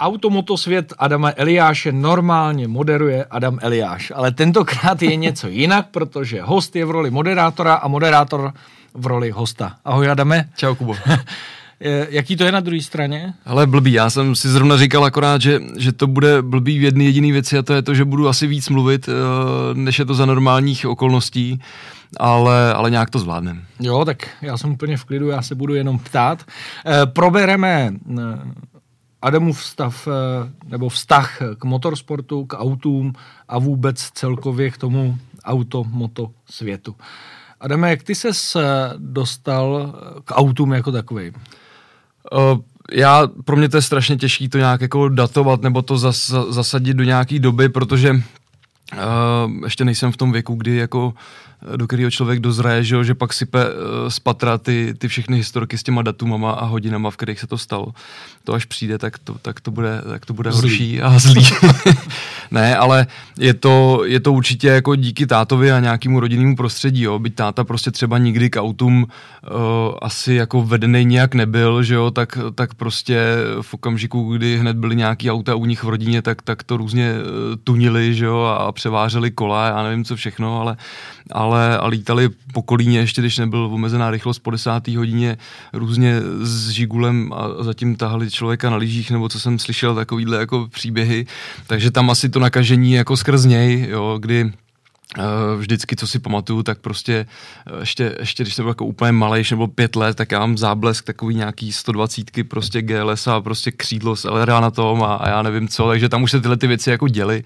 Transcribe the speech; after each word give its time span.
Automotosvět 0.00 0.92
Adama 0.98 1.32
Eliáše 1.36 1.92
normálně 1.92 2.68
moderuje 2.68 3.24
Adam 3.24 3.58
Eliáš, 3.62 4.12
ale 4.14 4.32
tentokrát 4.32 5.02
je 5.02 5.16
něco 5.16 5.48
jinak, 5.48 5.86
protože 5.90 6.42
host 6.42 6.76
je 6.76 6.84
v 6.84 6.90
roli 6.90 7.10
moderátora 7.10 7.74
a 7.74 7.88
moderátor 7.88 8.52
v 8.94 9.06
roli 9.06 9.30
hosta. 9.30 9.76
Ahoj 9.84 10.10
Adame. 10.10 10.48
Čau 10.56 10.74
Kubo. 10.74 10.94
Jaký 12.08 12.36
to 12.36 12.44
je 12.44 12.52
na 12.52 12.60
druhé 12.60 12.82
straně? 12.82 13.34
Ale 13.44 13.66
blbý, 13.66 13.92
já 13.92 14.10
jsem 14.10 14.34
si 14.34 14.48
zrovna 14.48 14.76
říkal 14.76 15.04
akorát, 15.04 15.40
že, 15.40 15.60
že 15.78 15.92
to 15.92 16.06
bude 16.06 16.42
blbý 16.42 16.78
v 16.78 16.82
jedné 16.82 17.04
jediné 17.04 17.32
věci 17.32 17.58
a 17.58 17.62
to 17.62 17.74
je 17.74 17.82
to, 17.82 17.94
že 17.94 18.04
budu 18.04 18.28
asi 18.28 18.46
víc 18.46 18.68
mluvit, 18.68 19.08
eh, 19.08 19.12
než 19.74 19.98
je 19.98 20.04
to 20.04 20.14
za 20.14 20.26
normálních 20.26 20.86
okolností, 20.86 21.60
ale, 22.16 22.74
ale 22.74 22.90
nějak 22.90 23.10
to 23.10 23.18
zvládnem. 23.18 23.62
Jo, 23.80 24.04
tak 24.04 24.28
já 24.42 24.56
jsem 24.56 24.72
úplně 24.72 24.96
v 24.96 25.04
klidu, 25.04 25.28
já 25.28 25.42
se 25.42 25.54
budu 25.54 25.74
jenom 25.74 25.98
ptát. 25.98 26.44
Eh, 26.86 27.06
probereme 27.06 27.94
eh, 28.18 28.22
Adamův 29.22 29.64
stav 29.64 30.08
nebo 30.68 30.88
vztah 30.88 31.38
k 31.58 31.64
motorsportu, 31.64 32.44
k 32.44 32.58
autům 32.58 33.12
a 33.48 33.58
vůbec 33.58 34.10
celkově 34.10 34.70
k 34.70 34.78
tomu 34.78 35.18
auto, 35.44 35.84
moto 35.84 36.30
světu. 36.50 36.96
Adame, 37.60 37.90
jak 37.90 38.02
ty 38.02 38.14
ses 38.14 38.56
dostal 38.96 39.94
k 40.24 40.34
autům 40.34 40.72
jako 40.72 40.92
takovým? 40.92 41.32
Já, 42.92 43.28
pro 43.44 43.56
mě 43.56 43.68
to 43.68 43.76
je 43.76 43.82
strašně 43.82 44.16
těžké 44.16 44.48
to 44.48 44.58
nějak 44.58 44.80
jako 44.80 45.08
datovat 45.08 45.62
nebo 45.62 45.82
to 45.82 45.98
zas, 45.98 46.32
zasadit 46.48 46.94
do 46.94 47.04
nějaké 47.04 47.38
doby, 47.38 47.68
protože 47.68 48.10
uh, 48.10 48.20
ještě 49.64 49.84
nejsem 49.84 50.12
v 50.12 50.16
tom 50.16 50.32
věku, 50.32 50.54
kdy 50.54 50.76
jako 50.76 51.14
do 51.76 51.86
kterého 51.86 52.10
člověk 52.10 52.40
dozraje, 52.40 52.84
že, 52.84 53.04
že 53.04 53.14
pak 53.14 53.32
sype 53.32 53.64
uh, 53.64 54.08
z 54.08 54.20
patra 54.20 54.58
ty, 54.58 54.94
ty 54.98 55.08
všechny 55.08 55.36
historky 55.36 55.78
s 55.78 55.82
těma 55.82 56.02
datumama 56.02 56.52
a 56.52 56.64
hodinama, 56.64 57.10
v 57.10 57.16
kterých 57.16 57.40
se 57.40 57.46
to 57.46 57.58
stalo. 57.58 57.86
To 58.44 58.52
až 58.52 58.64
přijde, 58.64 58.98
tak 58.98 59.18
to, 59.18 59.36
tak 59.42 59.60
to 59.60 59.70
bude, 59.70 60.02
tak 60.08 60.26
to 60.26 60.34
bude 60.34 60.52
zlý. 60.52 60.70
horší 60.70 61.02
a 61.02 61.18
zlý. 61.18 61.46
ne, 62.50 62.76
ale 62.76 63.06
je 63.38 63.54
to, 63.54 64.02
je 64.06 64.20
to 64.20 64.32
určitě 64.32 64.68
jako 64.68 64.94
díky 64.94 65.26
tátovi 65.26 65.72
a 65.72 65.80
nějakému 65.80 66.20
rodinnému 66.20 66.56
prostředí, 66.56 67.02
jo. 67.02 67.18
Byť 67.18 67.34
táta 67.34 67.64
prostě 67.64 67.90
třeba 67.90 68.18
nikdy 68.18 68.50
k 68.50 68.60
autům 68.60 69.02
uh, 69.02 69.58
asi 70.02 70.34
jako 70.34 70.62
vedený 70.62 71.04
nějak 71.04 71.34
nebyl, 71.34 71.82
že 71.82 71.94
jo, 71.94 72.10
tak, 72.10 72.38
tak 72.54 72.74
prostě 72.74 73.20
v 73.60 73.74
okamžiku, 73.74 74.36
kdy 74.36 74.58
hned 74.58 74.76
byly 74.76 74.96
nějaký 74.96 75.30
auta 75.30 75.54
u 75.54 75.64
nich 75.64 75.84
v 75.84 75.88
rodině, 75.88 76.22
tak, 76.22 76.42
tak 76.42 76.62
to 76.62 76.76
různě 76.76 77.12
uh, 77.12 77.56
tunili, 77.64 78.14
že 78.14 78.24
jo, 78.24 78.38
a 78.38 78.72
převáželi 78.72 79.30
kola, 79.30 79.66
já 79.66 79.82
nevím 79.82 80.04
co 80.04 80.16
všechno, 80.16 80.60
ale, 80.60 80.76
ale 81.32 81.78
a 81.78 81.86
lítali 81.86 82.28
po 82.52 82.62
kolíně, 82.62 82.98
ještě 82.98 83.20
když 83.20 83.38
nebyl 83.38 83.58
omezená 83.72 84.10
rychlost 84.10 84.38
po 84.38 84.50
desátý 84.50 84.96
hodině, 84.96 85.36
různě 85.72 86.20
s 86.42 86.68
žigulem 86.68 87.32
a 87.32 87.62
zatím 87.62 87.96
tahali 87.96 88.30
člověka 88.30 88.70
na 88.70 88.76
lyžích, 88.76 89.10
nebo 89.10 89.28
co 89.28 89.40
jsem 89.40 89.58
slyšel, 89.58 89.94
takovýhle 89.94 90.38
jako 90.38 90.68
příběhy. 90.70 91.26
Takže 91.66 91.90
tam 91.90 92.10
asi 92.10 92.28
to 92.28 92.39
nakažení 92.40 92.92
jako 92.92 93.16
skrz 93.16 93.44
něj, 93.44 93.86
jo, 93.90 94.18
kdy 94.20 94.52
Eh, 95.18 95.56
vždycky, 95.56 95.96
co 95.96 96.06
si 96.06 96.18
pamatuju, 96.18 96.62
tak 96.62 96.78
prostě 96.78 97.26
eh, 97.66 97.80
ještě, 97.80 98.16
ještě 98.20 98.42
když 98.42 98.54
jsem 98.54 98.62
byl 98.62 98.70
jako 98.70 98.84
úplně 98.84 99.12
malý, 99.12 99.42
nebo 99.50 99.68
pět 99.68 99.96
let, 99.96 100.16
tak 100.16 100.32
já 100.32 100.38
mám 100.38 100.58
záblesk 100.58 101.04
takový 101.04 101.34
nějaký 101.34 101.72
120 101.72 102.48
prostě 102.48 102.82
GLS 102.82 103.26
a 103.26 103.40
prostě 103.40 103.70
křídlo 103.70 104.16
z 104.16 104.24
LRA 104.24 104.60
na 104.60 104.70
tom 104.70 105.02
a, 105.02 105.14
a, 105.14 105.28
já 105.28 105.42
nevím 105.42 105.68
co, 105.68 105.88
takže 105.88 106.08
tam 106.08 106.22
už 106.22 106.30
se 106.30 106.40
tyhle 106.40 106.56
ty 106.56 106.66
věci 106.66 106.90
jako 106.90 107.08
děly, 107.08 107.44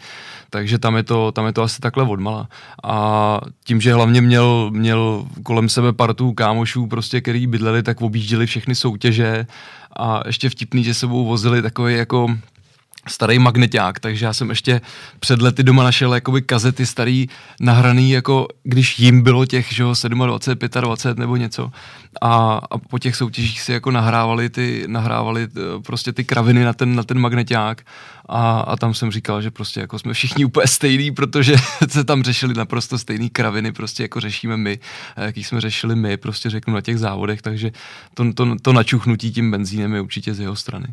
takže 0.51 0.79
tam 0.79 0.97
je 0.97 1.03
to, 1.03 1.33
tam 1.33 1.47
je 1.47 1.53
to 1.53 1.63
asi 1.63 1.81
takhle 1.81 2.05
odmala. 2.05 2.49
A 2.83 3.41
tím, 3.65 3.81
že 3.81 3.95
hlavně 3.95 4.21
měl, 4.21 4.71
měl 4.71 5.27
kolem 5.43 5.69
sebe 5.69 5.93
partu 5.93 6.33
kámošů, 6.33 6.87
prostě, 6.87 7.21
který 7.21 7.47
bydleli, 7.47 7.83
tak 7.83 8.03
objížděli 8.03 8.47
všechny 8.47 8.75
soutěže 8.75 9.47
a 9.97 10.23
ještě 10.27 10.51
vtipný, 10.51 10.85
že 10.85 10.95
sebou 10.95 11.25
vozili 11.25 11.63
takový 11.63 11.95
jako 11.95 12.29
starý 13.09 13.39
magneták, 13.39 14.01
takže 14.01 14.27
já 14.27 14.33
jsem 14.33 14.51
ještě 14.51 14.81
před 15.21 15.43
lety 15.43 15.63
doma 15.63 15.85
našel 15.85 16.15
jakoby 16.15 16.43
kazety 16.43 16.87
starý 16.87 17.27
nahraný, 17.61 18.11
jako 18.11 18.49
když 18.63 18.99
jim 18.99 19.23
bylo 19.23 19.47
těch, 19.47 19.73
že 19.73 19.83
27, 19.83 20.81
25 20.81 21.19
nebo 21.19 21.37
něco. 21.37 21.71
A, 22.21 22.61
a 22.71 22.79
po 22.79 22.99
těch 22.99 23.17
soutěžích 23.17 23.61
si 23.61 23.73
jako 23.73 23.91
nahrávali 23.91 24.51
ty, 24.51 24.85
nahrávali 24.87 25.43
eh, 25.43 25.61
prostě 25.87 26.13
ty 26.13 26.25
kraviny 26.25 26.65
na 26.65 26.73
ten, 26.73 26.95
na 26.95 27.03
ten 27.03 27.19
magneták 27.19 27.83
a, 28.29 28.61
a 28.61 28.77
tam 28.77 28.95
jsem 28.95 29.11
říkal, 29.11 29.43
že 29.43 29.51
prostě 29.51 29.81
jako 29.81 29.99
jsme 29.99 30.13
všichni 30.13 30.45
úplně 30.45 30.67
stejný, 30.67 31.11
protože 31.11 31.57
se 31.89 32.05
tam 32.05 32.23
řešili 32.23 32.55
naprosto 32.55 32.99
stejný 32.99 33.31
kraviny, 33.31 33.73
prostě 33.73 34.03
jako 34.03 34.21
řešíme 34.21 34.57
my, 34.57 34.79
jaký 35.17 35.45
jsme 35.45 35.61
řešili 35.61 35.97
my, 35.97 36.17
prostě 36.17 36.51
řeknu 36.51 36.75
na 36.75 36.81
těch 36.81 36.99
závodech, 36.99 37.43
takže 37.43 37.71
to, 38.15 38.33
to, 38.33 38.57
to 38.63 38.73
načuchnutí 38.73 39.33
tím 39.33 39.51
benzínem 39.51 39.95
je 39.95 40.01
určitě 40.01 40.35
z 40.35 40.41
jeho 40.41 40.57
strany. 40.57 40.87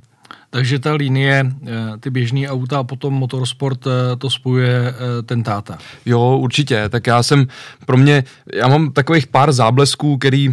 Takže 0.49 0.79
ta 0.79 0.93
linie, 0.93 1.51
eh, 1.67 1.97
ty 1.99 2.09
běžný 2.09 2.49
auta 2.49 2.79
a 2.79 2.83
potom 2.83 3.13
motorsport, 3.13 3.87
eh, 3.87 4.15
to 4.15 4.29
spojuje 4.29 4.89
eh, 4.89 5.21
ten 5.23 5.43
táta. 5.43 5.77
Jo, 6.05 6.37
určitě. 6.41 6.89
Tak 6.89 7.07
já 7.07 7.23
jsem, 7.23 7.47
pro 7.85 7.97
mě, 7.97 8.23
já 8.53 8.67
mám 8.67 8.91
takových 8.91 9.27
pár 9.27 9.51
záblesků, 9.51 10.17
který 10.17 10.49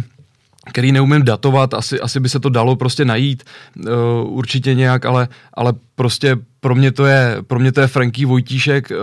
který 0.69 0.91
neumím 0.91 1.23
datovat, 1.23 1.73
asi, 1.73 1.99
asi 1.99 2.19
by 2.19 2.29
se 2.29 2.39
to 2.39 2.49
dalo 2.49 2.75
prostě 2.75 3.05
najít 3.05 3.43
uh, 3.77 3.91
určitě 4.23 4.73
nějak, 4.73 5.05
ale, 5.05 5.27
ale 5.53 5.73
prostě 5.95 6.37
pro 6.59 6.75
mě 6.75 6.91
to 6.91 7.05
je, 7.05 7.37
pro 7.47 7.59
mě 7.59 7.71
to 7.71 7.81
je 7.81 7.87
Franky 7.87 8.25
Vojtíšek 8.25 8.91
uh, 8.91 8.97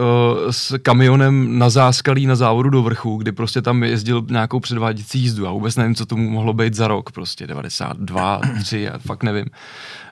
s 0.51 0.79
kamionem 0.79 1.59
na 1.59 1.71
záskalí 1.71 2.27
na 2.27 2.37
závodu 2.37 2.71
do 2.71 2.83
vrchu, 2.83 3.17
kdy 3.17 3.33
prostě 3.33 3.63
tam 3.63 3.83
jezdil 3.83 4.27
nějakou 4.31 4.61
předváděcí 4.61 5.21
jízdu 5.21 5.49
a 5.49 5.53
vůbec 5.53 5.77
nevím, 5.77 5.95
co 5.95 6.07
tomu 6.07 6.31
mohlo 6.31 6.53
být 6.53 6.75
za 6.75 6.89
rok, 6.89 7.13
prostě 7.13 7.47
92, 7.47 8.41
3, 8.61 8.81
já 8.81 8.99
fakt 8.99 9.23
nevím. 9.23 9.47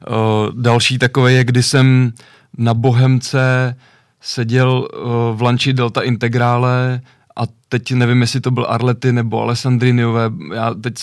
Uh, 0.09 0.15
další 0.63 0.99
takové 0.99 1.33
je, 1.33 1.45
kdy 1.45 1.63
jsem 1.63 2.13
na 2.59 2.75
Bohemce 2.75 3.77
seděl 4.21 4.89
uh, 4.95 5.37
v 5.39 5.43
lanči 5.43 5.73
Delta 5.73 6.01
Integrále 6.01 7.01
a 7.37 7.43
teď 7.69 7.93
nevím, 7.93 8.21
jestli 8.21 8.41
to 8.41 8.51
byl 8.51 8.67
Arlety 8.69 9.13
nebo 9.13 9.43
Alessandriniové, 9.43 10.31
já 10.55 10.75
teď 10.75 10.95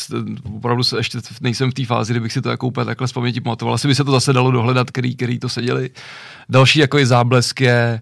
opravdu 0.56 0.84
se 0.84 0.98
ještě 0.98 1.20
nejsem 1.42 1.72
v 1.72 1.74
té 1.74 1.86
fázi, 1.86 2.14
kdybych 2.14 2.34
si 2.34 2.42
to 2.42 2.50
jako 2.50 2.68
úplně 2.68 2.86
takhle 2.86 3.08
z 3.08 3.12
paměti 3.12 3.42
pamatoval. 3.42 3.76
Asi 3.76 3.88
by 3.88 3.96
se 3.96 4.04
to 4.04 4.12
zase 4.12 4.34
dalo 4.34 4.52
dohledat, 4.52 4.92
který, 4.92 5.16
který 5.16 5.40
to 5.40 5.50
seděli. 5.50 5.90
Další 6.50 6.80
jako 6.80 6.98
je 6.98 7.06
záblesk 7.06 7.62
je, 7.62 8.02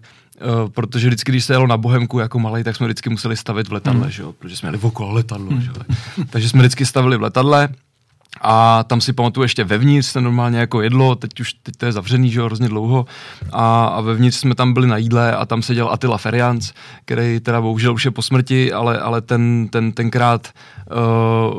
Uh, 0.62 0.68
protože 0.68 1.06
vždycky, 1.06 1.32
když 1.32 1.44
se 1.44 1.52
jelo 1.52 1.66
na 1.66 1.76
Bohemku 1.76 2.18
jako 2.18 2.38
malý, 2.38 2.64
tak 2.64 2.76
jsme 2.76 2.86
vždycky 2.86 3.10
museli 3.10 3.36
stavit 3.36 3.68
v 3.68 3.72
letadle, 3.72 4.02
hmm. 4.02 4.10
že 4.10 4.22
jo? 4.22 4.32
protože 4.32 4.56
jsme 4.56 4.70
měli 4.70 4.82
okolo 4.82 5.12
letadlo. 5.12 5.50
Hmm. 5.50 5.60
Že? 5.60 5.70
Takže 6.30 6.48
jsme 6.48 6.60
vždycky 6.60 6.86
stavili 6.86 7.16
v 7.16 7.22
letadle 7.22 7.68
a 8.40 8.84
tam 8.84 9.00
si 9.00 9.12
pamatuju 9.12 9.42
ještě 9.42 9.64
vevnitř 9.64 10.08
se 10.08 10.20
normálně 10.20 10.58
jako 10.58 10.82
jedlo, 10.82 11.14
teď 11.14 11.40
už 11.40 11.52
teď 11.52 11.76
to 11.76 11.86
je 11.86 11.92
zavřený, 11.92 12.30
že 12.30 12.40
jo, 12.40 12.44
hrozně 12.46 12.68
dlouho. 12.68 13.06
A, 13.52 13.86
a 13.86 14.00
vevnitř 14.00 14.36
jsme 14.36 14.54
tam 14.54 14.72
byli 14.72 14.86
na 14.86 14.96
jídle 14.96 15.36
a 15.36 15.46
tam 15.46 15.62
seděl 15.62 15.88
Attila 15.88 16.18
Ferians, 16.18 16.72
který 17.04 17.40
teda 17.40 17.60
bohužel 17.60 17.94
už 17.94 18.04
je 18.04 18.10
po 18.10 18.22
smrti, 18.22 18.72
ale, 18.72 19.00
ale 19.00 19.20
ten, 19.20 19.68
ten 19.68 19.92
tenkrát 19.92 20.48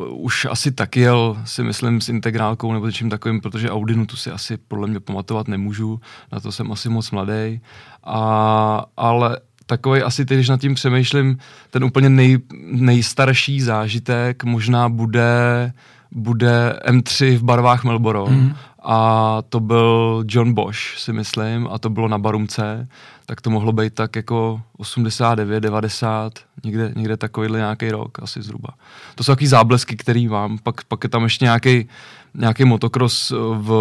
uh, 0.09 0.25
už 0.25 0.47
asi 0.49 0.71
taky 0.71 0.99
jel, 0.99 1.37
si 1.45 1.63
myslím, 1.63 2.01
s 2.01 2.09
integrálkou 2.09 2.73
nebo 2.73 2.85
něčím 2.85 3.09
takovým, 3.09 3.41
protože 3.41 3.69
Audinu 3.69 4.05
tu 4.05 4.15
si 4.15 4.31
asi 4.31 4.57
podle 4.57 4.87
mě 4.87 4.99
pamatovat 4.99 5.47
nemůžu, 5.47 5.99
na 6.31 6.39
to 6.39 6.51
jsem 6.51 6.71
asi 6.71 6.89
moc 6.89 7.11
mladý. 7.11 7.61
A, 8.03 8.85
ale 8.97 9.39
takový 9.65 10.01
asi 10.01 10.25
teď, 10.25 10.37
když 10.37 10.49
nad 10.49 10.61
tím 10.61 10.73
přemýšlím, 10.73 11.37
ten 11.69 11.83
úplně 11.83 12.09
nej, 12.09 12.37
nejstarší 12.63 13.61
zážitek 13.61 14.43
možná 14.43 14.89
bude 14.89 15.73
bude 16.11 16.79
M3 16.88 17.38
v 17.38 17.44
barvách 17.44 17.83
Melbourne 17.83 18.35
mm. 18.35 18.53
a 18.83 19.38
to 19.49 19.59
byl 19.59 20.23
John 20.27 20.53
Bosch, 20.53 20.97
si 20.97 21.13
myslím, 21.13 21.67
a 21.72 21.79
to 21.79 21.89
bylo 21.89 22.07
na 22.07 22.17
Barumce, 22.17 22.88
tak 23.25 23.41
to 23.41 23.49
mohlo 23.49 23.72
být 23.72 23.94
tak 23.94 24.16
jako 24.16 24.61
89, 24.77 25.59
90, 25.59 26.33
někde, 26.63 26.94
někde 26.95 27.17
takovýhle 27.17 27.59
nějaký 27.59 27.91
rok 27.91 28.19
asi 28.22 28.41
zhruba. 28.41 28.69
To 29.16 29.23
jsou 29.23 29.31
takový 29.31 29.47
záblesky, 29.47 29.97
který 29.97 30.27
mám, 30.27 30.57
pak, 30.57 30.83
pak 30.83 31.03
je 31.03 31.09
tam 31.09 31.23
ještě 31.23 31.45
nějaký 31.45 31.88
nějaký 32.35 32.66
motocross 32.66 33.31
v 33.55 33.72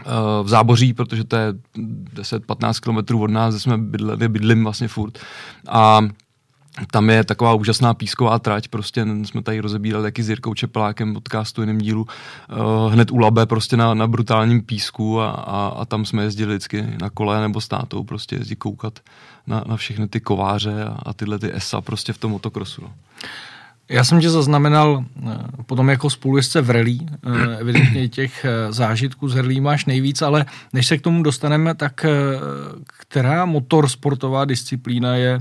eh, 0.00 0.42
v 0.42 0.48
záboří, 0.48 0.92
protože 0.92 1.24
to 1.24 1.36
je 1.36 1.54
10-15 2.14 2.80
km 2.80 3.20
od 3.20 3.30
nás, 3.30 3.54
kde 3.54 3.60
jsme 3.60 3.78
bydli, 3.78 4.28
bydlím 4.28 4.62
vlastně 4.64 4.88
furt. 4.88 5.18
A 5.68 6.00
tam 6.90 7.10
je 7.10 7.24
taková 7.24 7.54
úžasná 7.54 7.94
písková 7.94 8.38
trať, 8.38 8.68
prostě 8.68 9.06
jsme 9.24 9.42
tady 9.42 9.60
rozebírali 9.60 10.04
taky 10.04 10.22
s 10.22 10.28
Jirkou 10.28 10.54
Čepelákem 10.54 11.14
podcastu 11.14 11.60
jiném 11.60 11.78
dílu, 11.78 12.06
uh, 12.06 12.92
hned 12.92 13.10
u 13.10 13.18
Labe 13.18 13.46
prostě 13.46 13.76
na, 13.76 13.94
na 13.94 14.06
brutálním 14.06 14.62
písku 14.62 15.20
a, 15.20 15.30
a, 15.30 15.68
a, 15.68 15.84
tam 15.84 16.04
jsme 16.04 16.22
jezdili 16.22 16.54
vždycky 16.54 16.86
na 17.00 17.10
kole 17.10 17.40
nebo 17.40 17.60
s 17.60 17.68
tátou 17.68 18.04
prostě 18.04 18.36
jezdit 18.36 18.56
koukat 18.56 18.98
na, 19.46 19.64
na 19.66 19.76
všechny 19.76 20.08
ty 20.08 20.20
kováře 20.20 20.84
a, 20.84 20.98
a 21.02 21.12
tyhle 21.12 21.38
ty 21.38 21.54
ESA 21.54 21.80
prostě 21.80 22.12
v 22.12 22.18
tom 22.18 22.30
motokrosu. 22.30 22.82
No. 22.82 22.92
Já 23.88 24.04
jsem 24.04 24.20
tě 24.20 24.30
zaznamenal 24.30 25.04
eh, 25.26 25.36
potom 25.66 25.88
jako 25.88 26.10
spolujezdce 26.10 26.60
v 26.60 26.70
rally, 26.70 26.98
eh, 27.02 27.56
evidentně 27.58 28.08
těch 28.08 28.46
zážitků 28.70 29.28
z 29.28 29.36
rally 29.36 29.60
máš 29.60 29.84
nejvíc, 29.84 30.22
ale 30.22 30.46
než 30.72 30.86
se 30.86 30.98
k 30.98 31.02
tomu 31.02 31.22
dostaneme, 31.22 31.74
tak 31.74 32.06
která 32.98 33.44
motorsportová 33.44 34.44
disciplína 34.44 35.16
je 35.16 35.40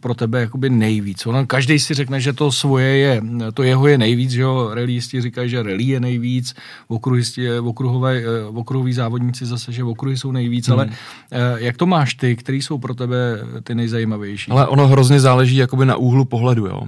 pro 0.00 0.14
tebe 0.14 0.40
jakoby 0.40 0.70
nejvíc? 0.70 1.26
Ono, 1.26 1.46
každý 1.46 1.78
si 1.78 1.94
řekne, 1.94 2.20
že 2.20 2.32
to 2.32 2.52
svoje 2.52 2.96
je, 2.96 3.22
to 3.54 3.62
jeho 3.62 3.86
je 3.86 3.98
nejvíc, 3.98 4.30
že 4.30 4.42
jo, 4.42 4.70
reliisti 4.74 5.20
říkají, 5.20 5.50
že 5.50 5.62
rally 5.62 5.84
je 5.84 6.00
nejvíc, 6.00 6.54
okruhisti, 6.88 7.58
okruhové, 7.58 8.22
okruhoví 8.48 8.92
závodníci 8.92 9.46
zase, 9.46 9.72
že 9.72 9.84
okruhy 9.84 10.16
jsou 10.16 10.32
nejvíc, 10.32 10.68
hmm. 10.68 10.78
ale 10.78 10.88
jak 11.56 11.76
to 11.76 11.86
máš 11.86 12.14
ty, 12.14 12.36
který 12.36 12.62
jsou 12.62 12.78
pro 12.78 12.94
tebe 12.94 13.38
ty 13.64 13.74
nejzajímavější? 13.74 14.50
Ale 14.50 14.66
ono 14.66 14.88
hrozně 14.88 15.20
záleží 15.20 15.56
jakoby 15.56 15.86
na 15.86 15.96
úhlu 15.96 16.24
pohledu, 16.24 16.66
jo. 16.66 16.82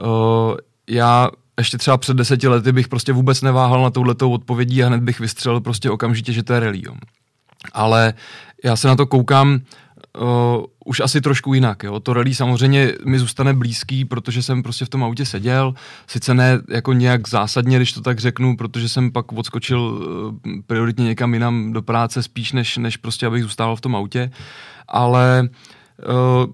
Uh, 0.00 0.56
já 0.90 1.30
ještě 1.58 1.78
třeba 1.78 1.96
před 1.96 2.16
deseti 2.16 2.48
lety 2.48 2.72
bych 2.72 2.88
prostě 2.88 3.12
vůbec 3.12 3.42
neváhal 3.42 3.82
na 3.82 3.90
touhletou 3.90 4.30
odpovědí 4.30 4.84
a 4.84 4.86
hned 4.86 5.02
bych 5.02 5.20
vystřelil 5.20 5.60
prostě 5.60 5.90
okamžitě, 5.90 6.32
že 6.32 6.42
to 6.42 6.52
je 6.52 6.60
rally. 6.60 6.82
Jo. 6.84 6.94
Ale 7.72 8.14
já 8.64 8.76
se 8.76 8.88
na 8.88 8.96
to 8.96 9.06
koukám 9.06 9.60
uh, 10.20 10.64
už 10.84 11.00
asi 11.00 11.20
trošku 11.20 11.54
jinak. 11.54 11.82
Jo. 11.82 12.00
To 12.00 12.12
rally 12.12 12.34
samozřejmě 12.34 12.92
mi 13.04 13.18
zůstane 13.18 13.54
blízký, 13.54 14.04
protože 14.04 14.42
jsem 14.42 14.62
prostě 14.62 14.84
v 14.84 14.88
tom 14.88 15.04
autě 15.04 15.24
seděl, 15.24 15.74
sice 16.06 16.34
ne 16.34 16.60
jako 16.68 16.92
nějak 16.92 17.28
zásadně, 17.28 17.76
když 17.76 17.92
to 17.92 18.00
tak 18.00 18.18
řeknu, 18.18 18.56
protože 18.56 18.88
jsem 18.88 19.12
pak 19.12 19.32
odskočil 19.32 19.80
uh, 19.80 20.52
prioritně 20.66 21.04
někam 21.04 21.34
jinam 21.34 21.72
do 21.72 21.82
práce 21.82 22.22
spíš, 22.22 22.52
než, 22.52 22.76
než 22.76 22.96
prostě 22.96 23.26
abych 23.26 23.42
zůstával 23.42 23.76
v 23.76 23.80
tom 23.80 23.96
autě, 23.96 24.30
ale 24.88 25.42
uh, 25.42 25.48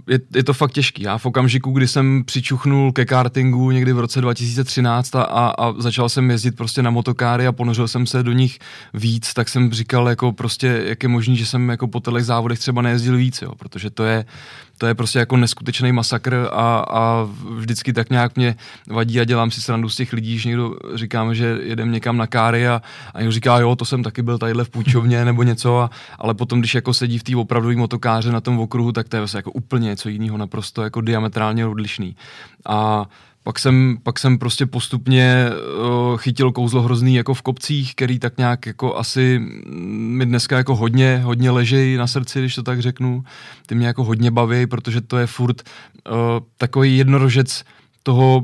je, 0.09 0.21
je 0.35 0.45
to 0.45 0.55
fakt 0.55 0.73
těžký. 0.73 1.03
Já 1.03 1.19
v 1.19 1.27
okamžiku, 1.27 1.71
kdy 1.71 1.89
jsem 1.89 2.25
přičuchnul 2.25 2.93
ke 2.93 3.05
kartingu 3.05 3.71
někdy 3.71 3.93
v 3.93 3.99
roce 3.99 4.21
2013 4.21 5.17
a, 5.17 5.23
a, 5.23 5.47
a 5.49 5.75
začal 5.79 6.09
jsem 6.09 6.31
jezdit 6.31 6.57
prostě 6.57 6.83
na 6.83 6.91
motokáry 6.91 7.47
a 7.47 7.53
ponořil 7.53 7.89
jsem 7.89 8.07
se 8.07 8.23
do 8.23 8.33
nich 8.33 8.59
víc, 8.95 9.35
tak 9.35 9.49
jsem 9.49 9.73
říkal 9.73 10.09
jako 10.09 10.33
prostě, 10.33 10.83
jak 10.87 11.03
je 11.03 11.09
možný, 11.09 11.37
že 11.37 11.47
jsem 11.47 11.69
jako 11.69 11.89
po 11.89 12.01
těch 12.01 12.25
závodech 12.25 12.59
třeba 12.59 12.83
nejezdil 12.83 13.17
víc, 13.17 13.43
jo, 13.43 13.53
protože 13.59 13.91
to 13.91 14.05
je, 14.05 14.25
to 14.79 14.87
je 14.87 14.95
prostě 14.95 15.19
jako 15.19 15.37
neskutečný 15.37 15.93
masakr 15.93 16.49
a, 16.53 16.79
a 16.91 17.29
vždycky 17.57 17.93
tak 17.93 18.11
nějak 18.11 18.37
mě 18.37 18.57
vadí 18.89 19.21
a 19.21 19.25
dělám 19.25 19.51
si 19.51 19.63
srandu 19.63 19.89
z 19.89 19.97
těch 19.97 20.13
lidí, 20.13 20.39
že 20.39 20.49
někdo 20.49 20.77
říkáme, 20.95 21.35
že 21.35 21.59
jedem 21.63 21.93
někam 21.93 22.17
na 22.17 22.27
káry 22.27 22.69
a, 22.69 22.83
a 23.15 23.19
někdo 23.19 23.33
říká, 23.33 23.59
jo, 23.59 23.77
to 23.77 23.85
jsem 23.85 24.03
taky 24.03 24.23
byl 24.23 24.39
tadyhle 24.39 24.65
v 24.65 24.69
půjčovně 24.69 25.25
nebo 25.25 25.43
něco, 25.43 25.79
a, 25.79 25.91
ale 26.19 26.35
potom, 26.35 26.59
když 26.59 26.75
jako 26.75 26.95
sedí 26.95 27.19
v 27.19 27.23
té 27.23 27.37
opravdové 27.37 27.77
motokáře 27.77 28.33
na 28.33 28.41
tom 28.41 28.61
okruhu, 28.61 28.93
tak 28.93 29.09
to 29.09 29.17
je 29.17 29.21
vlastně 29.21 29.39
jako 29.39 29.53
úplně 29.53 29.87
něco 29.87 30.09
jiného, 30.09 30.37
naprosto 30.37 30.83
jako 30.83 31.01
diametrálně 31.01 31.67
odlišný. 31.67 32.17
A 32.67 33.07
pak 33.49 33.59
jsem, 33.59 33.99
pak 34.03 34.19
jsem 34.19 34.39
prostě 34.39 34.67
postupně 34.67 35.51
uh, 35.51 36.17
chytil 36.17 36.53
kouzlo 36.53 36.83
hrozný 36.83 37.15
jako 37.15 37.35
v 37.35 37.43
kopcích, 37.43 37.95
který 37.95 38.19
tak 38.19 38.39
nějak 38.39 38.67
jako 38.67 38.97
asi 38.97 39.41
mi 40.17 40.27
dneska 40.27 40.57
jako 40.57 40.77
hodně, 40.77 41.21
hodně 41.25 41.51
ležejí 41.51 41.97
na 41.97 42.07
srdci, 42.07 42.39
když 42.39 42.55
to 42.55 42.63
tak 42.63 42.83
řeknu. 42.83 43.25
Ty 43.67 43.75
mě 43.75 43.87
jako 43.87 44.05
hodně 44.05 44.31
baví, 44.31 44.67
protože 44.67 45.01
to 45.01 45.19
je 45.19 45.27
furt 45.27 45.63
uh, 45.63 46.15
takový 46.59 46.97
jednorožec 46.97 47.65
toho 48.03 48.43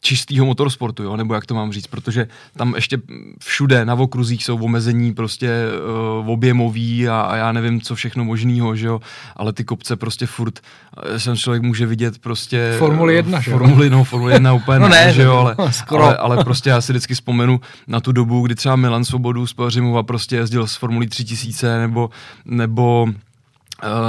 čistého 0.00 0.46
motorsportu, 0.46 1.02
jo? 1.02 1.16
nebo 1.16 1.34
jak 1.34 1.46
to 1.46 1.54
mám 1.54 1.72
říct, 1.72 1.86
protože 1.86 2.28
tam 2.56 2.74
ještě 2.74 2.98
všude 3.44 3.84
na 3.84 3.94
okruzích 3.94 4.44
jsou 4.44 4.58
omezení 4.58 5.14
prostě 5.14 5.50
uh, 6.20 6.30
objemový 6.30 7.08
a, 7.08 7.20
a 7.20 7.36
já 7.36 7.52
nevím, 7.52 7.80
co 7.80 7.94
všechno 7.94 8.24
možného, 8.24 8.76
že 8.76 8.86
jo, 8.86 9.00
ale 9.36 9.52
ty 9.52 9.64
kopce 9.64 9.96
prostě 9.96 10.26
furt, 10.26 10.60
jsem 11.16 11.36
člověk 11.36 11.62
může 11.62 11.86
vidět 11.86 12.18
prostě... 12.18 12.74
Formuli 12.78 13.14
1, 13.14 13.40
že 13.40 13.50
jo? 13.50 13.58
Formuli, 13.58 13.90
no, 13.90 14.04
Formuli 14.04 14.32
1 14.32 14.52
úplně 14.60 14.78
no 14.78 14.88
ne, 14.88 15.12
že 15.12 15.22
jo, 15.22 15.36
ale, 15.36 15.56
ale, 15.88 16.16
ale, 16.16 16.44
prostě 16.44 16.70
já 16.70 16.80
si 16.80 16.92
vždycky 16.92 17.14
vzpomenu 17.14 17.60
na 17.86 18.00
tu 18.00 18.12
dobu, 18.12 18.46
kdy 18.46 18.54
třeba 18.54 18.76
Milan 18.76 19.04
Svobodu 19.04 19.46
z 19.46 19.52
Pelřimova 19.52 20.02
prostě 20.02 20.36
jezdil 20.36 20.66
s 20.66 20.76
Formulí 20.76 21.06
3000 21.06 21.78
nebo, 21.78 22.10
nebo 22.44 23.08
Eh, 23.08 23.29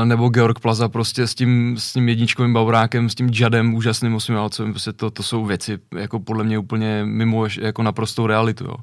nebo 0.04 0.30
Georg 0.30 0.60
Plaza 0.60 0.90
prostě 0.90 1.28
s 1.28 1.36
tím, 1.36 1.76
s 1.78 1.94
tím 1.94 2.10
jedničkovým 2.10 2.54
baurákem, 2.54 3.10
s 3.10 3.16
tím 3.16 3.30
Jadem 3.40 3.74
úžasným 3.74 4.16
osmivalcem, 4.16 4.72
prostě 4.72 4.94
to, 4.94 5.12
to 5.12 5.24
jsou 5.24 5.46
věci 5.46 5.80
jako 5.96 6.20
podle 6.20 6.44
mě 6.44 6.58
úplně 6.58 7.02
mimo 7.06 7.46
jako 7.62 7.84
naprostou 7.84 8.28
realitu. 8.28 8.64
Jo. 8.64 8.76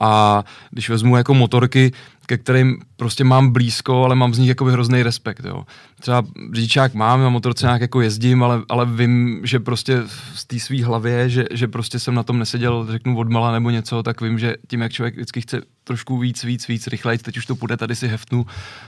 A 0.00 0.44
když 0.70 0.90
vezmu 0.90 1.16
jako 1.16 1.34
motorky, 1.34 1.92
ke 2.28 2.38
kterým 2.38 2.78
prostě 2.96 3.24
mám 3.24 3.50
blízko, 3.50 4.04
ale 4.04 4.14
mám 4.14 4.34
z 4.34 4.38
nich 4.38 4.48
jako 4.48 4.64
hrozný 4.64 5.02
respekt. 5.02 5.44
Jo. 5.44 5.64
Třeba 6.00 6.22
řidičák 6.52 6.94
mám, 6.94 7.20
na 7.20 7.28
motorce 7.28 7.66
nějak 7.66 7.80
jako 7.80 8.00
jezdím, 8.00 8.42
ale, 8.42 8.62
ale 8.68 8.86
vím, 8.86 9.40
že 9.44 9.60
prostě 9.60 10.02
z 10.34 10.44
té 10.44 10.58
své 10.58 10.84
hlavě, 10.84 11.28
že, 11.28 11.44
že 11.50 11.68
prostě 11.68 11.98
jsem 11.98 12.14
na 12.14 12.22
tom 12.22 12.38
neseděl, 12.38 12.86
řeknu 12.90 13.18
odmala 13.18 13.52
nebo 13.52 13.70
něco, 13.70 14.02
tak 14.02 14.20
vím, 14.20 14.38
že 14.38 14.56
tím, 14.68 14.80
jak 14.80 14.92
člověk 14.92 15.14
vždycky 15.14 15.40
chce 15.40 15.60
trošku 15.84 16.18
víc, 16.18 16.44
víc, 16.44 16.68
víc 16.68 16.86
rychleji, 16.86 17.18
teď 17.18 17.36
už 17.36 17.46
to 17.46 17.56
půjde, 17.56 17.76
tady 17.76 17.96
si 17.96 18.08
heftnu, 18.08 18.46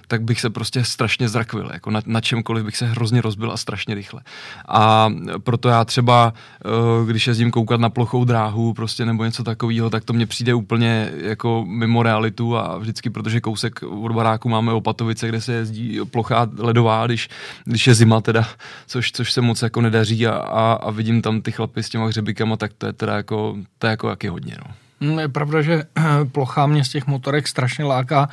tak 0.08 0.22
bych 0.22 0.40
se 0.40 0.50
prostě 0.50 0.84
strašně 0.84 1.28
zrakvil, 1.28 1.70
jako 1.72 1.90
na, 1.90 2.00
na 2.06 2.20
čemkoliv 2.20 2.64
bych 2.64 2.76
se 2.76 2.86
hrozně 2.86 3.20
rozbil 3.20 3.52
a 3.52 3.56
strašně 3.56 3.94
rychle. 3.94 4.22
A 4.68 5.12
proto 5.42 5.68
já 5.68 5.84
třeba, 5.84 6.32
eh, 6.64 7.06
když 7.06 7.26
jezdím 7.26 7.50
koukat 7.50 7.80
na 7.80 7.90
plochou 7.90 8.24
dráhu 8.24 8.74
prostě 8.74 9.04
nebo 9.04 9.24
něco 9.24 9.44
takového, 9.44 9.90
tak 9.90 10.04
to 10.04 10.12
mně 10.12 10.26
přijde 10.26 10.54
úplně 10.54 11.12
jako 11.16 11.64
mimo 11.68 12.02
realitu 12.02 12.56
a 12.56 12.78
vždycky, 12.78 13.10
protože 13.10 13.29
kousek 13.40 13.82
od 13.82 14.12
baráku 14.12 14.48
máme 14.48 14.72
Opatovice, 14.72 15.28
kde 15.28 15.40
se 15.40 15.52
jezdí 15.52 16.00
plochá 16.10 16.48
ledová, 16.58 17.06
když, 17.06 17.28
když 17.64 17.86
je 17.86 17.94
zima 17.94 18.20
teda, 18.20 18.48
což, 18.86 19.12
což 19.12 19.32
se 19.32 19.40
moc 19.40 19.62
jako 19.62 19.80
nedaří 19.80 20.26
a, 20.26 20.32
a, 20.32 20.72
a 20.72 20.90
vidím 20.90 21.22
tam 21.22 21.40
ty 21.40 21.52
chlapy 21.52 21.82
s 21.82 21.88
těma 21.88 22.06
hřebikama, 22.06 22.56
tak 22.56 22.72
to 22.78 22.86
je 22.86 22.92
teda 22.92 23.16
jako, 23.16 23.56
to 23.78 23.86
je 23.86 23.90
jako 23.90 24.10
jaký 24.10 24.28
hodně, 24.28 24.56
no. 24.66 24.74
Mm, 25.00 25.18
je 25.18 25.28
pravda, 25.28 25.62
že 25.62 25.82
plochá 26.32 26.66
mě 26.66 26.84
z 26.84 26.88
těch 26.88 27.06
motorek 27.06 27.48
strašně 27.48 27.84
láká, 27.84 28.28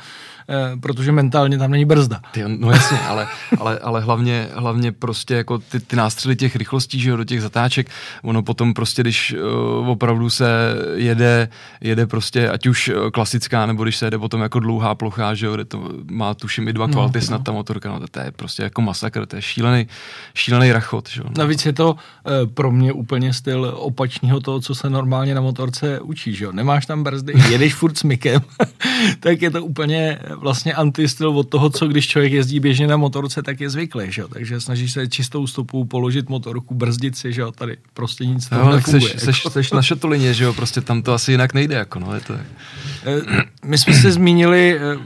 protože 0.80 1.12
mentálně 1.12 1.58
tam 1.58 1.70
není 1.70 1.84
brzda. 1.84 2.20
Ty, 2.32 2.44
no 2.46 2.70
jasně, 2.70 2.98
ale, 2.98 3.26
ale, 3.58 3.78
ale 3.78 4.00
hlavně, 4.00 4.48
hlavně 4.54 4.92
prostě 4.92 5.34
jako 5.34 5.58
ty, 5.58 5.80
ty 5.80 5.96
nástřely 5.96 6.36
těch 6.36 6.56
rychlostí, 6.56 7.00
že 7.00 7.10
jo, 7.10 7.16
do 7.16 7.24
těch 7.24 7.42
zatáček, 7.42 7.90
ono 8.22 8.42
potom 8.42 8.74
prostě, 8.74 9.02
když 9.02 9.34
uh, 9.80 9.88
opravdu 9.88 10.30
se 10.30 10.48
jede, 10.94 11.48
jede 11.80 12.06
prostě, 12.06 12.50
ať 12.50 12.66
už 12.66 12.88
eh, 12.88 13.10
klasická, 13.10 13.66
nebo 13.66 13.82
když 13.82 13.96
se 13.96 14.06
jede 14.06 14.18
potom 14.18 14.40
jako 14.40 14.60
dlouhá 14.60 14.94
plocha, 14.94 15.34
že 15.34 15.46
jo, 15.46 15.54
kde 15.54 15.64
to 15.64 15.90
má 16.10 16.34
tuším 16.34 16.68
i 16.68 16.72
dva 16.72 16.86
no, 16.86 16.92
kvality 16.92 17.18
no. 17.18 17.24
snad 17.24 17.44
ta 17.44 17.52
motorka, 17.52 17.88
no 17.88 18.06
to 18.10 18.20
je 18.20 18.30
prostě 18.30 18.62
jako 18.62 18.82
masakr, 18.82 19.26
to 19.26 19.36
je 19.36 19.42
šílený, 19.42 19.86
šílený 20.34 20.72
rachot, 20.72 21.08
že 21.08 21.20
jo. 21.20 21.26
Navíc 21.38 21.66
je 21.66 21.72
to 21.72 21.92
uh, 21.92 21.96
pro 22.54 22.70
mě 22.70 22.92
úplně 22.92 23.32
styl 23.32 23.74
opačního 23.76 24.40
toho, 24.40 24.60
co 24.60 24.74
se 24.74 24.90
normálně 24.90 25.34
na 25.34 25.40
motorce 25.40 26.00
učí, 26.00 26.34
že 26.34 26.44
jo, 26.44 26.52
nemáš 26.52 26.86
tam 26.86 27.02
brzdy, 27.02 27.32
jedeš 27.50 27.74
furt 27.74 27.98
s 27.98 28.02
mikem, 28.02 28.40
tak 29.20 29.42
je 29.42 29.50
to 29.50 29.64
úplně 29.64 30.18
vlastně 30.40 30.74
antistyl 30.74 31.28
od 31.28 31.48
toho, 31.48 31.70
co 31.70 31.86
když 31.86 32.08
člověk 32.08 32.32
jezdí 32.32 32.60
běžně 32.60 32.86
na 32.86 32.96
motorce, 32.96 33.42
tak 33.42 33.60
je 33.60 33.70
zvyklý, 33.70 34.12
že 34.12 34.22
jo? 34.22 34.28
takže 34.28 34.60
snaží 34.60 34.88
se 34.88 35.08
čistou 35.08 35.46
stopou 35.46 35.84
položit 35.84 36.28
motorku, 36.28 36.74
brzdit 36.74 37.16
si, 37.16 37.32
že 37.32 37.40
jo, 37.40 37.52
tady 37.52 37.76
prostě 37.94 38.26
nic 38.26 38.48
toho 38.48 38.64
no, 38.64 38.72
nefunguje. 38.72 39.12
Seš, 39.12 39.22
seš, 39.22 39.42
seš 39.52 39.72
na 39.72 39.82
že 40.32 40.44
jo, 40.44 40.52
prostě 40.52 40.80
tam 40.80 41.02
to 41.02 41.12
asi 41.12 41.32
jinak 41.32 41.54
nejde, 41.54 41.74
jako 41.74 41.98
no, 41.98 42.14
je 42.14 42.20
to 42.20 42.34
eh, 42.34 43.20
My 43.64 43.78
jsme 43.78 43.94
se 43.94 44.12
zmínili 44.12 44.78
eh, 44.80 44.98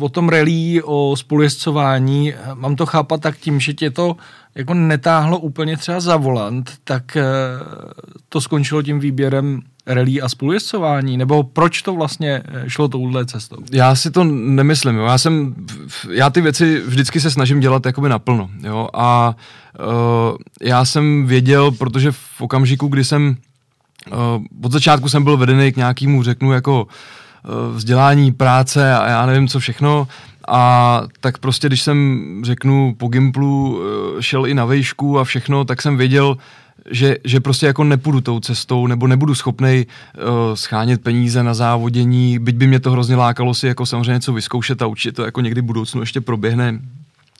o 0.00 0.08
tom 0.08 0.28
relí, 0.28 0.82
o 0.82 1.16
spolujezdcování, 1.16 2.34
mám 2.54 2.76
to 2.76 2.86
chápat 2.86 3.20
tak 3.20 3.38
tím, 3.38 3.60
že 3.60 3.74
tě 3.74 3.90
to 3.90 4.16
jako 4.54 4.74
netáhlo 4.74 5.38
úplně 5.38 5.76
třeba 5.76 6.00
za 6.00 6.16
volant, 6.16 6.72
tak 6.84 7.16
eh, 7.16 7.22
to 8.28 8.40
skončilo 8.40 8.82
tím 8.82 9.00
výběrem 9.00 9.62
relí 9.86 10.22
a 10.22 10.28
spolujezdcování? 10.28 11.16
Nebo 11.16 11.42
proč 11.42 11.82
to 11.82 11.94
vlastně 11.94 12.42
eh, 12.44 12.64
šlo 12.66 12.88
touhle 12.88 13.26
cestou? 13.26 13.56
Já 13.72 13.94
si 13.94 14.10
to 14.10 14.24
nemyslím. 14.24 14.96
Jo. 14.96 15.04
Já, 15.04 15.18
jsem, 15.18 15.54
já 16.10 16.30
ty 16.30 16.40
věci 16.40 16.82
vždycky 16.86 17.20
se 17.20 17.30
snažím 17.30 17.60
dělat 17.60 17.86
jakoby 17.86 18.08
naplno. 18.08 18.50
Jo. 18.62 18.88
A 18.94 19.36
uh, 19.78 20.36
já 20.62 20.84
jsem 20.84 21.26
věděl, 21.26 21.70
protože 21.70 22.12
v 22.12 22.40
okamžiku, 22.40 22.88
kdy 22.88 23.04
jsem 23.04 23.36
uh, 24.12 24.16
od 24.62 24.72
začátku 24.72 25.08
jsem 25.08 25.24
byl 25.24 25.36
vedený 25.36 25.72
k 25.72 25.76
nějakému, 25.76 26.22
řeknu, 26.22 26.52
jako 26.52 26.82
uh, 26.84 27.76
vzdělání, 27.76 28.32
práce 28.32 28.94
a 28.94 29.08
já 29.08 29.26
nevím 29.26 29.48
co 29.48 29.60
všechno, 29.60 30.08
a 30.48 31.02
tak 31.20 31.38
prostě, 31.38 31.66
když 31.66 31.82
jsem, 31.82 32.22
řeknu, 32.44 32.94
po 32.98 33.08
Gimplu 33.08 33.82
šel 34.20 34.46
i 34.46 34.54
na 34.54 34.64
vejšku 34.64 35.18
a 35.18 35.24
všechno, 35.24 35.64
tak 35.64 35.82
jsem 35.82 35.96
věděl, 35.96 36.36
že, 36.90 37.16
že 37.24 37.40
prostě 37.40 37.66
jako 37.66 37.84
nepůjdu 37.84 38.20
tou 38.20 38.40
cestou, 38.40 38.86
nebo 38.86 39.06
nebudu 39.06 39.34
schopnej 39.34 39.86
uh, 39.86 40.54
schánět 40.54 41.02
peníze 41.02 41.42
na 41.42 41.54
závodění, 41.54 42.38
byť 42.38 42.56
by 42.56 42.66
mě 42.66 42.80
to 42.80 42.90
hrozně 42.90 43.16
lákalo 43.16 43.54
si 43.54 43.66
jako 43.66 43.86
samozřejmě 43.86 44.12
něco 44.12 44.32
vyzkoušet 44.32 44.82
a 44.82 44.86
určitě 44.86 45.12
to 45.12 45.24
jako 45.24 45.40
někdy 45.40 45.60
v 45.60 45.64
budoucnu 45.64 46.00
ještě 46.00 46.20
proběhne 46.20 46.80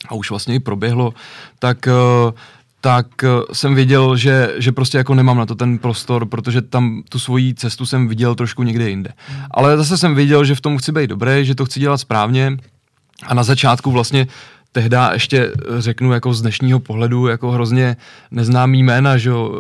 a 0.09 0.15
už 0.15 0.31
vlastně 0.31 0.55
i 0.55 0.59
proběhlo, 0.59 1.15
tak 1.59 1.89
uh, 2.27 2.33
tak 2.81 3.07
uh, 3.23 3.29
jsem 3.53 3.75
viděl, 3.75 4.17
že, 4.17 4.55
že 4.59 4.73
prostě 4.73 4.99
jako 4.99 5.15
nemám 5.15 5.39
na 5.39 5.47
to 5.47 5.55
ten 5.55 5.79
prostor, 5.79 6.27
protože 6.27 6.63
tam 6.63 7.03
tu 7.09 7.19
svoji 7.19 7.55
cestu 7.55 7.87
jsem 7.87 8.09
viděl 8.09 8.35
trošku 8.35 8.63
někde 8.63 8.91
jinde. 8.91 9.11
Ale 9.51 9.77
zase 9.77 9.99
jsem 9.99 10.15
viděl, 10.15 10.45
že 10.45 10.55
v 10.55 10.61
tom 10.61 10.79
chci 10.79 10.93
být 10.93 11.07
dobrý, 11.07 11.45
že 11.45 11.55
to 11.55 11.65
chci 11.65 11.81
dělat 11.81 11.99
správně 11.99 12.57
a 13.27 13.35
na 13.35 13.43
začátku 13.43 13.91
vlastně 13.91 14.27
tehdy 14.73 14.97
ještě 15.13 15.53
řeknu 15.79 16.13
jako 16.13 16.35
z 16.35 16.43
dnešního 16.43 16.81
pohledu 16.81 17.27
jako 17.27 17.51
hrozně 17.51 17.97
neznámý 18.31 18.83
jména, 18.83 19.17
že 19.19 19.31
jo, 19.31 19.53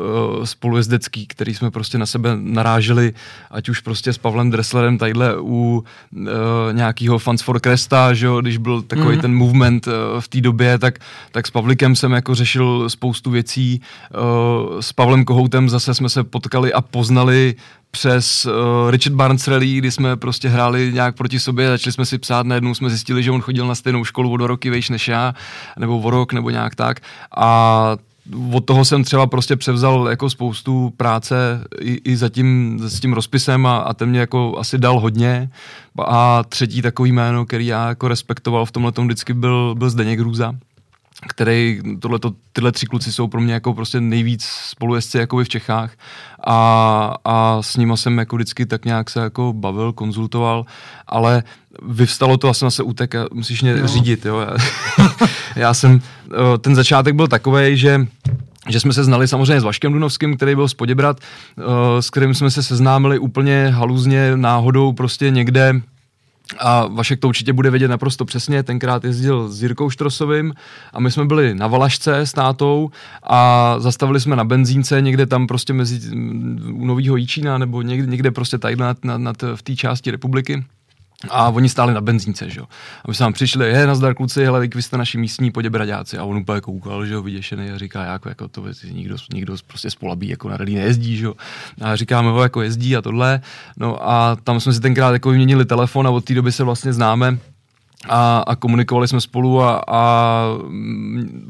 eh, 0.42 0.46
spolujezdecký, 0.46 1.26
který 1.26 1.54
jsme 1.54 1.70
prostě 1.70 1.98
na 1.98 2.06
sebe 2.06 2.30
naráželi, 2.40 3.12
ať 3.50 3.68
už 3.68 3.80
prostě 3.80 4.12
s 4.12 4.18
Pavlem 4.18 4.50
Dresslerem 4.50 4.98
tadyhle 4.98 5.40
u 5.40 5.84
uh, 6.12 6.26
nějakého 6.72 7.18
Fans 7.18 7.42
for 7.42 7.60
Cresta, 7.60 8.14
že 8.14 8.26
jo, 8.26 8.40
když 8.40 8.56
byl 8.56 8.82
takový 8.82 9.14
mm. 9.14 9.22
ten 9.22 9.34
movement 9.34 9.86
uh, 9.86 9.92
v 10.20 10.28
té 10.28 10.40
době, 10.40 10.78
tak, 10.78 10.98
tak 11.32 11.46
s 11.46 11.50
Pavlikem 11.50 11.96
jsem 11.96 12.12
jako 12.12 12.34
řešil 12.34 12.90
spoustu 12.90 13.30
věcí, 13.30 13.80
uh, 14.70 14.80
s 14.80 14.92
Pavlem 14.92 15.24
Kohoutem 15.24 15.68
zase 15.68 15.94
jsme 15.94 16.08
se 16.08 16.24
potkali 16.24 16.72
a 16.72 16.80
poznali 16.80 17.54
přes 17.94 18.46
uh, 18.46 18.90
Richard 18.90 19.14
Barnes 19.14 19.48
Rally, 19.48 19.74
kdy 19.74 19.90
jsme 19.90 20.16
prostě 20.16 20.48
hráli 20.48 20.92
nějak 20.92 21.16
proti 21.16 21.40
sobě, 21.40 21.68
začali 21.68 21.92
jsme 21.92 22.06
si 22.06 22.18
psát, 22.18 22.46
najednou 22.46 22.74
jsme 22.74 22.90
zjistili, 22.90 23.22
že 23.22 23.30
on 23.30 23.40
chodil 23.40 23.66
na 23.66 23.74
stejnou 23.74 24.04
školu 24.04 24.32
o 24.32 24.36
dva 24.36 24.46
roky 24.46 24.70
vejš 24.70 24.90
než 24.90 25.08
já, 25.08 25.34
nebo 25.78 25.98
o 25.98 26.10
rok, 26.10 26.32
nebo 26.32 26.50
nějak 26.50 26.74
tak. 26.74 27.00
A 27.36 27.96
od 28.52 28.64
toho 28.64 28.84
jsem 28.84 29.04
třeba 29.04 29.26
prostě 29.26 29.56
převzal 29.56 30.08
jako 30.10 30.30
spoustu 30.30 30.92
práce 30.96 31.64
i, 31.80 32.00
i 32.04 32.16
za 32.16 32.28
tím, 32.28 32.78
s 32.82 33.00
tím 33.00 33.12
rozpisem 33.12 33.66
a, 33.66 33.78
a 33.78 33.94
ten 33.94 34.08
mě 34.08 34.20
jako 34.20 34.58
asi 34.58 34.78
dal 34.78 35.00
hodně. 35.00 35.50
A 36.06 36.44
třetí 36.48 36.82
takový 36.82 37.12
jméno, 37.12 37.46
který 37.46 37.66
já 37.66 37.88
jako 37.88 38.08
respektoval 38.08 38.66
v 38.66 38.72
tomhle 38.72 38.92
vždycky 39.04 39.34
byl, 39.34 39.74
byl 39.74 39.90
Zdeněk 39.90 40.20
Růza 40.20 40.54
který 41.28 41.80
tohleto, 42.00 42.32
tyhle 42.52 42.72
tři 42.72 42.86
kluci 42.86 43.12
jsou 43.12 43.28
pro 43.28 43.40
mě 43.40 43.54
jako 43.54 43.74
prostě 43.74 44.00
nejvíc 44.00 44.44
spolujezdci 44.44 45.18
jako 45.18 45.36
v 45.44 45.48
Čechách 45.48 45.92
a, 46.46 47.14
a 47.24 47.62
s 47.62 47.76
nima 47.76 47.96
jsem 47.96 48.18
jako 48.18 48.36
vždycky 48.36 48.66
tak 48.66 48.84
nějak 48.84 49.10
se 49.10 49.20
jako 49.20 49.52
bavil, 49.52 49.92
konzultoval, 49.92 50.66
ale 51.06 51.42
vyvstalo 51.82 52.36
to 52.36 52.48
a 52.48 52.54
jsem 52.54 52.70
se 52.70 52.82
utek 52.82 53.14
a 53.14 53.26
musíš 53.32 53.62
mě 53.62 53.70
jo. 53.70 53.86
řídit, 53.86 54.24
jo. 54.24 54.40
Já, 54.40 54.56
já 55.56 55.74
jsem, 55.74 56.00
ten 56.60 56.74
začátek 56.74 57.14
byl 57.14 57.28
takový, 57.28 57.76
že 57.76 58.06
že 58.68 58.80
jsme 58.80 58.92
se 58.92 59.04
znali 59.04 59.28
samozřejmě 59.28 59.60
s 59.60 59.64
Vaškem 59.64 59.92
Dunovským, 59.92 60.36
který 60.36 60.54
byl 60.54 60.68
z 60.68 60.74
Poděbrat, 60.74 61.20
s 62.00 62.10
kterým 62.10 62.34
jsme 62.34 62.50
se 62.50 62.62
seznámili 62.62 63.18
úplně 63.18 63.68
haluzně 63.68 64.36
náhodou 64.36 64.92
prostě 64.92 65.30
někde 65.30 65.80
a 66.58 66.86
Vašek 66.86 67.20
to 67.20 67.28
určitě 67.28 67.52
bude 67.52 67.70
vědět 67.70 67.88
naprosto 67.88 68.24
přesně, 68.24 68.62
tenkrát 68.62 69.04
jezdil 69.04 69.48
s 69.48 69.62
Jirkou 69.62 69.90
Štrosovým 69.90 70.54
a 70.92 71.00
my 71.00 71.10
jsme 71.10 71.24
byli 71.24 71.54
na 71.54 71.66
Valašce 71.66 72.18
s 72.18 72.32
tátou 72.32 72.90
a 73.22 73.74
zastavili 73.78 74.20
jsme 74.20 74.36
na 74.36 74.44
benzínce 74.44 75.00
někde 75.00 75.26
tam 75.26 75.46
prostě 75.46 75.72
mezi 75.72 76.16
u 76.72 76.86
Novýho 76.86 77.16
Jíčína 77.16 77.58
nebo 77.58 77.82
někde, 77.82 78.06
někde 78.06 78.30
prostě 78.30 78.58
tady 78.58 78.76
nad, 78.76 79.04
nad, 79.04 79.18
nad, 79.18 79.42
v 79.54 79.62
té 79.62 79.76
části 79.76 80.10
republiky. 80.10 80.64
A 81.30 81.48
oni 81.48 81.68
stáli 81.68 81.94
na 81.94 82.00
benzínce, 82.00 82.50
že 82.50 82.60
jo. 82.60 82.66
A 83.04 83.08
my 83.08 83.14
jsme 83.14 83.24
tam 83.24 83.32
přišli, 83.32 83.68
je, 83.68 83.86
nazdar 83.86 84.14
kluci, 84.14 84.44
hele, 84.44 84.68
vy 84.74 84.82
jste 84.82 84.98
naši 84.98 85.18
místní 85.18 85.50
poděbraďáci. 85.50 86.18
A 86.18 86.24
on 86.24 86.36
úplně 86.36 86.60
koukal, 86.60 87.06
že 87.06 87.14
jo, 87.14 87.22
vyděšený 87.22 87.70
a 87.70 87.78
říká, 87.78 88.04
jako, 88.04 88.28
jako 88.28 88.48
to 88.48 88.64
nikdo, 88.90 89.16
nikdo 89.34 89.56
prostě 89.66 89.90
spolabí 89.90 90.28
jako 90.28 90.48
na 90.48 90.56
rally 90.56 90.74
nejezdí, 90.74 91.16
že 91.16 91.24
jo. 91.24 91.34
A 91.80 91.96
říkáme, 91.96 92.30
ho 92.30 92.42
jako 92.42 92.62
jezdí 92.62 92.96
a 92.96 93.02
tohle. 93.02 93.40
No 93.76 94.10
a 94.10 94.36
tam 94.44 94.60
jsme 94.60 94.72
si 94.72 94.80
tenkrát 94.80 95.12
jako 95.12 95.30
vyměnili 95.30 95.64
telefon 95.64 96.06
a 96.06 96.10
od 96.10 96.24
té 96.24 96.34
doby 96.34 96.52
se 96.52 96.64
vlastně 96.64 96.92
známe 96.92 97.38
a, 98.08 98.44
a 98.46 98.56
komunikovali 98.56 99.08
jsme 99.08 99.20
spolu 99.20 99.62
a, 99.62 99.82
a 99.88 100.44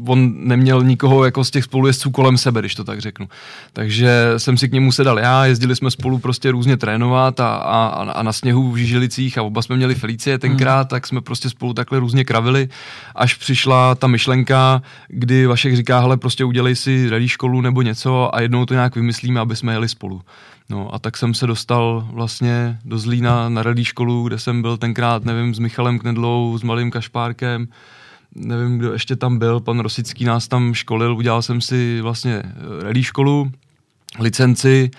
on 0.06 0.32
neměl 0.36 0.82
nikoho 0.82 1.24
jako 1.24 1.44
z 1.44 1.50
těch 1.50 1.64
spolujezdců 1.64 2.10
kolem 2.10 2.38
sebe, 2.38 2.60
když 2.60 2.74
to 2.74 2.84
tak 2.84 3.00
řeknu. 3.00 3.28
Takže 3.72 4.32
jsem 4.36 4.58
si 4.58 4.68
k 4.68 4.72
němu 4.72 4.92
sedal 4.92 5.18
já, 5.18 5.46
jezdili 5.46 5.76
jsme 5.76 5.90
spolu 5.90 6.18
prostě 6.18 6.50
různě 6.50 6.76
trénovat 6.76 7.40
a, 7.40 7.54
a, 7.54 7.86
a 8.12 8.22
na 8.22 8.32
sněhu 8.32 8.72
v 8.72 8.76
Žižilicích 8.76 9.38
a 9.38 9.42
oba 9.42 9.62
jsme 9.62 9.76
měli 9.76 9.94
Felicie 9.94 10.38
tenkrát, 10.38 10.82
mm. 10.82 10.88
tak 10.88 11.06
jsme 11.06 11.20
prostě 11.20 11.50
spolu 11.50 11.74
takhle 11.74 11.98
různě 11.98 12.24
kravili, 12.24 12.68
až 13.14 13.34
přišla 13.34 13.94
ta 13.94 14.06
myšlenka, 14.06 14.82
kdy 15.08 15.46
Vašek 15.46 15.76
říká, 15.76 16.00
hele, 16.00 16.16
prostě 16.16 16.44
udělej 16.44 16.76
si 16.76 17.10
rally 17.10 17.28
školu 17.28 17.60
nebo 17.60 17.82
něco 17.82 18.34
a 18.34 18.40
jednou 18.40 18.66
to 18.66 18.74
nějak 18.74 18.94
vymyslíme, 18.94 19.40
aby 19.40 19.56
jsme 19.56 19.72
jeli 19.72 19.88
spolu. 19.88 20.22
No 20.70 20.94
a 20.94 20.98
tak 20.98 21.16
jsem 21.16 21.34
se 21.34 21.46
dostal 21.46 22.08
vlastně 22.12 22.78
do 22.84 22.98
Zlína 22.98 23.48
na 23.48 23.62
rally 23.62 23.84
školu, 23.84 24.28
kde 24.28 24.38
jsem 24.38 24.62
byl 24.62 24.76
tenkrát, 24.76 25.24
nevím, 25.24 25.54
s 25.54 25.58
Michalem 25.58 25.98
Knedlou, 25.98 26.58
s 26.58 26.62
Malým 26.62 26.90
Kašpárkem, 26.90 27.68
nevím, 28.34 28.78
kdo 28.78 28.92
ještě 28.92 29.16
tam 29.16 29.38
byl, 29.38 29.60
pan 29.60 29.80
Rosický 29.80 30.24
nás 30.24 30.48
tam 30.48 30.74
školil, 30.74 31.16
udělal 31.16 31.42
jsem 31.42 31.60
si 31.60 32.00
vlastně 32.00 32.42
eh, 32.44 32.82
rally 32.82 33.02
školu, 33.02 33.50
licenci, 34.18 34.90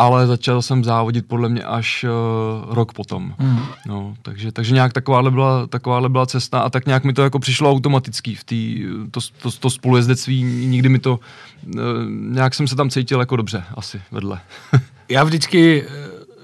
ale 0.00 0.26
začal 0.26 0.62
jsem 0.62 0.84
závodit 0.84 1.26
podle 1.28 1.48
mě 1.48 1.62
až 1.62 2.04
uh, 2.04 2.74
rok 2.74 2.92
potom. 2.92 3.34
Mm. 3.38 3.58
No, 3.86 4.14
takže, 4.22 4.52
takže 4.52 4.74
nějak 4.74 4.92
takováhle 4.92 5.30
byla, 5.30 5.66
takováhle 5.66 6.08
byla 6.08 6.26
cesta 6.26 6.60
a 6.60 6.70
tak 6.70 6.86
nějak 6.86 7.04
mi 7.04 7.12
to 7.12 7.22
jako 7.22 7.38
přišlo 7.38 7.70
automaticky 7.70 8.34
v 8.34 8.44
tý, 8.44 8.84
to, 9.10 9.20
to, 9.42 9.50
to 9.50 9.70
spolujezdectví, 9.70 10.42
nikdy 10.42 10.88
mi 10.88 10.98
to, 10.98 11.20
uh, 11.66 11.80
nějak 12.10 12.54
jsem 12.54 12.68
se 12.68 12.76
tam 12.76 12.90
cítil 12.90 13.20
jako 13.20 13.36
dobře 13.36 13.64
asi 13.74 14.00
vedle. 14.10 14.40
já 15.10 15.24
vždycky, 15.24 15.84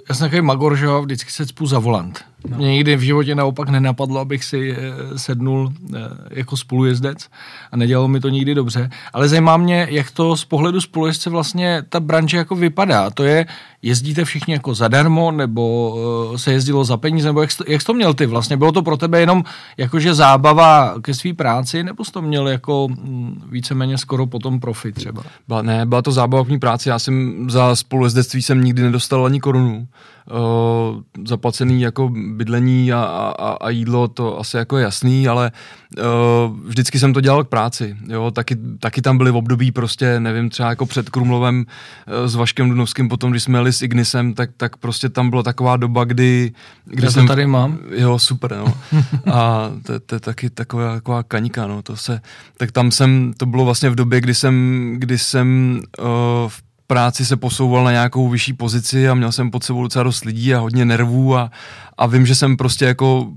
já 0.08 0.14
jsem 0.14 0.26
takový 0.26 0.42
magor, 0.42 0.76
že 0.76 0.84
jo, 0.84 1.02
vždycky 1.02 1.30
se 1.30 1.46
cpu 1.46 1.66
za 1.66 1.78
volant. 1.78 2.24
No. 2.44 2.56
Mě 2.56 2.68
nikdy 2.68 2.96
v 2.96 3.00
životě 3.00 3.34
naopak 3.34 3.68
nenapadlo, 3.68 4.20
abych 4.20 4.44
si 4.44 4.76
eh, 4.76 5.18
sednul 5.18 5.72
eh, 5.94 5.98
jako 6.30 6.56
spolujezdec 6.56 7.28
a 7.72 7.76
nedělalo 7.76 8.08
mi 8.08 8.20
to 8.20 8.28
nikdy 8.28 8.54
dobře. 8.54 8.90
Ale 9.12 9.28
zajímá 9.28 9.56
mě, 9.56 9.86
jak 9.90 10.10
to 10.10 10.36
z 10.36 10.44
pohledu 10.44 10.80
spolujezdce 10.80 11.30
vlastně 11.30 11.82
ta 11.88 12.00
branže 12.00 12.36
jako 12.36 12.56
vypadá. 12.56 13.10
To 13.10 13.24
je, 13.24 13.46
jezdíte 13.82 14.24
všichni 14.24 14.52
jako 14.54 14.74
zadarmo, 14.74 15.30
nebo 15.30 15.96
eh, 16.34 16.38
se 16.38 16.52
jezdilo 16.52 16.84
za 16.84 16.96
peníze, 16.96 17.28
nebo 17.28 17.40
jak 17.40 17.50
jsi, 17.50 17.58
to, 17.58 17.64
jak 17.68 17.80
jsi 17.80 17.86
to 17.86 17.94
měl 17.94 18.14
ty 18.14 18.26
vlastně? 18.26 18.56
Bylo 18.56 18.72
to 18.72 18.82
pro 18.82 18.96
tebe 18.96 19.20
jenom 19.20 19.44
jakože 19.76 20.14
zábava 20.14 20.94
ke 21.02 21.14
své 21.14 21.34
práci, 21.34 21.84
nebo 21.84 22.04
jsi 22.04 22.12
to 22.12 22.22
měl 22.22 22.48
jako 22.48 22.88
mm, 22.88 23.42
víceméně 23.50 23.98
skoro 23.98 24.26
potom 24.26 24.60
profit 24.60 24.94
třeba? 24.94 25.22
Byla, 25.48 25.62
ne, 25.62 25.86
byla 25.86 26.02
to 26.02 26.12
zábava 26.12 26.44
k 26.44 26.60
práci. 26.60 26.88
Já 26.88 26.98
jsem 26.98 27.46
za 27.50 27.76
spolujezdectví 27.76 28.42
jsem 28.42 28.64
nikdy 28.64 28.82
nedostal 28.82 29.26
ani 29.26 29.40
korunu. 29.40 29.88
Uh, 30.30 31.02
zaplacený 31.26 31.82
jako 31.82 32.08
bydlení 32.08 32.92
a, 32.92 33.02
a, 33.02 33.50
a 33.50 33.70
jídlo, 33.70 34.08
to 34.08 34.40
asi 34.40 34.56
jako 34.56 34.78
je 34.78 34.84
jasný, 34.84 35.28
ale 35.28 35.52
uh, 35.98 36.04
vždycky 36.66 36.98
jsem 36.98 37.12
to 37.12 37.20
dělal 37.20 37.44
k 37.44 37.48
práci. 37.48 37.96
Jo? 38.08 38.30
Taky, 38.30 38.56
taky 38.78 39.02
tam 39.02 39.18
byly 39.18 39.30
v 39.30 39.36
období 39.36 39.72
prostě, 39.72 40.20
nevím, 40.20 40.50
třeba 40.50 40.68
jako 40.68 40.86
před 40.86 41.10
Krumlovem 41.10 41.66
uh, 41.66 42.26
s 42.26 42.34
Vaškem 42.34 42.68
Dunovským, 42.68 43.08
potom, 43.08 43.30
když 43.30 43.42
jsme 43.42 43.58
jeli 43.58 43.72
s 43.72 43.82
Ignisem, 43.82 44.34
tak, 44.34 44.50
tak 44.56 44.76
prostě 44.76 45.08
tam 45.08 45.30
byla 45.30 45.42
taková 45.42 45.76
doba, 45.76 46.04
kdy... 46.04 46.52
kdy 46.84 47.04
Já 47.04 47.10
jsem, 47.10 47.26
to 47.26 47.32
tady 47.32 47.46
mám. 47.46 47.78
Jo, 47.90 48.18
super, 48.18 48.56
no. 48.56 48.74
a 49.32 49.70
to, 49.82 50.00
to 50.00 50.14
je 50.14 50.20
taky 50.20 50.50
taková, 50.50 50.94
taková 50.94 51.22
kaňka, 51.22 51.66
no. 51.66 51.82
To 51.82 51.96
se, 51.96 52.20
tak 52.56 52.72
tam 52.72 52.90
jsem, 52.90 53.32
to 53.36 53.46
bylo 53.46 53.64
vlastně 53.64 53.90
v 53.90 53.94
době, 53.94 54.20
kdy 54.20 54.34
jsem, 54.34 54.94
kdy 54.98 55.18
jsem 55.18 55.80
uh, 55.98 56.06
v 56.48 56.65
práci 56.86 57.26
se 57.26 57.36
posouval 57.36 57.84
na 57.84 57.92
nějakou 57.92 58.28
vyšší 58.28 58.52
pozici 58.52 59.08
a 59.08 59.14
měl 59.14 59.32
jsem 59.32 59.50
pod 59.50 59.64
sebou 59.64 59.82
docela 59.82 60.02
dost 60.02 60.24
lidí 60.24 60.54
a 60.54 60.58
hodně 60.58 60.84
nervů 60.84 61.36
a, 61.36 61.50
a 61.98 62.06
vím, 62.06 62.26
že 62.26 62.34
jsem 62.34 62.56
prostě 62.56 62.84
jako 62.84 63.32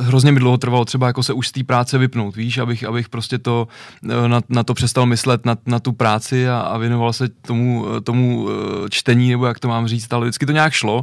hrozně 0.00 0.32
mi 0.32 0.40
dlouho 0.40 0.58
trvalo 0.58 0.84
třeba 0.84 1.06
jako 1.06 1.22
se 1.22 1.32
už 1.32 1.48
z 1.48 1.52
té 1.52 1.64
práce 1.64 1.98
vypnout, 1.98 2.36
víš, 2.36 2.58
abych, 2.58 2.84
abych 2.84 3.08
prostě 3.08 3.38
to, 3.38 3.68
eh, 4.04 4.28
na, 4.28 4.40
na 4.48 4.62
to 4.62 4.74
přestal 4.74 5.06
myslet, 5.06 5.46
na, 5.46 5.56
na 5.66 5.80
tu 5.80 5.92
práci 5.92 6.48
a, 6.48 6.60
a 6.60 6.78
věnoval 6.78 7.12
se 7.12 7.28
tomu, 7.28 7.86
eh, 7.96 8.00
tomu 8.00 8.48
eh, 8.48 8.90
čtení, 8.90 9.30
nebo 9.30 9.46
jak 9.46 9.58
to 9.58 9.68
mám 9.68 9.88
říct, 9.88 10.12
ale 10.12 10.26
vždycky 10.26 10.46
to 10.46 10.52
nějak 10.52 10.72
šlo, 10.72 11.02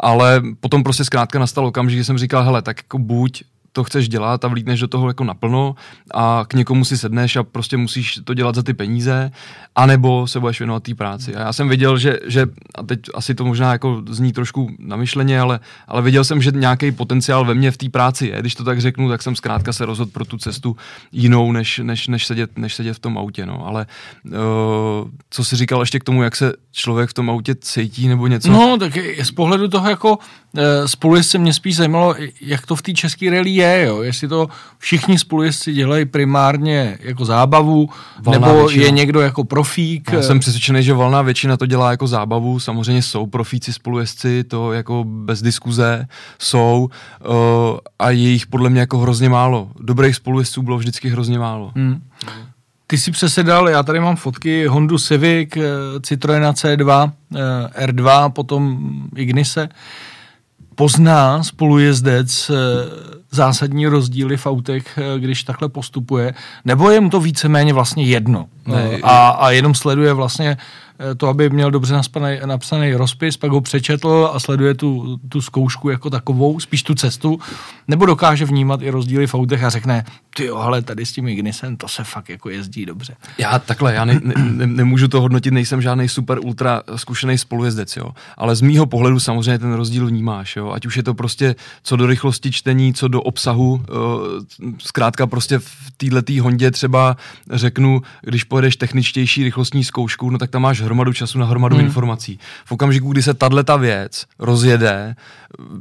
ale 0.00 0.42
potom 0.60 0.82
prostě 0.82 1.04
zkrátka 1.04 1.38
nastal 1.38 1.66
okamžik, 1.66 1.98
že 1.98 2.04
jsem 2.04 2.18
říkal, 2.18 2.44
hele, 2.44 2.62
tak 2.62 2.76
jako 2.78 2.98
buď 2.98 3.42
to 3.76 3.84
chceš 3.84 4.08
dělat 4.08 4.44
a 4.44 4.48
vlítneš 4.48 4.80
do 4.80 4.88
toho 4.88 5.08
jako 5.08 5.24
naplno 5.24 5.74
a 6.14 6.44
k 6.48 6.54
někomu 6.54 6.84
si 6.84 6.98
sedneš 6.98 7.36
a 7.36 7.42
prostě 7.42 7.76
musíš 7.76 8.20
to 8.24 8.34
dělat 8.34 8.54
za 8.54 8.62
ty 8.62 8.74
peníze, 8.74 9.30
anebo 9.74 10.26
se 10.26 10.40
budeš 10.40 10.60
věnovat 10.60 10.82
té 10.82 10.94
práci. 10.94 11.34
A 11.34 11.40
já 11.40 11.52
jsem 11.52 11.68
viděl, 11.68 11.98
že, 11.98 12.18
že 12.26 12.46
a 12.74 12.82
teď 12.82 13.00
asi 13.14 13.34
to 13.34 13.44
možná 13.44 13.72
jako 13.72 14.02
zní 14.08 14.32
trošku 14.32 14.70
namyšleně, 14.78 15.40
ale, 15.40 15.60
ale 15.88 16.02
viděl 16.02 16.24
jsem, 16.24 16.42
že 16.42 16.50
nějaký 16.50 16.92
potenciál 16.92 17.44
ve 17.44 17.54
mně 17.54 17.70
v 17.70 17.76
té 17.76 17.88
práci 17.88 18.26
je. 18.26 18.40
Když 18.40 18.54
to 18.54 18.64
tak 18.64 18.80
řeknu, 18.80 19.08
tak 19.08 19.22
jsem 19.22 19.36
zkrátka 19.36 19.72
se 19.72 19.86
rozhodl 19.86 20.10
pro 20.10 20.24
tu 20.24 20.38
cestu 20.38 20.76
jinou, 21.12 21.52
než, 21.52 21.80
než, 21.84 22.08
než, 22.08 22.26
sedět, 22.26 22.58
než 22.58 22.74
sedět 22.74 22.94
v 22.94 22.98
tom 22.98 23.18
autě. 23.18 23.46
No. 23.46 23.66
Ale 23.66 23.86
uh, 24.24 24.32
co 25.30 25.44
jsi 25.44 25.56
říkal 25.56 25.80
ještě 25.80 26.00
k 26.00 26.04
tomu, 26.04 26.22
jak 26.22 26.36
se 26.36 26.52
člověk 26.72 27.10
v 27.10 27.14
tom 27.14 27.30
autě 27.30 27.54
cítí 27.54 28.08
nebo 28.08 28.26
něco? 28.26 28.52
No, 28.52 28.76
tak 28.80 28.96
z 29.22 29.30
pohledu 29.30 29.68
toho 29.68 29.90
jako 29.90 30.18
spolujezdce 30.86 31.38
mě 31.38 31.52
spíš 31.52 31.76
zajímalo, 31.76 32.14
jak 32.40 32.66
to 32.66 32.76
v 32.76 32.82
té 32.82 32.92
české 32.92 33.30
rally 33.30 33.50
je, 33.50 33.84
jo. 33.86 34.02
Jestli 34.02 34.28
to 34.28 34.48
všichni 34.78 35.18
spolujezdci 35.18 35.72
dělají 35.72 36.04
primárně 36.04 36.98
jako 37.00 37.24
zábavu, 37.24 37.90
valná 38.22 38.46
nebo 38.46 38.58
většina. 38.58 38.84
je 38.84 38.90
někdo 38.90 39.20
jako 39.20 39.44
profík. 39.44 40.12
Já 40.12 40.22
jsem 40.22 40.38
přesvědčený, 40.38 40.82
že 40.82 40.94
valná 40.94 41.22
většina 41.22 41.56
to 41.56 41.66
dělá 41.66 41.90
jako 41.90 42.06
zábavu. 42.06 42.60
Samozřejmě 42.60 43.02
jsou 43.02 43.26
profíci 43.26 43.72
spolujezdci, 43.72 44.44
to 44.44 44.72
jako 44.72 45.04
bez 45.06 45.42
diskuze 45.42 46.06
jsou 46.38 46.88
uh, 47.28 47.34
a 47.98 48.10
je 48.10 48.28
jich 48.28 48.46
podle 48.46 48.70
mě 48.70 48.80
jako 48.80 48.98
hrozně 48.98 49.28
málo. 49.28 49.70
Dobrých 49.80 50.16
spolujezdců 50.16 50.62
bylo 50.62 50.78
vždycky 50.78 51.08
hrozně 51.08 51.38
málo. 51.38 51.72
Hmm. 51.74 52.02
Ty 52.86 52.98
si 52.98 53.10
přesedal, 53.10 53.68
já 53.68 53.82
tady 53.82 54.00
mám 54.00 54.16
fotky 54.16 54.66
Hondu 54.66 54.98
Civic, 54.98 55.56
eh, 55.56 55.60
Citroena 56.00 56.52
C2, 56.52 57.12
eh, 57.34 57.86
R2, 57.86 58.30
potom 58.30 58.78
Ignise. 59.16 59.68
Pozná 60.76 61.42
spolujezdec 61.42 62.50
zásadní 63.30 63.86
rozdíly 63.86 64.36
v 64.36 64.46
autech, 64.46 64.98
když 65.18 65.42
takhle 65.42 65.68
postupuje, 65.68 66.34
nebo 66.64 66.90
je 66.90 67.00
mu 67.00 67.10
to 67.10 67.20
víceméně 67.20 67.72
vlastně 67.72 68.04
jedno? 68.04 68.46
Ne, 68.66 68.98
a, 69.02 69.28
a 69.28 69.50
jenom 69.50 69.74
sleduje 69.74 70.12
vlastně 70.12 70.56
Eh, 70.56 70.85
to, 71.16 71.28
aby 71.28 71.50
měl 71.50 71.70
dobře 71.70 71.94
napsaný, 71.94 72.38
napsaný 72.46 72.94
rozpis, 72.94 73.36
pak 73.36 73.50
ho 73.50 73.60
přečetl 73.60 74.30
a 74.32 74.40
sleduje 74.40 74.74
tu, 74.74 75.18
tu 75.28 75.40
zkoušku 75.40 75.88
jako 75.88 76.10
takovou, 76.10 76.60
spíš 76.60 76.82
tu 76.82 76.94
cestu, 76.94 77.38
nebo 77.88 78.06
dokáže 78.06 78.44
vnímat 78.44 78.82
i 78.82 78.90
rozdíly 78.90 79.26
v 79.26 79.34
autech 79.34 79.64
a 79.64 79.70
řekne, 79.70 80.04
ty 80.36 80.50
ale 80.50 80.82
tady 80.82 81.06
s 81.06 81.12
tím 81.12 81.28
Ignisem 81.28 81.76
to 81.76 81.88
se 81.88 82.04
fakt 82.04 82.28
jako 82.28 82.50
jezdí 82.50 82.86
dobře. 82.86 83.16
Já 83.38 83.58
takhle, 83.58 83.94
já 83.94 84.04
ne, 84.04 84.20
ne, 84.22 84.66
nemůžu 84.66 85.08
to 85.08 85.20
hodnotit, 85.20 85.50
nejsem 85.50 85.82
žádný 85.82 86.08
super 86.08 86.38
ultra 86.44 86.82
zkušený 86.96 87.38
spolujezdec, 87.38 87.96
jo. 87.96 88.10
Ale 88.36 88.56
z 88.56 88.60
mýho 88.60 88.86
pohledu 88.86 89.20
samozřejmě 89.20 89.58
ten 89.58 89.72
rozdíl 89.72 90.06
vnímáš, 90.06 90.56
jo. 90.56 90.70
Ať 90.70 90.86
už 90.86 90.96
je 90.96 91.02
to 91.02 91.14
prostě 91.14 91.54
co 91.82 91.96
do 91.96 92.06
rychlosti 92.06 92.52
čtení, 92.52 92.94
co 92.94 93.08
do 93.08 93.22
obsahu, 93.22 93.72
uh, 93.72 93.82
zkrátka 94.78 95.26
prostě 95.26 95.58
v 95.58 95.90
této 95.96 96.42
Hondě 96.42 96.70
třeba 96.70 97.16
řeknu, 97.50 98.02
když 98.22 98.44
pojedeš 98.44 98.76
techničtější 98.76 99.44
rychlostní 99.44 99.84
zkoušku, 99.84 100.30
no 100.30 100.38
tak 100.38 100.50
tam 100.50 100.62
máš 100.62 100.80
hromadu 100.86 101.12
času 101.12 101.38
na 101.38 101.46
hromadu 101.46 101.76
hmm. 101.76 101.84
informací. 101.84 102.38
V 102.64 102.72
okamžiku, 102.72 103.12
kdy 103.12 103.22
se 103.22 103.34
tato 103.34 103.78
věc 103.78 104.26
rozjede, 104.38 105.14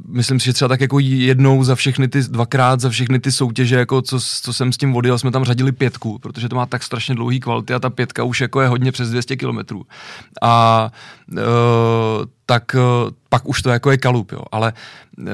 myslím 0.07 0.39
si, 0.39 0.45
že 0.45 0.53
třeba 0.53 0.69
tak 0.69 0.81
jako 0.81 0.99
jednou 0.99 1.63
za 1.63 1.75
všechny 1.75 2.07
ty, 2.07 2.21
dvakrát 2.21 2.79
za 2.79 2.89
všechny 2.89 3.19
ty 3.19 3.31
soutěže, 3.31 3.75
jako 3.75 4.01
co, 4.01 4.19
co 4.41 4.53
jsem 4.53 4.73
s 4.73 4.77
tím 4.77 4.95
odjel, 4.95 5.19
jsme 5.19 5.31
tam 5.31 5.43
řadili 5.43 5.71
pětku, 5.71 6.19
protože 6.19 6.49
to 6.49 6.55
má 6.55 6.65
tak 6.65 6.83
strašně 6.83 7.15
dlouhý 7.15 7.39
kvality 7.39 7.73
a 7.73 7.79
ta 7.79 7.89
pětka 7.89 8.23
už 8.23 8.41
jako 8.41 8.61
je 8.61 8.67
hodně 8.67 8.91
přes 8.91 9.09
200 9.09 9.35
kilometrů. 9.35 9.85
A 10.41 10.91
uh, 11.31 11.37
tak 12.45 12.75
uh, 12.75 13.11
pak 13.29 13.47
už 13.47 13.61
to 13.61 13.69
jako 13.69 13.91
je 13.91 13.97
kalup, 13.97 14.31
jo. 14.31 14.41
Ale 14.51 14.73
uh, 15.17 15.25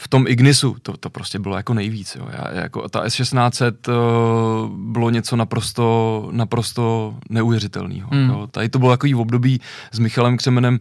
v 0.00 0.08
tom 0.08 0.24
Ignisu 0.28 0.76
to, 0.82 0.96
to 0.96 1.10
prostě 1.10 1.38
bylo 1.38 1.56
jako 1.56 1.74
nejvíc. 1.74 2.16
Jo. 2.16 2.28
Já, 2.32 2.60
jako 2.62 2.88
ta 2.88 3.04
S1600 3.04 3.72
uh, 3.88 4.70
bylo 4.70 5.10
něco 5.10 5.36
naprosto, 5.36 6.28
naprosto 6.32 7.14
neuvěřitelného. 7.30 8.08
Mm. 8.12 8.32
Tady 8.50 8.68
to 8.68 8.78
bylo 8.78 8.90
takový 8.90 9.14
v 9.14 9.20
období 9.20 9.60
s 9.92 9.98
Michalem 9.98 10.36
Křemenem, 10.36 10.78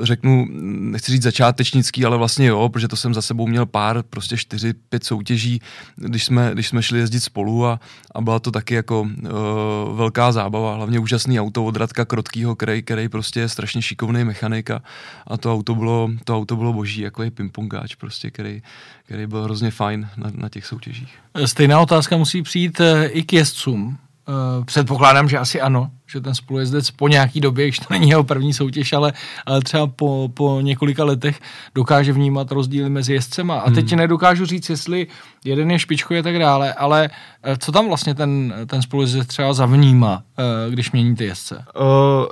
řeknu, 0.00 0.46
nechci 0.90 1.12
říct 1.12 1.22
začátečnický, 1.22 2.04
ale 2.04 2.16
vlastně 2.16 2.46
jo, 2.46 2.68
protože 2.68 2.88
to 2.88 2.96
jsem 2.96 3.14
za 3.14 3.22
sebou 3.22 3.46
měl 3.46 3.66
pár, 3.66 4.02
prostě 4.02 4.36
čtyři, 4.36 4.74
pět 4.88 5.04
soutěží, 5.04 5.60
když 5.96 6.24
jsme, 6.24 6.50
když 6.52 6.68
jsme 6.68 6.82
šli 6.82 6.98
jezdit 6.98 7.20
spolu 7.20 7.66
a, 7.66 7.80
a 8.14 8.20
byla 8.20 8.38
to 8.38 8.50
taky 8.50 8.74
jako 8.74 9.00
uh, 9.00 9.08
velká 9.96 10.32
zábava, 10.32 10.74
hlavně 10.74 10.98
úžasný 10.98 11.40
auto 11.40 11.64
od 11.64 11.76
Radka 11.76 12.04
Krotkýho, 12.04 12.56
který, 12.56 12.82
který 12.82 13.08
prostě 13.08 13.40
je 13.40 13.48
strašně 13.48 13.82
šikovný 13.82 14.24
mechanik 14.24 14.70
a, 14.70 14.82
a 15.26 15.36
to 15.36 15.52
auto 15.52 15.74
bylo, 15.74 16.10
to 16.24 16.36
auto 16.36 16.56
bylo 16.56 16.72
boží, 16.72 17.00
jako 17.00 17.22
je 17.22 17.30
pingpongáč 17.30 17.94
prostě, 17.94 18.30
který, 18.30 18.62
který 19.04 19.26
byl 19.26 19.42
hrozně 19.42 19.70
fajn 19.70 20.08
na, 20.16 20.30
na 20.34 20.48
těch 20.48 20.66
soutěžích. 20.66 21.18
Stejná 21.44 21.80
otázka 21.80 22.16
musí 22.16 22.42
přijít 22.42 22.80
eh, 22.80 23.06
i 23.06 23.22
k 23.22 23.32
jezdcům. 23.32 23.98
Uh, 24.28 24.64
předpokládám, 24.64 25.28
že 25.28 25.38
asi 25.38 25.60
ano, 25.60 25.90
že 26.06 26.20
ten 26.20 26.34
spolujezdec 26.34 26.90
po 26.90 27.08
nějaký 27.08 27.40
době, 27.40 27.66
když 27.66 27.78
to 27.78 27.86
není 27.90 28.08
jeho 28.08 28.24
první 28.24 28.52
soutěž, 28.52 28.92
ale, 28.92 29.12
ale 29.46 29.60
třeba 29.60 29.86
po, 29.86 30.30
po 30.34 30.60
několika 30.60 31.04
letech 31.04 31.40
dokáže 31.74 32.12
vnímat 32.12 32.52
rozdíly 32.52 32.90
mezi 32.90 33.12
jezdcema. 33.12 33.60
A 33.60 33.70
teď 33.70 33.90
hmm. 33.90 33.98
nedokážu 33.98 34.46
říct, 34.46 34.70
jestli 34.70 35.06
jeden 35.44 35.70
je 35.70 35.78
špičkový 35.78 36.20
a 36.20 36.22
tak 36.22 36.38
dále, 36.38 36.74
ale 36.74 37.10
uh, 37.48 37.54
co 37.58 37.72
tam 37.72 37.88
vlastně 37.88 38.14
ten, 38.14 38.54
ten 38.66 38.82
spolujezdec 38.82 39.26
třeba 39.26 39.52
zavnímá, 39.52 40.22
uh, 40.38 40.72
když 40.72 40.92
mění 40.92 41.16
ty 41.16 41.24
jezdce? 41.24 41.64
Uh, 41.80 42.26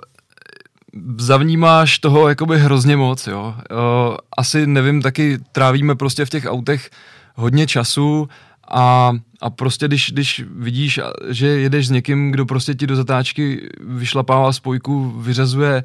zavnímáš 1.16 1.98
toho 1.98 2.28
jakoby 2.28 2.58
hrozně 2.58 2.96
moc, 2.96 3.26
jo. 3.26 3.54
Uh, 3.70 4.16
asi 4.36 4.66
nevím, 4.66 5.02
taky 5.02 5.38
trávíme 5.52 5.94
prostě 5.94 6.24
v 6.24 6.30
těch 6.30 6.44
autech 6.46 6.90
hodně 7.34 7.66
času 7.66 8.28
a, 8.70 9.12
a 9.40 9.50
prostě 9.50 9.88
když, 9.88 10.10
když 10.12 10.44
vidíš, 10.54 11.00
že 11.28 11.46
jedeš 11.46 11.86
s 11.86 11.90
někým, 11.90 12.30
kdo 12.30 12.46
prostě 12.46 12.74
ti 12.74 12.86
do 12.86 12.96
zatáčky 12.96 13.68
vyšlapává 13.80 14.52
spojku, 14.52 15.10
vyřazuje 15.10 15.84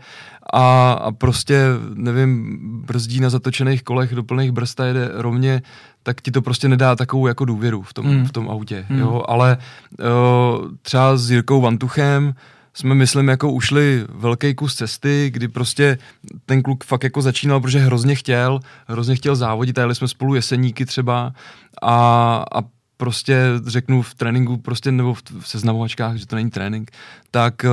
a, 0.54 0.92
a 0.92 1.12
prostě, 1.12 1.66
nevím, 1.94 2.60
brzdí 2.86 3.20
na 3.20 3.30
zatočených 3.30 3.84
kolech 3.84 4.16
do 4.16 4.24
plných 4.24 4.52
brzd 4.52 4.80
a 4.80 4.86
jede 4.86 5.10
rovně, 5.14 5.62
tak 6.04 6.22
ti 6.22 6.32
to 6.32 6.42
prostě 6.42 6.68
nedá 6.68 6.96
takovou 6.96 7.28
jako 7.28 7.46
důvěru 7.46 7.82
v 7.82 7.94
tom, 7.94 8.06
mm. 8.06 8.26
v 8.26 8.32
tom 8.32 8.50
autě, 8.50 8.86
mm. 8.90 9.00
jo, 9.00 9.24
ale 9.28 9.58
uh, 10.00 10.72
třeba 10.82 11.18
s 11.18 11.32
Jirkou 11.32 11.62
Vantuchem, 11.62 12.34
jsme, 12.76 12.96
myslím, 12.96 13.28
jako 13.28 13.52
ušli 13.52 14.06
velký 14.10 14.56
kus 14.56 14.76
cesty, 14.76 15.30
kdy 15.34 15.48
prostě 15.48 15.98
ten 16.46 16.62
kluk 16.62 16.84
fakt 16.84 17.04
jako 17.04 17.22
začínal, 17.22 17.60
protože 17.60 17.80
hrozně 17.80 18.16
chtěl, 18.16 18.60
hrozně 18.88 19.16
chtěl 19.16 19.36
závodit 19.36 19.78
a 19.78 19.82
jeli 19.82 19.96
jsme 19.96 20.08
spolu 20.08 20.36
jeseníky 20.36 20.86
třeba 20.86 21.34
a, 21.82 22.46
a 22.56 22.62
prostě 22.98 23.42
řeknu 23.66 24.02
v 24.02 24.14
tréninku 24.14 24.58
prostě 24.58 24.92
nebo 24.92 25.14
v, 25.14 25.22
v 25.40 25.48
seznamovačkách, 25.48 26.16
že 26.16 26.28
to 26.28 26.36
není 26.36 26.50
trénink, 26.50 26.92
tak 27.32 27.66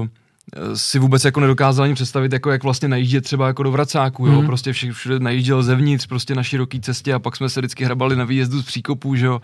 uh, 0.00 0.06
si 0.74 0.98
vůbec 0.98 1.24
jako 1.24 1.40
nedokázal 1.40 1.84
ani 1.84 1.94
představit, 1.94 2.32
jako 2.32 2.50
jak 2.50 2.62
vlastně 2.62 2.88
najíždět 2.88 3.24
třeba 3.24 3.46
jako 3.46 3.62
do 3.62 3.70
vracáku, 3.70 4.26
jo, 4.26 4.40
mm. 4.40 4.46
prostě 4.46 4.72
vše, 4.72 4.92
všude 4.92 5.20
najížděl 5.20 5.62
zevnitř, 5.62 6.06
prostě 6.06 6.34
na 6.34 6.42
široký 6.42 6.80
cestě 6.80 7.14
a 7.14 7.18
pak 7.18 7.36
jsme 7.36 7.48
se 7.48 7.60
vždycky 7.60 7.84
hrabali 7.84 8.16
na 8.16 8.24
výjezdu 8.24 8.62
z 8.62 8.64
příkopů, 8.64 9.16
že 9.16 9.26
jo, 9.26 9.40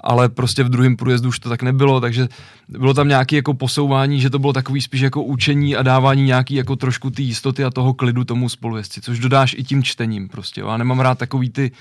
ale 0.00 0.28
prostě 0.28 0.64
v 0.64 0.68
druhém 0.68 0.96
průjezdu 0.96 1.28
už 1.28 1.38
to 1.38 1.48
tak 1.48 1.62
nebylo, 1.62 2.00
takže 2.00 2.28
bylo 2.68 2.94
tam 2.94 3.08
nějaké 3.08 3.36
jako 3.36 3.54
posouvání, 3.54 4.20
že 4.20 4.30
to 4.30 4.38
bylo 4.38 4.52
takový 4.52 4.80
spíš 4.80 5.00
jako 5.00 5.22
učení 5.22 5.76
a 5.76 5.82
dávání 5.82 6.22
nějaký 6.22 6.54
jako 6.54 6.76
trošku 6.76 7.10
ty 7.10 7.22
jistoty 7.22 7.64
a 7.64 7.70
toho 7.70 7.94
klidu 7.94 8.24
tomu 8.24 8.48
spolujezdci, 8.48 9.00
což 9.00 9.18
dodáš 9.18 9.54
i 9.58 9.64
tím 9.64 9.82
čtením 9.82 10.28
prostě, 10.28 10.60
jo, 10.60 10.68
a 10.68 10.76
nemám 10.76 11.00
rád 11.00 11.18
takový 11.18 11.50
ty 11.50 11.72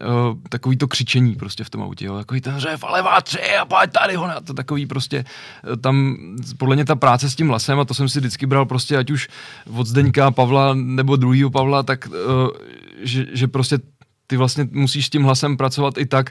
uh, 0.00 0.38
takový 0.48 0.76
to 0.76 0.88
křičení 0.88 1.34
prostě 1.34 1.64
v 1.64 1.70
tom 1.70 1.82
autě, 1.82 2.06
jo, 2.06 2.16
takový 2.16 2.40
ten 2.40 2.58
řev, 2.58 2.84
ale 2.84 3.22
tři 3.22 3.56
a 3.60 3.64
pojď 3.64 3.90
tady, 3.90 4.14
ho, 4.14 4.28
to 4.44 4.54
takový 4.54 4.86
prostě, 4.86 5.24
uh, 5.70 5.76
tam 5.76 6.16
podle 6.58 6.74
mě 6.76 6.84
ta 6.84 6.94
práce 6.94 7.30
s 7.30 7.34
tím 7.34 7.50
lasem 7.50 7.80
a 7.80 7.84
to 7.84 7.94
jsem 7.94 8.08
si 8.08 8.20
vždycky 8.20 8.46
bral 8.46 8.66
prostě, 8.66 8.96
ať 8.96 9.10
už 9.10 9.28
od 9.76 9.86
Zdeňka 9.86 10.30
Pavla 10.30 10.74
nebo 10.74 11.16
druhýho 11.16 11.50
Pavla, 11.50 11.82
tak 11.82 12.06
uh, 12.06 12.48
že, 13.02 13.26
že 13.32 13.48
prostě 13.48 13.78
ty 14.26 14.36
vlastně 14.36 14.68
musíš 14.70 15.06
s 15.06 15.10
tím 15.10 15.22
hlasem 15.22 15.56
pracovat 15.56 15.98
i 15.98 16.06
tak, 16.06 16.30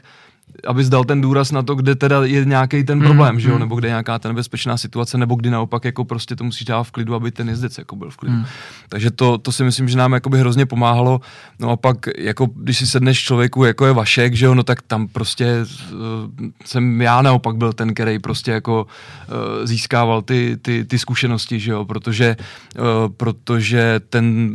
aby 0.66 0.84
dal 0.84 1.04
ten 1.04 1.20
důraz 1.20 1.52
na 1.52 1.62
to, 1.62 1.74
kde 1.74 1.94
teda 1.94 2.24
je 2.24 2.44
nějaký 2.44 2.84
ten 2.84 3.00
problém, 3.00 3.34
mm, 3.34 3.40
že 3.40 3.48
jo, 3.48 3.54
mm. 3.54 3.60
nebo 3.60 3.76
kde 3.76 3.88
je 3.88 3.90
nějaká 3.90 4.18
ta 4.18 4.28
nebezpečná 4.28 4.76
situace, 4.76 5.18
nebo 5.18 5.34
kdy 5.34 5.50
naopak 5.50 5.84
jako 5.84 6.04
prostě 6.04 6.36
to 6.36 6.44
musí 6.44 6.64
dělat 6.64 6.82
v 6.82 6.90
klidu, 6.90 7.14
aby 7.14 7.30
ten 7.30 7.48
jezdec 7.48 7.78
jako 7.78 7.96
byl 7.96 8.10
v 8.10 8.16
klidu. 8.16 8.36
Mm. 8.36 8.44
Takže 8.88 9.10
to, 9.10 9.38
to 9.38 9.52
si 9.52 9.64
myslím, 9.64 9.88
že 9.88 9.98
nám 9.98 10.12
jako 10.12 10.30
by 10.30 10.38
hrozně 10.38 10.66
pomáhalo. 10.66 11.20
No 11.58 11.70
a 11.70 11.76
pak 11.76 11.96
jako 12.18 12.48
když 12.56 12.78
si 12.78 12.86
sedneš 12.86 13.24
člověku, 13.24 13.64
jako 13.64 13.86
je 13.86 13.92
Vašek, 13.92 14.34
že 14.34 14.46
jo, 14.46 14.54
no 14.54 14.62
tak 14.62 14.82
tam 14.82 15.08
prostě 15.08 15.66
uh, 15.92 15.98
jsem 16.64 17.00
já 17.02 17.22
naopak 17.22 17.56
byl 17.56 17.72
ten, 17.72 17.94
který 17.94 18.18
prostě 18.18 18.50
jako 18.50 18.86
uh, 18.86 19.66
získával 19.66 20.22
ty, 20.22 20.56
ty, 20.62 20.84
ty 20.84 20.98
zkušenosti, 20.98 21.60
že 21.60 21.72
jo, 21.72 21.84
protože, 21.84 22.36
uh, 22.78 23.12
protože 23.16 24.00
ten 24.08 24.54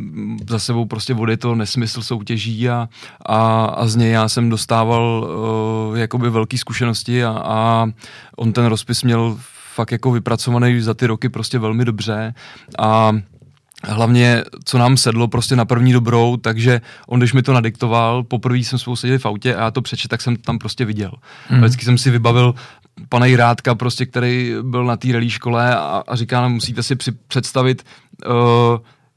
za 0.49 0.59
sebou 0.59 0.85
prostě 0.85 1.13
vody 1.13 1.37
to 1.37 1.55
nesmysl 1.55 2.01
soutěží 2.01 2.69
a, 2.69 2.89
a, 3.25 3.65
a 3.65 3.87
z 3.87 3.95
něj 3.95 4.11
já 4.11 4.29
jsem 4.29 4.49
dostával 4.49 5.27
uh, 5.29 5.78
jakoby 5.95 6.29
velký 6.29 6.57
zkušenosti 6.57 7.23
a, 7.23 7.41
a 7.43 7.87
on 8.37 8.53
ten 8.53 8.65
rozpis 8.65 9.03
měl 9.03 9.37
fakt 9.73 9.91
jako 9.91 10.11
vypracovaný 10.11 10.81
za 10.81 10.93
ty 10.93 11.07
roky 11.07 11.29
prostě 11.29 11.59
velmi 11.59 11.85
dobře 11.85 12.33
a 12.79 13.11
hlavně, 13.83 14.43
co 14.65 14.77
nám 14.77 14.97
sedlo 14.97 15.27
prostě 15.27 15.55
na 15.55 15.65
první 15.65 15.93
dobrou, 15.93 16.37
takže 16.37 16.81
on, 17.07 17.19
když 17.19 17.33
mi 17.33 17.43
to 17.43 17.53
nadiktoval, 17.53 18.23
poprvé 18.23 18.57
jsem 18.57 18.79
spolu 18.79 18.95
seděli 18.95 19.19
v 19.19 19.25
autě 19.25 19.55
a 19.55 19.61
já 19.61 19.71
to 19.71 19.81
přečet, 19.81 20.07
tak 20.07 20.21
jsem 20.21 20.35
tam 20.35 20.59
prostě 20.59 20.85
viděl. 20.85 21.11
Mm. 21.49 21.59
Vždycky 21.59 21.85
jsem 21.85 21.97
si 21.97 22.11
vybavil 22.11 22.55
pana 23.09 23.25
Jirádka, 23.25 23.75
prostě, 23.75 24.05
který 24.05 24.55
byl 24.61 24.85
na 24.85 24.97
té 24.97 25.11
relí 25.11 25.29
škole 25.29 25.75
a, 25.75 26.03
a 26.07 26.15
říká 26.15 26.41
nám, 26.41 26.53
musíte 26.53 26.83
si 26.83 26.95
při, 26.95 27.11
představit, 27.11 27.83
uh, 28.27 28.33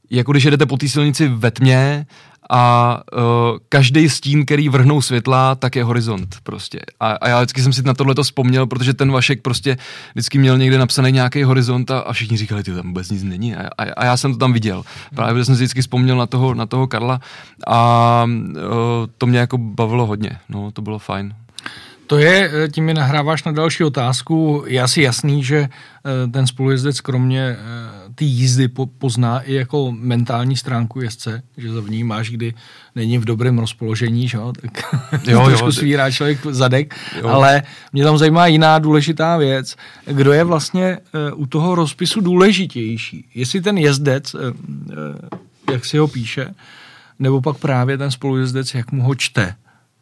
jako 0.09 0.31
když 0.31 0.43
jedete 0.43 0.65
po 0.65 0.77
té 0.77 0.87
silnici 0.87 1.27
ve 1.27 1.51
tmě 1.51 2.05
a 2.49 3.01
uh, 3.13 3.21
každý 3.69 4.09
stín, 4.09 4.45
který 4.45 4.69
vrhnou 4.69 5.01
světla, 5.01 5.55
tak 5.55 5.75
je 5.75 5.83
horizont 5.83 6.35
prostě. 6.43 6.79
A, 6.99 7.11
a 7.11 7.29
já 7.29 7.39
vždycky 7.39 7.61
jsem 7.61 7.73
si 7.73 7.81
na 7.83 7.93
tohle 7.93 8.15
to 8.15 8.23
vzpomněl, 8.23 8.67
protože 8.67 8.93
ten 8.93 9.11
Vašek 9.11 9.41
prostě 9.41 9.77
vždycky 10.13 10.37
měl 10.37 10.57
někde 10.57 10.77
napsaný 10.77 11.11
nějaký 11.11 11.43
horizont 11.43 11.91
a, 11.91 11.99
a 11.99 12.13
všichni 12.13 12.37
říkali, 12.37 12.63
že 12.65 12.75
tam 12.75 12.87
vůbec 12.87 13.09
nic 13.09 13.23
není. 13.23 13.55
A, 13.55 13.67
a, 13.77 13.83
a 13.97 14.05
já 14.05 14.17
jsem 14.17 14.33
to 14.33 14.37
tam 14.37 14.53
viděl. 14.53 14.83
Právě 15.15 15.45
jsem 15.45 15.55
si 15.55 15.59
vždycky 15.59 15.81
vzpomněl 15.81 16.17
na 16.17 16.25
toho, 16.25 16.53
na 16.53 16.65
toho 16.65 16.87
Karla 16.87 17.19
a 17.67 18.23
uh, 18.27 18.61
to 19.17 19.25
mě 19.25 19.39
jako 19.39 19.57
bavilo 19.57 20.05
hodně. 20.05 20.37
No, 20.49 20.71
to 20.71 20.81
bylo 20.81 20.99
fajn. 20.99 21.33
To 22.07 22.17
je, 22.17 22.51
eh, 22.53 22.69
tím 22.69 22.85
mi 22.85 22.93
nahráváš 22.93 23.43
na 23.43 23.51
další 23.51 23.83
otázku. 23.83 24.63
Je 24.67 24.81
asi 24.81 25.01
jasný, 25.01 25.43
že 25.43 25.57
eh, 25.57 26.27
ten 26.27 26.47
spolujezdec 26.47 27.01
kromě 27.01 27.41
eh, 27.41 27.57
té 28.15 28.25
jízdy 28.25 28.67
pozná 28.97 29.41
i 29.41 29.53
jako 29.53 29.91
mentální 29.91 30.57
stránku 30.57 31.01
jezdce, 31.01 31.43
že 31.57 31.69
máš, 32.03 32.29
kdy 32.29 32.53
není 32.95 33.17
v 33.17 33.25
dobrém 33.25 33.59
rozpoložení, 33.59 34.27
že? 34.27 34.37
tak 34.61 34.83
jo, 35.27 35.45
trošku 35.45 35.65
jo, 35.65 35.71
svírá 35.71 36.11
člověk 36.11 36.45
zadek, 36.45 36.95
jo. 37.21 37.27
ale 37.27 37.63
mě 37.93 38.03
tam 38.03 38.17
zajímá 38.17 38.47
jiná 38.47 38.79
důležitá 38.79 39.37
věc. 39.37 39.75
Kdo 40.05 40.33
je 40.33 40.43
vlastně 40.43 40.97
u 41.35 41.45
toho 41.45 41.75
rozpisu 41.75 42.21
důležitější? 42.21 43.25
Jestli 43.35 43.61
ten 43.61 43.77
jezdec, 43.77 44.35
jak 45.71 45.85
si 45.85 45.97
ho 45.97 46.07
píše, 46.07 46.53
nebo 47.19 47.41
pak 47.41 47.57
právě 47.57 47.97
ten 47.97 48.11
spolujezdec, 48.11 48.73
jak 48.73 48.91
mu 48.91 49.03
ho 49.03 49.15
čte. 49.15 49.55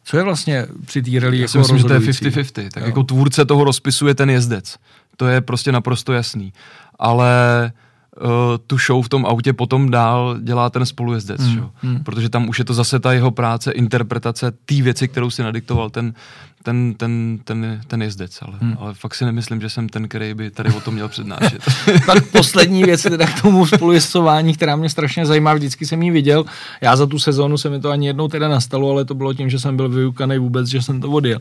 Co 0.04 0.16
je 0.16 0.22
vlastně 0.22 0.66
při 0.86 1.02
té 1.02 1.20
rally 1.20 1.36
Já 1.36 1.42
jako 1.42 1.52
si 1.52 1.58
myslím, 1.58 1.78
že 1.78 1.84
to 1.84 1.92
je 1.92 1.98
rozhodující? 1.98 2.24
50-50. 2.24 2.68
Tak 2.70 2.82
Jo. 2.82 2.86
jako 2.86 3.02
tvůrce 3.02 3.44
toho 3.44 3.64
rozpisu 3.64 4.06
je 4.06 4.14
ten 4.14 4.30
jezdec. 4.30 4.76
To 5.16 5.26
je 5.26 5.40
prostě 5.40 5.72
naprosto 5.72 6.12
jasný. 6.12 6.52
Ale 6.98 7.72
uh, 8.20 8.28
tu 8.66 8.78
show 8.78 9.04
v 9.04 9.08
tom 9.08 9.26
autě 9.26 9.52
potom 9.52 9.90
dál 9.90 10.36
dělá 10.40 10.70
ten 10.70 10.86
spolujezdec, 10.86 11.40
hmm. 11.40 11.70
hmm. 11.82 12.04
protože 12.04 12.28
tam 12.28 12.48
už 12.48 12.58
je 12.58 12.64
to 12.64 12.74
zase 12.74 13.00
ta 13.00 13.12
jeho 13.12 13.30
práce, 13.30 13.72
interpretace 13.72 14.50
té 14.50 14.82
věci, 14.82 15.08
kterou 15.08 15.30
si 15.30 15.42
nadiktoval 15.42 15.90
ten, 15.90 16.14
ten, 16.62 16.94
ten, 16.94 17.38
ten, 17.44 17.80
ten 17.86 18.02
jezdec. 18.02 18.38
Ale, 18.42 18.54
Hmm. 18.60 18.76
ale 18.80 18.94
fakt 18.94 19.14
si 19.14 19.24
nemyslím, 19.24 19.60
že 19.60 19.70
jsem 19.70 19.88
ten, 19.88 20.08
který 20.08 20.34
by 20.34 20.50
tady 20.50 20.72
o 20.72 20.80
tom 20.80 20.94
měl 20.94 21.08
přednášet. 21.08 21.62
tak 22.06 22.26
poslední 22.26 22.84
věc 22.84 23.02
teda 23.02 23.26
k 23.26 23.42
tomu 23.42 23.66
spolujezdcování, 23.66 24.54
která 24.54 24.76
mě 24.76 24.90
strašně 24.90 25.26
zajímá, 25.26 25.54
vždycky 25.54 25.86
jsem 25.86 26.02
ji 26.02 26.10
viděl. 26.10 26.44
Já 26.80 26.96
za 26.96 27.06
tu 27.06 27.18
sezónu 27.18 27.58
se 27.58 27.70
mi 27.70 27.80
to 27.80 27.90
ani 27.90 28.06
jednou 28.06 28.28
teda 28.28 28.48
nastalo, 28.48 28.90
ale 28.90 29.04
to 29.04 29.14
bylo 29.14 29.34
tím, 29.34 29.50
že 29.50 29.58
jsem 29.58 29.76
byl 29.76 29.88
vyukaný 29.88 30.38
vůbec, 30.38 30.68
že 30.68 30.82
jsem 30.82 31.00
to 31.00 31.10
odjel. 31.10 31.38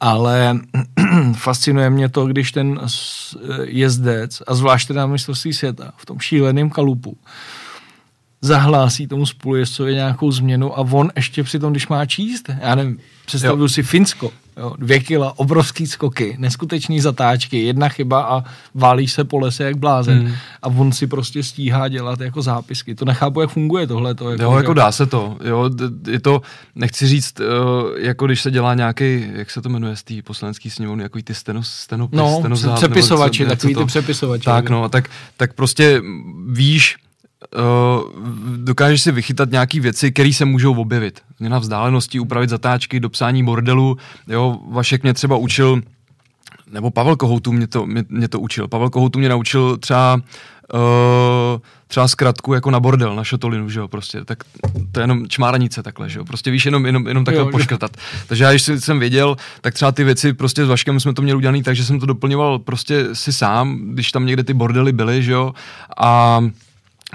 Ale 0.00 0.58
fascinuje 1.36 1.90
mě 1.90 2.08
to, 2.08 2.26
když 2.26 2.52
ten 2.52 2.80
s- 2.86 3.36
jezdec, 3.64 4.42
a 4.46 4.54
zvlášť 4.54 4.88
teda 4.88 5.00
na 5.00 5.06
mistrovství 5.06 5.52
světa, 5.52 5.92
v 5.96 6.06
tom 6.06 6.18
šíleném 6.20 6.70
kalupu, 6.70 7.16
zahlásí 8.40 9.06
tomu 9.06 9.26
spolujezdcovi 9.26 9.94
nějakou 9.94 10.32
změnu 10.32 10.78
a 10.78 10.80
on 10.80 11.10
ještě 11.16 11.42
přitom, 11.42 11.72
když 11.72 11.88
má 11.88 12.06
číst, 12.06 12.50
já 12.60 12.74
nevím, 12.74 12.98
představuju 13.26 13.68
si 13.68 13.82
Finsko, 13.82 14.30
jo, 14.56 14.74
dvě 14.78 15.00
kila, 15.00 15.38
obrovský 15.38 15.86
skoky, 15.86 16.36
neskutečný 16.38 17.00
zatáčky, 17.00 17.62
jedna 17.64 17.88
chyba 17.88 18.22
a 18.24 18.44
válíš 18.74 19.12
se 19.12 19.24
po 19.24 19.38
lese 19.38 19.64
jak 19.64 19.76
blázen 19.76 20.22
Mm. 20.24 20.32
a 20.62 20.66
on 20.68 20.92
si 20.92 21.06
prostě 21.06 21.42
stíhá 21.42 21.88
dělat 21.88 22.20
jako 22.20 22.42
zápisky. 22.42 22.94
To 22.94 23.04
nechápu, 23.04 23.40
jak 23.40 23.50
funguje 23.50 23.86
tohle. 23.86 24.14
To, 24.14 24.30
Jo, 24.30 24.56
jako 24.56 24.74
dá 24.74 24.92
se 24.92 25.06
to. 25.06 25.36
Jo, 25.44 25.70
je 26.10 26.20
to, 26.20 26.42
nechci 26.74 27.06
říct, 27.08 27.40
uh, 27.40 27.46
jako 27.98 28.26
když 28.26 28.42
se 28.42 28.50
dělá 28.50 28.74
nějaký, 28.74 29.26
jak 29.34 29.50
se 29.50 29.62
to 29.62 29.68
jmenuje 29.68 29.96
z 29.96 30.02
té 30.02 30.14
poslanecké 30.24 30.70
sněmovny, 30.70 31.02
jako 31.02 31.18
ty 31.24 31.34
steno, 31.34 31.62
steno, 31.62 32.08
No, 32.12 32.36
stenozáp, 32.38 32.66
nebo 32.66 32.76
přepisovači, 32.76 33.42
něco- 33.42 33.50
takový 33.56 33.74
ty 33.74 33.84
přepisovači. 33.84 34.44
Tak 34.44 34.70
no, 34.70 34.88
tak, 34.88 35.08
tak 35.36 35.52
prostě 35.52 36.02
víš, 36.48 36.96
uh, 37.56 38.56
dokážeš 38.56 39.02
si 39.02 39.12
vychytat 39.12 39.50
nějaký 39.50 39.80
věci, 39.80 40.12
které 40.12 40.32
se 40.32 40.44
můžou 40.44 40.74
objevit. 40.74 41.20
Na 41.40 41.58
vzdálenosti, 41.58 42.20
upravit 42.20 42.50
zatáčky, 42.50 43.00
dopsání 43.00 43.44
bordelu. 43.44 43.96
Jo, 44.28 44.58
Vašek 44.70 45.02
mě 45.02 45.14
třeba 45.14 45.36
učil, 45.36 45.82
nebo 46.70 46.90
Pavel 46.90 47.16
Kohoutu 47.16 47.52
mě 47.52 47.66
to, 47.66 47.86
mě, 47.86 48.04
mě 48.08 48.28
to 48.28 48.40
učil. 48.40 48.68
Pavel 48.68 48.90
Kohoutu 48.90 49.18
mě 49.18 49.28
naučil 49.28 49.76
třeba 49.76 50.20
uh, 50.74 51.60
třeba 51.86 52.08
zkratku 52.08 52.54
jako 52.54 52.70
na 52.70 52.80
bordel, 52.80 53.16
na 53.16 53.24
šotolinu, 53.24 53.70
že 53.70 53.80
jo, 53.80 53.88
prostě, 53.88 54.24
tak 54.24 54.44
to 54.92 55.00
je 55.00 55.04
jenom 55.04 55.28
čmáranice 55.28 55.82
takhle, 55.82 56.08
že 56.08 56.18
jo, 56.18 56.24
prostě 56.24 56.50
víš, 56.50 56.64
jenom, 56.64 56.86
jenom, 56.86 57.06
jenom 57.06 57.24
takhle 57.24 57.44
Jo, 57.44 57.50
poškrtat. 57.50 57.96
Takže 58.26 58.44
já, 58.44 58.50
když 58.50 58.62
jsem 58.62 58.98
věděl, 58.98 59.36
tak 59.60 59.74
třeba 59.74 59.92
ty 59.92 60.04
věci 60.04 60.32
prostě 60.32 60.66
s 60.66 60.68
Vaškem 60.68 61.00
jsme 61.00 61.14
to 61.14 61.22
měli 61.22 61.36
udělaný 61.36 61.62
tak, 61.62 61.76
že 61.76 61.84
jsem 61.84 62.00
to 62.00 62.06
doplňoval 62.06 62.58
prostě 62.58 63.06
si 63.12 63.32
sám, 63.32 63.80
když 63.84 64.12
tam 64.12 64.26
někde 64.26 64.44
ty 64.44 64.54
bordely 64.54 64.92
byly, 64.92 65.22
že 65.22 65.32
jo, 65.32 65.52
a 65.96 66.40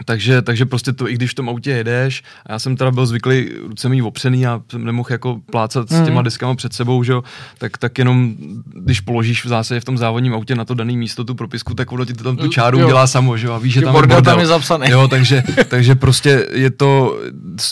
takže, 0.06 0.42
takže 0.42 0.66
prostě 0.66 0.94
to, 0.94 1.10
i 1.10 1.14
když 1.16 1.32
v 1.32 1.34
tom 1.34 1.50
autě 1.50 1.72
jedeš, 1.72 2.24
a 2.46 2.52
já 2.52 2.60
jsem 2.60 2.76
teda 2.78 2.92
byl 2.92 3.06
zvyklý 3.06 3.50
ruce 3.68 3.90
mít 3.90 4.02
opřený 4.02 4.48
a 4.48 4.62
jsem 4.72 4.84
nemohl 4.86 5.08
jako 5.12 5.40
plácat 5.52 5.90
s 5.90 6.04
těma 6.06 6.16
Mhm. 6.16 6.24
deskama 6.24 6.56
před 6.56 6.74
sebou, 6.74 7.04
že 7.04 7.12
jo, 7.12 7.24
tak, 7.58 7.78
tak 7.78 7.98
jenom, 7.98 8.34
když 8.74 9.02
položíš 9.02 9.46
v 9.46 9.48
zásadě 9.48 9.80
v 9.80 9.86
tom 9.86 9.98
závodním 9.98 10.34
autě 10.34 10.56
na 10.56 10.66
to 10.66 10.74
dané 10.74 10.94
místo 10.94 11.24
tu 11.24 11.36
propisku, 11.36 11.74
tak 11.74 11.92
ono 11.92 12.06
ti 12.06 12.14
to 12.14 12.24
tam 12.24 12.38
tu 12.38 12.48
čáru 12.48 12.80
Jo. 12.80 12.86
udělá 12.86 13.08
samo, 13.08 13.38
že 13.38 13.48
jo, 13.48 13.54
a 13.54 13.58
víš, 13.58 13.74
že 13.74 13.82
tam 13.82 13.94
bordel 13.94 14.18
je 14.18 14.22
bordel. 14.22 14.34
tam 14.34 14.40
je 14.40 14.48
zapsaný. 14.48 14.90
Jo, 14.90 15.08
takže, 15.08 15.44
takže 15.68 15.96
prostě 15.96 16.48
je 16.54 16.70
to, 16.72 17.20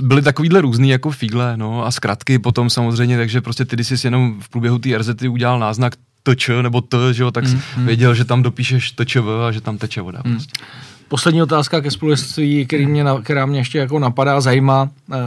byly 0.04 0.22
takovýhle 0.22 0.62
různý 0.62 0.90
jako 0.90 1.12
fígle, 1.12 1.58
no 1.58 1.86
a 1.86 1.92
zkratky 1.92 2.40
potom 2.40 2.70
samozřejmě, 2.70 3.18
takže 3.18 3.42
prostě 3.42 3.66
ty, 3.66 3.76
když 3.76 3.88
jsi 3.88 4.08
jenom 4.08 4.40
v 4.42 4.50
průběhu 4.50 4.80
té 4.80 4.98
RZ 4.98 5.10
udělal 5.30 5.60
náznak 5.60 5.94
TČ 6.24 6.50
nebo 6.62 6.82
T, 6.82 7.13
že 7.13 7.24
jo, 7.24 7.32
tak 7.32 7.44
Mm, 7.78 7.86
věděl, 7.86 8.16
že 8.16 8.26
tam 8.26 8.44
dopíšeš 8.44 8.92
TČV 8.92 9.28
a 9.48 9.52
že 9.52 9.62
tam 9.62 9.78
teče 9.78 10.02
voda. 10.02 10.22
Prostě. 10.24 10.63
Poslední 11.08 11.41
otázka 11.41 11.82
ke 11.82 11.91
spolujezdství, 11.91 12.65
který 12.65 12.86
mě, 12.86 13.06
která 13.24 13.46
mě 13.46 13.60
ještě 13.60 13.78
jako 13.78 14.00
napadá, 14.00 14.41
zajímá. 14.41 14.89
Eh, 15.13 15.17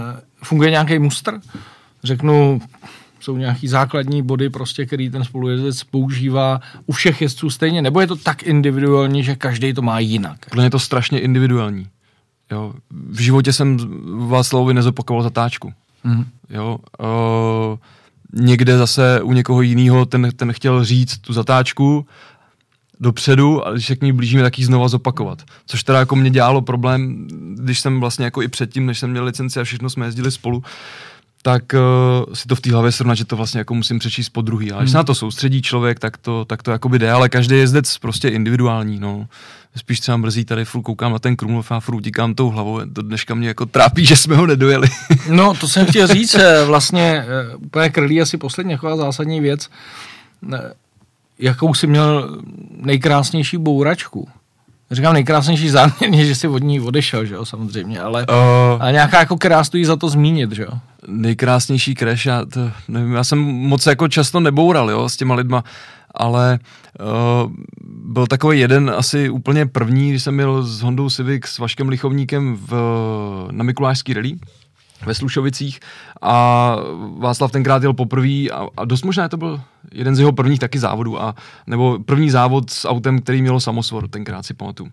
Funguje 0.43 0.71
nějaký 0.71 0.99
mustr? 0.99 1.41
Řeknu, 2.05 2.61
jsou 3.21 3.37
nějaký 3.37 3.69
základní 3.69 4.23
body, 4.23 4.51
prostě, 4.51 4.87
který 4.87 5.11
ten 5.11 5.25
spolujezdec 5.25 5.85
používá 5.85 6.61
u 6.87 6.93
všech 6.93 7.23
jezdců 7.23 7.51
stejně, 7.51 7.83
nebo 7.83 8.01
je 8.01 8.07
to 8.07 8.17
tak 8.17 8.43
individuální, 8.43 9.25
že 9.25 9.37
každý 9.37 9.73
to 9.73 9.83
má 9.83 9.99
jinak? 9.99 10.55
Mě 10.55 10.65
je 10.65 10.71
to 10.71 10.79
strašně 10.79 11.21
individuální. 11.21 11.87
Jo. 12.51 12.75
V 12.91 13.21
životě 13.21 13.53
jsem 13.53 13.77
Václavovi 14.29 14.75
nezopakoval 14.75 15.23
zatáčku. 15.23 15.73
Mhm. 16.05 16.25
Jo. 16.51 16.79
Uh, 17.01 17.79
někde 18.33 18.79
zase 18.79 19.23
u 19.23 19.33
někoho 19.33 19.63
jiného 19.63 20.07
ten, 20.07 20.29
ten 20.37 20.53
chtěl 20.53 20.85
říct 20.85 21.19
tu 21.19 21.33
zatáčku 21.33 22.07
dopředu 23.01 23.67
a 23.67 23.73
když 23.73 23.87
se 23.87 23.97
k 23.97 24.03
ní 24.03 24.13
blížíme, 24.13 24.43
tak 24.43 24.59
ji 24.59 24.65
znova 24.65 24.89
zopakovat. 24.89 25.43
Což 25.67 25.83
teda 25.83 25.99
jako 25.99 26.17
mě 26.17 26.31
dělalo 26.31 26.63
problém, 26.63 27.29
když 27.55 27.81
jsem 27.81 28.01
vlastně 28.01 28.25
jako 28.25 28.43
i 28.43 28.49
předtím, 28.49 28.87
než 28.87 28.99
jsem 28.99 29.11
měl 29.11 29.25
licenci 29.25 29.61
a 29.61 29.65
všechno 29.65 29.91
jsme 29.91 30.07
jezdili 30.07 30.31
spolu, 30.31 30.63
tak 31.43 31.63
uh, 31.73 32.35
si 32.35 32.49
to 32.49 32.55
v 32.55 32.61
té 32.61 32.73
hlavě 32.73 32.93
srovnat, 32.93 33.15
že 33.15 33.25
to 33.25 33.37
vlastně 33.37 33.59
jako 33.59 33.75
musím 33.75 33.99
přečíst 33.99 34.29
po 34.29 34.43
druhý. 34.43 34.73
Ale 34.73 34.83
když 34.83 34.91
se 34.91 34.97
na 34.97 35.05
to 35.05 35.15
soustředí 35.15 35.63
člověk, 35.63 35.99
tak 35.99 36.17
to, 36.17 36.45
tak 36.45 36.63
to 36.63 36.71
jakoby 36.71 36.99
jde, 36.99 37.11
ale 37.11 37.29
každý 37.29 37.57
jezdec 37.57 37.99
prostě 37.99 38.29
individuální. 38.29 39.01
No. 39.01 39.27
Spíš 39.77 40.01
třeba 40.01 40.17
mrzí 40.17 40.45
tady, 40.45 40.65
furt 40.65 40.83
koukám 40.83 41.13
na 41.13 41.19
ten 41.19 41.37
Krumlov 41.37 41.73
a 41.73 41.81
furt 41.81 41.95
utíkám 41.95 42.35
tou 42.35 42.51
hlavou. 42.51 42.81
Do 42.85 43.03
dneška 43.03 43.35
mě 43.35 43.49
jako 43.49 43.67
trápí, 43.67 44.05
že 44.07 44.17
jsme 44.17 44.37
ho 44.37 44.47
nedojeli. 44.47 44.89
No, 45.31 45.55
to 45.55 45.69
jsem 45.69 45.87
chtěl 45.87 46.07
říct, 46.07 46.35
eh, 46.35 46.65
vlastně 46.65 47.25
eh, 47.27 47.57
úplně 47.57 47.89
krlí 47.89 48.21
asi 48.21 48.37
poslední 48.39 48.75
taková 48.75 48.97
zásadní 48.97 49.41
věc. 49.41 49.69
Jakou 51.41 51.75
jsi 51.75 51.87
měl 51.87 52.39
nejkrásnější 52.77 53.57
bouračku? 53.59 54.29
Říkám 54.91 55.15
nejkrásnější 55.15 55.69
záměrně, 55.71 56.25
že 56.25 56.35
jsi 56.35 56.49
od 56.49 56.63
ní 56.63 56.81
odešel, 56.81 57.25
že 57.25 57.35
jo, 57.35 57.45
samozřejmě, 57.45 58.01
ale, 58.01 58.27
Uh, 58.29 58.83
ale 58.83 58.93
nějaká 58.93 59.19
jako, 59.19 59.37
která 59.37 59.65
stojí 59.65 59.85
za 59.85 59.97
to 59.97 60.09
zmínit, 60.09 60.53
že 60.53 60.63
jo? 60.63 60.73
nejkrásnější 61.09 61.95
crash, 61.95 62.27
já, 62.27 62.45
to, 62.45 62.71
nevím, 62.89 63.15
já 63.15 63.25
jsem 63.25 63.39
moc 63.39 63.87
jako 63.87 64.09
často 64.09 64.41
neboural 64.41 64.91
jo, 64.91 65.09
s 65.09 65.17
těma 65.17 65.35
lidma, 65.35 65.65
ale 66.15 66.59
uh, 67.45 67.53
byl 68.13 68.27
takový 68.27 68.61
jeden 68.61 68.93
asi 68.97 69.31
úplně 69.31 69.67
první, 69.67 70.11
když 70.11 70.23
jsem 70.23 70.37
byl 70.37 70.63
s 70.63 70.83
Hondou 70.83 71.11
Civic 71.11 71.47
s 71.47 71.59
Vaškem 71.59 71.89
Lichovníkem 71.89 72.57
v, 72.57 72.75
na 73.51 73.65
Mikulášský 73.65 74.15
rally 74.15 74.33
ve 75.07 75.15
Slušovicích 75.15 75.81
a 76.23 76.77
Václav 77.19 77.53
tenkrát 77.53 77.83
jel 77.83 77.93
poprvé 77.93 78.51
a, 78.53 78.67
a 78.77 78.85
dost 78.85 79.03
možná 79.03 79.29
to 79.29 79.37
byl 79.37 79.61
jeden 79.93 80.17
z 80.17 80.19
jeho 80.19 80.33
prvních 80.33 80.61
taky 80.61 80.79
závodů, 80.79 81.23
a, 81.23 81.35
nebo 81.67 81.99
první 81.99 82.31
závod 82.31 82.71
s 82.71 82.89
autem, 82.89 83.19
který 83.19 83.43
mělo 83.43 83.61
samosvor, 83.61 84.09
tenkrát 84.09 84.47
si 84.47 84.55
pamatuju. 84.55 84.91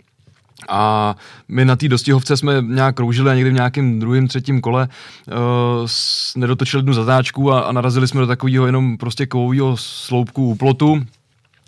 A 0.69 1.15
my 1.47 1.65
na 1.65 1.75
té 1.75 1.87
dostihovce 1.87 2.37
jsme 2.37 2.61
nějak 2.61 2.95
kroužili 2.95 3.31
a 3.31 3.35
někdy 3.35 3.49
v 3.49 3.53
nějakém 3.53 3.99
druhém, 3.99 4.27
třetím 4.27 4.61
kole 4.61 4.89
uh, 5.27 5.87
nedotočili 6.35 6.79
jednu 6.79 6.93
zatáčku 6.93 7.51
a, 7.51 7.59
a 7.59 7.71
narazili 7.71 8.07
jsme 8.07 8.21
do 8.21 8.27
takového 8.27 8.65
jenom 8.65 8.97
prostě 8.97 9.25
kovového 9.25 9.77
sloupku 9.77 10.49
u 10.49 10.55
plotu. 10.55 11.05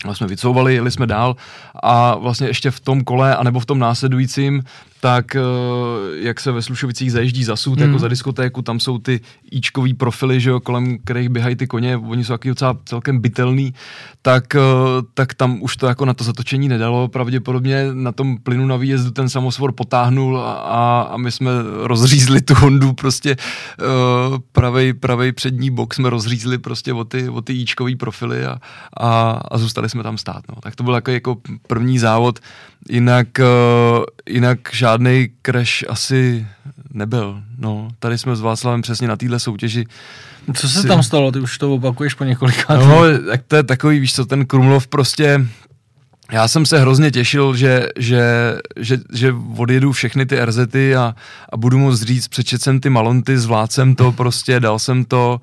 A 0.05 0.13
jsme 0.13 0.27
vycouvali, 0.27 0.75
jeli 0.75 0.91
jsme 0.91 1.07
dál 1.07 1.35
a 1.83 2.15
vlastně 2.15 2.47
ještě 2.47 2.71
v 2.71 2.79
tom 2.79 3.03
kole, 3.03 3.35
anebo 3.35 3.59
v 3.59 3.65
tom 3.65 3.79
následujícím, 3.79 4.63
tak 5.01 5.35
eh, 5.35 5.39
jak 6.13 6.39
se 6.39 6.51
ve 6.51 6.61
Slušovicích 6.61 7.11
zajíždí 7.11 7.43
za 7.43 7.55
sud, 7.55 7.79
Mhm. 7.79 7.87
jako 7.87 7.99
za 7.99 8.07
diskotéku, 8.07 8.61
tam 8.61 8.79
jsou 8.79 8.97
ty 8.97 9.21
íčkový 9.53 9.93
profily, 9.93 10.39
že 10.41 10.49
jo, 10.49 10.59
kolem 10.59 10.97
kterých 10.97 11.29
běhají 11.29 11.55
ty 11.55 11.67
koně, 11.67 11.97
oni 11.97 12.23
jsou 12.23 12.33
taky 12.33 12.49
docela 12.49 12.77
celkem 12.85 13.19
bytelný, 13.19 13.73
tak, 14.21 14.55
eh, 14.55 14.59
tak 15.13 15.33
tam 15.33 15.61
už 15.61 15.77
to 15.77 15.87
jako 15.87 16.05
na 16.05 16.13
to 16.13 16.23
zatočení 16.23 16.67
nedalo, 16.69 17.07
pravděpodobně 17.07 17.87
na 17.93 18.11
tom 18.11 18.37
plynu 18.37 18.65
na 18.65 18.75
výjezdu 18.77 19.11
ten 19.11 19.29
samosvor 19.29 19.71
potáhnul 19.71 20.39
a, 20.39 20.53
a, 20.53 21.01
a 21.01 21.17
my 21.17 21.31
jsme 21.31 21.51
rozřízli 21.83 22.41
tu 22.41 22.53
Hondu, 22.53 22.93
prostě 22.93 23.35
uh, 23.79 24.37
pravej, 24.51 24.93
pravej 24.93 25.31
přední 25.31 25.71
bok 25.71 25.93
jsme 25.93 26.09
rozřízli 26.09 26.57
prostě 26.57 26.93
o 26.93 27.03
ty, 27.03 27.29
o 27.29 27.41
ty 27.41 27.53
íčkový 27.53 27.95
profily 27.95 28.45
a, 28.45 28.59
a, 28.97 29.31
a 29.51 29.57
zůstali 29.57 29.89
jsme 29.89 30.03
tam 30.03 30.17
stát. 30.17 30.43
No. 30.49 30.55
Tak 30.61 30.75
to 30.75 30.83
byl 30.83 30.93
jako, 30.95 31.11
jako 31.11 31.37
první 31.67 31.99
závod, 31.99 32.39
jinak, 32.89 33.27
uh, 33.39 34.03
jinak 34.29 34.59
žádný 34.73 35.29
crash 35.45 35.83
asi 35.89 36.47
nebyl. 36.93 37.41
No. 37.57 37.87
Tady 37.99 38.17
jsme 38.17 38.35
s 38.35 38.41
Václavem 38.41 38.81
přesně 38.81 39.07
na 39.07 39.15
téhle 39.15 39.39
soutěži. 39.39 39.85
Co 40.53 40.69
se 40.69 40.81
Si- 40.81 40.87
tam 40.87 41.03
stalo? 41.03 41.31
Ty 41.31 41.39
už 41.39 41.57
to 41.57 41.73
opakuješ 41.73 42.13
po 42.13 42.23
několika 42.23 42.75
No, 42.77 43.01
tak 43.27 43.41
to 43.47 43.55
je 43.55 43.63
takový, 43.63 43.99
víš 43.99 44.15
co, 44.15 44.25
ten 44.25 44.45
Krumlov 44.45 44.87
prostě 44.87 45.45
já 46.31 46.47
jsem 46.47 46.65
se 46.65 46.79
hrozně 46.79 47.11
těšil, 47.11 47.55
že, 47.55 47.87
že, 47.97 48.23
že, 48.75 48.97
že 49.13 49.35
odjedu 49.57 49.91
všechny 49.91 50.25
ty 50.25 50.45
RZty 50.45 50.95
a, 50.95 51.15
a 51.49 51.57
budu 51.57 51.77
moct 51.77 52.01
říct, 52.01 52.27
přečet 52.27 52.61
jsem 52.61 52.79
ty 52.79 52.89
malonty, 52.89 53.37
zvládl 53.37 53.71
jsem 53.71 53.95
to 53.95 54.11
prostě, 54.11 54.59
dal 54.59 54.79
jsem 54.79 55.05
to 55.05 55.41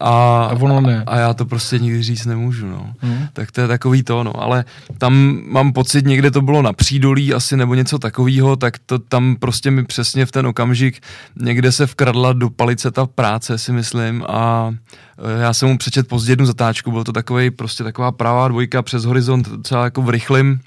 a, 0.00 0.44
a, 0.44 0.52
ono 0.60 0.80
ne. 0.80 1.04
a 1.06 1.18
já 1.18 1.34
to 1.34 1.46
prostě 1.46 1.78
nikdy 1.78 2.02
říct 2.02 2.24
nemůžu, 2.26 2.66
no. 2.66 2.94
Hmm. 3.00 3.26
Tak 3.32 3.52
to 3.52 3.60
je 3.60 3.68
takový 3.68 4.02
to, 4.02 4.24
no. 4.24 4.42
Ale 4.42 4.64
tam 4.98 5.40
mám 5.46 5.72
pocit, 5.72 6.06
někde 6.06 6.30
to 6.30 6.40
bylo 6.40 6.62
na 6.62 6.72
přídolí 6.72 7.34
asi 7.34 7.56
nebo 7.56 7.74
něco 7.74 7.98
takového, 7.98 8.56
tak 8.56 8.78
to 8.86 8.98
tam 8.98 9.36
prostě 9.36 9.70
mi 9.70 9.84
přesně 9.84 10.26
v 10.26 10.32
ten 10.32 10.46
okamžik 10.46 11.00
někde 11.36 11.72
se 11.72 11.86
vkradla 11.86 12.32
do 12.32 12.50
palice 12.50 12.90
ta 12.90 13.06
práce, 13.06 13.58
si 13.58 13.72
myslím 13.72 14.24
a 14.28 14.74
já 15.40 15.52
jsem 15.52 15.68
mu 15.68 15.78
přečet 15.78 16.08
pozdě 16.08 16.32
jednu 16.32 16.46
zatáčku, 16.46 16.90
byl 16.90 17.04
to 17.04 17.12
takový 17.12 17.50
prostě 17.50 17.84
taková 17.84 18.12
pravá 18.12 18.48
dvojka 18.48 18.82
přes 18.82 19.04
horizont, 19.04 19.48
třeba 19.62 19.84
jako 19.84 20.02
v 20.02 20.10
rychlým 20.10 20.60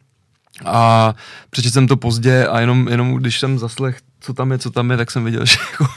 a 0.66 1.14
přečet 1.50 1.74
jsem 1.74 1.88
to 1.88 1.98
pozdě 1.98 2.48
a 2.48 2.60
jenom, 2.60 2.88
jenom 2.88 3.14
když 3.14 3.40
jsem 3.40 3.60
zaslech 3.60 3.98
co 4.22 4.34
tam 4.34 4.52
je, 4.52 4.58
co 4.58 4.72
tam 4.72 4.92
je, 4.92 4.98
tak 4.98 5.12
jsem 5.12 5.24
viděl, 5.24 5.46
že 5.46 5.58
jako, 5.72 5.88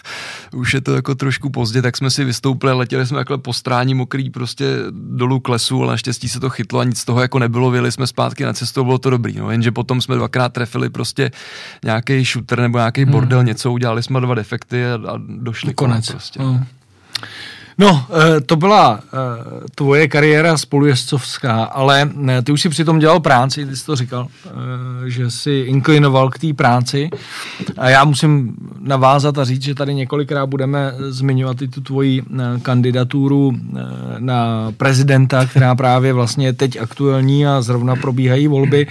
už 0.52 0.74
je 0.74 0.80
to 0.80 0.94
jako 0.94 1.14
trošku 1.14 1.50
pozdě, 1.50 1.82
tak 1.82 1.96
jsme 1.96 2.10
si 2.10 2.24
vystoupili, 2.24 2.72
letěli 2.72 3.06
jsme 3.06 3.18
takhle 3.18 3.38
po 3.38 3.52
strání 3.52 3.94
mokrý 3.94 4.30
prostě 4.30 4.66
dolů 4.90 5.40
k 5.40 5.48
lesu, 5.48 5.82
ale 5.82 5.92
naštěstí 5.92 6.28
se 6.28 6.40
to 6.40 6.50
chytlo 6.50 6.80
a 6.80 6.84
nic 6.84 6.98
z 6.98 7.04
toho 7.04 7.20
jako 7.20 7.38
nebylo, 7.38 7.70
vyjeli 7.70 7.92
jsme 7.92 8.06
zpátky 8.06 8.44
na 8.44 8.52
cestu, 8.52 8.84
bylo 8.84 8.98
to 8.98 9.10
dobrý, 9.10 9.36
no, 9.38 9.50
jenže 9.50 9.72
potom 9.72 10.00
jsme 10.00 10.14
dvakrát 10.14 10.52
trefili 10.52 10.90
prostě 10.90 11.30
nějaký 11.84 12.24
shooter 12.24 12.60
nebo 12.60 12.78
nějaký 12.78 13.02
hmm. 13.02 13.12
bordel, 13.12 13.44
něco, 13.44 13.72
udělali 13.72 14.02
jsme 14.02 14.20
dva 14.20 14.34
defekty 14.34 14.86
a, 14.86 14.94
a 14.94 15.18
došli 15.26 15.74
konec. 15.74 16.10
Prostě. 16.10 16.42
Hmm. 16.42 16.64
No, 17.78 18.06
eh, 18.10 18.40
to 18.40 18.56
byla 18.56 19.00
eh, 19.04 19.08
tvoje 19.74 20.08
kariéra 20.08 20.56
spolujezdcovská, 20.56 21.64
ale 21.64 22.10
eh, 22.28 22.42
ty 22.42 22.52
už 22.52 22.60
si 22.60 22.68
přitom 22.68 22.98
dělal 22.98 23.20
práci, 23.20 23.66
ty 23.66 23.76
jsi 23.76 23.86
to 23.86 23.96
říkal, 23.96 24.28
že 25.06 25.30
jsi 25.30 25.64
inklinoval 25.66 26.30
k 26.30 26.38
té 26.38 26.52
práci. 26.52 27.10
A 27.78 27.88
já 27.88 28.04
musím 28.04 28.54
navázat 28.80 29.38
a 29.38 29.44
říct, 29.44 29.62
že 29.62 29.74
tady 29.74 29.94
několikrát 29.94 30.46
budeme 30.46 30.94
zmiňovat 30.98 31.62
i 31.62 31.68
tu 31.68 31.80
tvoji 31.80 32.22
kandidaturu 32.62 33.52
na 34.18 34.72
prezidenta, 34.76 35.46
která 35.46 35.74
právě 35.82 36.12
vlastně 36.12 36.46
je 36.46 36.52
teď 36.52 36.76
aktuální 36.80 37.46
a 37.46 37.62
zrovna 37.62 37.96
probíhají 37.96 38.46
volby. 38.48 38.86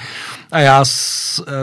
A 0.52 0.60
já 0.60 0.86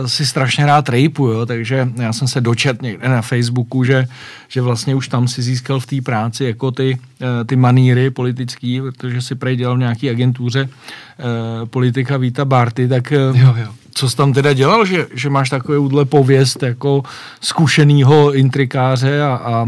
si 0.06 0.26
strašně 0.26 0.66
rád 0.66 0.88
rejpu, 0.88 1.26
jo, 1.26 1.46
takže 1.46 1.88
já 1.96 2.12
jsem 2.12 2.28
se 2.28 2.40
dočet 2.40 2.82
někde 2.82 3.08
na 3.08 3.22
Facebooku, 3.22 3.84
že, 3.84 4.06
že 4.48 4.60
vlastně 4.60 4.94
už 4.94 5.08
tam 5.08 5.28
si 5.28 5.42
získal 5.42 5.80
v 5.80 5.86
té 5.86 6.00
práci 6.00 6.44
jako 6.44 6.70
ty, 6.70 6.98
ty 7.46 7.56
maníry 7.56 8.10
politický, 8.10 8.80
protože 8.80 9.22
si 9.22 9.34
prej 9.34 9.56
dělal 9.56 9.76
v 9.76 9.78
nějaký 9.78 10.10
agentuře 10.10 10.68
eh, 10.68 11.66
politika 11.66 12.16
Víta 12.16 12.44
Barty, 12.44 12.88
tak 12.88 13.12
eh, 13.12 13.16
jo, 13.16 13.54
jo. 13.56 13.72
co 13.94 14.10
jsi 14.10 14.16
tam 14.16 14.32
teda 14.32 14.52
dělal, 14.52 14.84
že, 14.84 15.06
že 15.14 15.30
máš 15.30 15.50
takový 15.50 16.04
pověst 16.04 16.62
jako 16.62 17.02
zkušenýho 17.40 18.34
intrikáře 18.34 19.22
a, 19.22 19.34
a, 19.34 19.66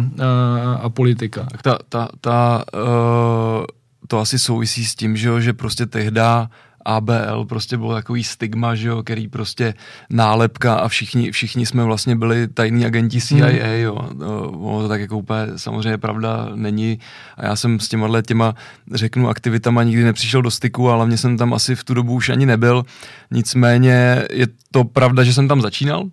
a, 0.82 0.88
politika? 0.88 1.46
Tak 1.50 1.62
ta, 1.62 1.78
ta, 1.88 2.08
ta 2.20 2.64
uh, 2.74 3.64
to 4.06 4.18
asi 4.18 4.38
souvisí 4.38 4.84
s 4.84 4.94
tím, 4.94 5.16
že, 5.16 5.40
že 5.40 5.52
prostě 5.52 5.86
tehda 5.86 6.50
ABL 6.96 7.44
prostě 7.44 7.76
bylo 7.76 7.94
takový 7.94 8.24
stigma, 8.24 8.74
že 8.74 8.88
jo, 8.88 9.02
který 9.02 9.28
prostě 9.28 9.74
nálepka 10.10 10.74
a 10.74 10.88
všichni, 10.88 11.30
všichni 11.30 11.66
jsme 11.66 11.84
vlastně 11.84 12.16
byli 12.16 12.48
tajní 12.48 12.86
agenti 12.86 13.20
CIA, 13.20 13.46
hmm. 13.46 13.80
jo. 13.80 13.94
Ono 14.60 14.82
to 14.82 14.88
tak 14.88 15.00
jako 15.00 15.18
úplně 15.18 15.46
samozřejmě 15.56 15.98
pravda 15.98 16.48
není 16.54 16.98
a 17.36 17.46
já 17.46 17.56
jsem 17.56 17.80
s 17.80 17.88
těma 17.88 18.22
těma, 18.22 18.54
řeknu, 18.92 19.28
aktivitama 19.28 19.82
nikdy 19.82 20.04
nepřišel 20.04 20.42
do 20.42 20.50
styku, 20.50 20.88
ale 20.88 20.96
hlavně 20.96 21.16
jsem 21.16 21.36
tam 21.36 21.54
asi 21.54 21.74
v 21.74 21.84
tu 21.84 21.94
dobu 21.94 22.12
už 22.12 22.28
ani 22.28 22.46
nebyl. 22.46 22.84
Nicméně 23.30 24.22
je 24.30 24.46
to 24.70 24.84
pravda, 24.84 25.24
že 25.24 25.34
jsem 25.34 25.48
tam 25.48 25.60
začínal, 25.60 26.10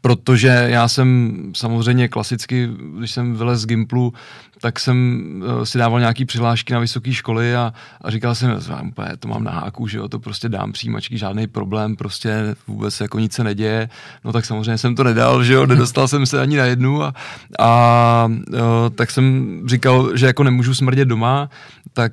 protože 0.00 0.66
já 0.68 0.88
jsem 0.88 1.36
samozřejmě 1.56 2.08
klasicky, 2.08 2.70
když 2.98 3.10
jsem 3.10 3.36
vylez 3.36 3.60
z 3.60 3.66
Gimplu, 3.66 4.12
tak 4.60 4.80
jsem 4.80 5.24
uh, 5.44 5.64
si 5.64 5.78
dával 5.78 6.00
nějaký 6.00 6.24
přihlášky 6.24 6.72
na 6.72 6.78
vysoké 6.78 7.12
školy 7.12 7.56
a, 7.56 7.72
a 8.00 8.10
říkal 8.10 8.34
jsem, 8.34 8.58
úplně 8.88 9.08
to 9.18 9.28
mám 9.28 9.44
na 9.44 9.50
háku, 9.50 9.88
že 9.88 9.98
jo, 9.98 10.08
to 10.08 10.18
prostě 10.18 10.48
dám 10.48 10.72
přijímačky, 10.72 11.18
žádný 11.18 11.46
problém, 11.46 11.96
prostě 11.96 12.56
vůbec 12.66 13.00
jako 13.00 13.18
nic 13.18 13.32
se 13.32 13.44
neděje. 13.44 13.88
No 14.24 14.32
tak 14.32 14.44
samozřejmě 14.44 14.78
jsem 14.78 14.94
to 14.94 15.04
nedal, 15.04 15.44
že 15.44 15.52
jo, 15.52 15.66
nedostal 15.74 16.08
jsem 16.08 16.26
se 16.26 16.40
ani 16.40 16.56
na 16.56 16.64
jednu 16.64 17.02
a, 17.02 17.14
a 17.58 18.26
uh, 18.28 18.58
tak 18.94 19.10
jsem 19.10 19.60
říkal, 19.66 20.16
že 20.16 20.26
jako 20.26 20.42
nemůžu 20.42 20.74
smrdět 20.74 21.08
doma, 21.08 21.50
tak 21.92 22.12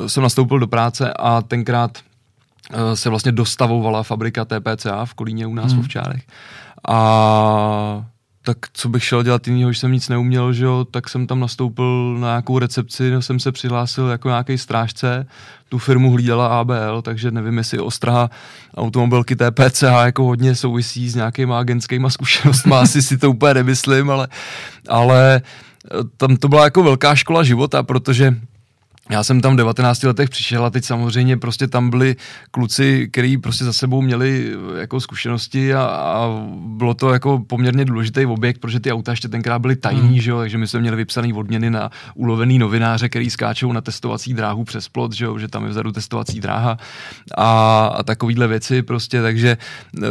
uh, 0.00 0.06
jsem 0.06 0.22
nastoupil 0.22 0.58
do 0.58 0.66
práce 0.66 1.12
a 1.12 1.42
tenkrát 1.42 1.98
se 2.94 3.10
vlastně 3.10 3.32
dostavovala 3.32 4.02
fabrika 4.02 4.44
TPCA 4.44 5.04
v 5.04 5.14
Kolíně 5.14 5.46
u 5.46 5.54
nás 5.54 5.72
hmm. 5.72 5.76
v 5.76 5.84
Ovčárech. 5.84 6.22
A 6.88 8.06
tak 8.46 8.56
co 8.72 8.88
bych 8.88 9.04
šel 9.04 9.22
dělat 9.22 9.46
jinýho, 9.46 9.72
že 9.72 9.80
jsem 9.80 9.92
nic 9.92 10.08
neuměl, 10.08 10.52
že 10.52 10.64
jo, 10.64 10.86
tak 10.90 11.08
jsem 11.08 11.26
tam 11.26 11.40
nastoupil 11.40 12.16
na 12.18 12.28
nějakou 12.28 12.58
recepci, 12.58 13.10
no, 13.10 13.22
jsem 13.22 13.40
se 13.40 13.52
přihlásil 13.52 14.08
jako 14.08 14.28
nějaký 14.28 14.58
strážce, 14.58 15.26
tu 15.68 15.78
firmu 15.78 16.12
hlídala 16.12 16.46
ABL, 16.46 17.02
takže 17.02 17.30
nevím, 17.30 17.58
jestli 17.58 17.78
ostraha 17.78 18.30
automobilky 18.76 19.36
TPCH 19.36 19.82
jako 19.82 20.24
hodně 20.24 20.54
souvisí 20.54 21.08
s 21.08 21.14
nějakýma 21.14 21.58
agentskýma 21.58 22.10
zkušenostmi, 22.10 22.72
asi 22.74 23.02
si 23.02 23.18
to 23.18 23.30
úplně 23.30 23.54
nemyslím, 23.54 24.10
ale, 24.10 24.28
ale 24.88 25.40
tam 26.16 26.36
to 26.36 26.48
byla 26.48 26.64
jako 26.64 26.82
velká 26.82 27.14
škola 27.14 27.42
života, 27.42 27.82
protože 27.82 28.34
já 29.10 29.24
jsem 29.24 29.40
tam 29.40 29.52
v 29.52 29.56
19 29.56 30.02
letech 30.02 30.30
přišel 30.30 30.64
a 30.64 30.70
teď 30.70 30.84
samozřejmě 30.84 31.36
prostě 31.36 31.68
tam 31.68 31.90
byli 31.90 32.16
kluci, 32.50 33.08
kteří 33.12 33.38
prostě 33.38 33.64
za 33.64 33.72
sebou 33.72 34.02
měli 34.02 34.52
eh, 34.74 34.80
jako 34.80 35.00
zkušenosti 35.00 35.74
a, 35.74 35.82
a 35.84 36.28
bylo 36.56 36.94
to 36.94 37.12
jako 37.12 37.38
poměrně 37.38 37.84
důležitý 37.84 38.26
objekt, 38.26 38.58
protože 38.58 38.80
ty 38.80 38.92
auta 38.92 39.10
ještě 39.10 39.28
tenkrát 39.28 39.58
byly 39.58 39.76
tajný, 39.76 40.00
hmm. 40.00 40.20
že 40.20 40.30
jo, 40.30 40.38
takže 40.38 40.58
my 40.58 40.66
jsme 40.66 40.80
měli 40.80 40.96
vypsaný 40.96 41.32
odměny 41.32 41.70
na 41.70 41.90
ulovený 42.14 42.58
novináře, 42.58 43.08
který 43.08 43.30
skáčou 43.30 43.72
na 43.72 43.80
testovací 43.80 44.34
dráhu 44.34 44.64
přes 44.64 44.88
plot, 44.88 45.12
že 45.12 45.24
jo, 45.24 45.38
že 45.38 45.48
tam 45.48 45.64
je 45.64 45.70
vzadu 45.70 45.92
testovací 45.92 46.40
dráha 46.40 46.78
a, 47.36 47.86
a 47.86 48.02
takovýhle 48.02 48.48
věci 48.48 48.82
prostě, 48.82 49.22
takže 49.22 49.58
uh, 49.98 50.02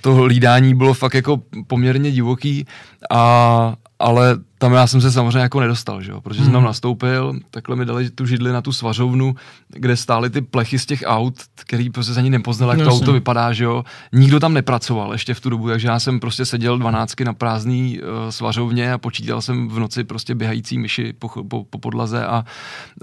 to 0.00 0.14
hlídání 0.14 0.74
bylo 0.74 0.94
fakt 0.94 1.14
jako 1.14 1.42
poměrně 1.66 2.10
divoký 2.10 2.66
a, 3.10 3.74
ale 4.00 4.38
tam 4.58 4.72
já 4.72 4.86
jsem 4.86 5.00
se 5.00 5.12
samozřejmě 5.12 5.38
jako 5.38 5.60
nedostal, 5.60 6.02
že 6.02 6.10
jo? 6.10 6.20
protože 6.20 6.42
jsem 6.42 6.52
tam 6.52 6.60
mhm. 6.60 6.66
nastoupil, 6.66 7.40
takhle 7.50 7.76
mi 7.76 7.84
dali 7.84 8.10
tu 8.10 8.26
židli 8.26 8.52
na 8.52 8.62
tu 8.62 8.72
svařovnu, 8.72 9.34
kde 9.68 9.96
stály 9.96 10.30
ty 10.30 10.40
plechy 10.40 10.78
z 10.78 10.86
těch 10.86 11.02
aut, 11.06 11.34
který 11.54 11.90
prostě 11.90 12.18
ani 12.18 12.30
nepoznal, 12.30 12.70
jak 12.70 12.78
to 12.78 12.90
auto 12.90 13.12
vypadá, 13.12 13.52
že 13.52 13.64
jo. 13.64 13.84
Nikdo 14.12 14.40
tam 14.40 14.54
nepracoval 14.54 15.12
ještě 15.12 15.34
v 15.34 15.40
tu 15.40 15.50
dobu, 15.50 15.68
takže 15.68 15.88
já 15.88 16.00
jsem 16.00 16.20
prostě 16.20 16.44
seděl 16.44 16.78
dvanáctky 16.78 17.24
na 17.24 17.32
prázdný 17.32 18.00
uh, 18.00 18.30
svařovně 18.30 18.92
a 18.92 18.98
počítal 18.98 19.42
jsem 19.42 19.68
v 19.68 19.78
noci 19.78 20.04
prostě 20.04 20.34
běhající 20.34 20.78
myši 20.78 21.12
po, 21.18 21.28
po, 21.28 21.64
po 21.64 21.78
podlaze 21.78 22.26
a, 22.26 22.44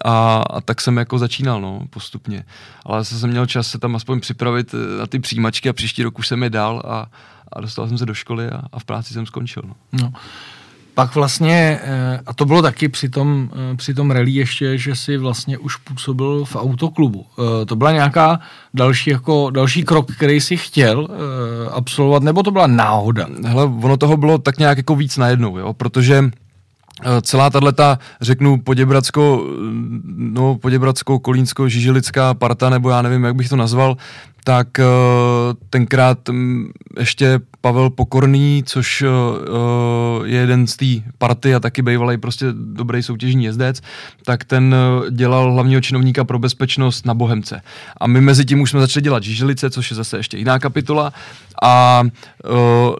a, 0.05 0.43
a, 0.49 0.62
tak 0.62 0.81
jsem 0.81 0.97
jako 0.97 1.19
začínal, 1.19 1.62
no, 1.62 1.81
postupně. 1.89 2.43
Ale 2.86 2.99
zase 2.99 3.19
jsem 3.19 3.29
měl 3.29 3.45
čas 3.45 3.67
se 3.67 3.79
tam 3.79 3.95
aspoň 3.95 4.19
připravit 4.19 4.73
eh, 4.73 4.99
na 4.99 5.07
ty 5.07 5.19
přijímačky 5.19 5.69
a 5.69 5.73
příští 5.73 6.03
rok 6.03 6.19
už 6.19 6.27
jsem 6.27 6.43
je 6.43 6.49
dal 6.49 6.83
a, 6.86 7.05
a 7.53 7.62
dostal 7.62 7.88
jsem 7.88 7.97
se 7.97 8.05
do 8.05 8.13
školy 8.13 8.49
a, 8.49 8.62
a 8.71 8.79
v 8.79 8.86
práci 8.86 9.13
jsem 9.13 9.25
skončil. 9.25 9.63
No. 9.65 9.75
no 9.93 10.13
pak 10.97 11.15
vlastně, 11.15 11.79
eh, 11.83 12.19
a 12.25 12.33
to 12.33 12.45
bylo 12.45 12.62
taky 12.62 12.89
při 12.89 13.10
tom, 13.10 13.49
eh, 13.53 13.75
při 13.75 13.93
tom 13.93 14.12
rally 14.12 14.31
ještě, 14.31 14.77
že 14.77 14.95
si 14.95 15.17
vlastně 15.17 15.57
už 15.57 15.75
působil 15.75 16.45
v 16.45 16.55
autoklubu. 16.55 17.25
Eh, 17.62 17.65
to 17.65 17.75
byla 17.75 17.91
nějaká 17.91 18.39
další, 18.73 19.10
jako, 19.10 19.49
další 19.49 19.83
krok, 19.83 20.12
který 20.15 20.41
si 20.41 20.57
chtěl 20.57 21.07
absolvovat, 21.71 22.23
nebo 22.23 22.43
to 22.43 22.51
byla 22.51 22.67
náhoda? 22.67 23.27
Hele, 23.45 23.63
ono 23.63 23.97
toho 23.97 24.17
bylo 24.17 24.38
tak 24.38 24.57
nějak 24.57 24.77
jako 24.77 24.95
víc 24.95 25.17
najednou, 25.17 25.57
jo, 25.57 25.73
protože 25.73 26.29
celá 27.21 27.49
tato, 27.49 28.01
řeknu, 28.21 28.62
poděbratsko, 28.62 29.45
no, 30.17 30.55
poděbratsko, 30.55 31.19
kolínsko, 31.19 31.69
žižilická 31.69 32.33
parta, 32.33 32.69
nebo 32.69 32.89
já 32.89 33.01
nevím, 33.01 33.23
jak 33.23 33.36
bych 33.36 33.49
to 33.49 33.55
nazval, 33.55 33.97
tak 34.47 34.67
uh, 34.79 34.86
tenkrát 35.69 36.29
um, 36.29 36.71
ještě 36.99 37.39
Pavel 37.62 37.89
Pokorný, 37.89 38.63
což 38.65 39.01
uh, 39.01 40.27
je 40.27 40.39
jeden 40.39 40.67
z 40.67 40.75
té 40.75 40.86
party 41.17 41.55
a 41.55 41.60
taky 41.60 41.81
bývalý 41.81 42.17
prostě 42.17 42.45
dobrý 42.51 43.03
soutěžní 43.03 43.45
jezdec, 43.45 43.81
tak 44.25 44.43
ten 44.43 44.75
dělal 45.12 45.51
hlavního 45.51 45.81
činovníka 45.81 46.23
pro 46.23 46.39
bezpečnost 46.39 47.05
na 47.05 47.13
Bohemce. 47.13 47.62
A 47.97 48.07
my 48.07 48.21
mezi 48.21 48.45
tím 48.45 48.62
už 48.62 48.69
jsme 48.69 48.79
začali 48.79 49.03
dělat 49.03 49.23
Žižilice, 49.23 49.69
což 49.69 49.91
je 49.91 49.95
zase 49.95 50.17
ještě 50.17 50.38
jiná 50.38 50.60
kapitola 50.60 51.13
a 51.63 52.03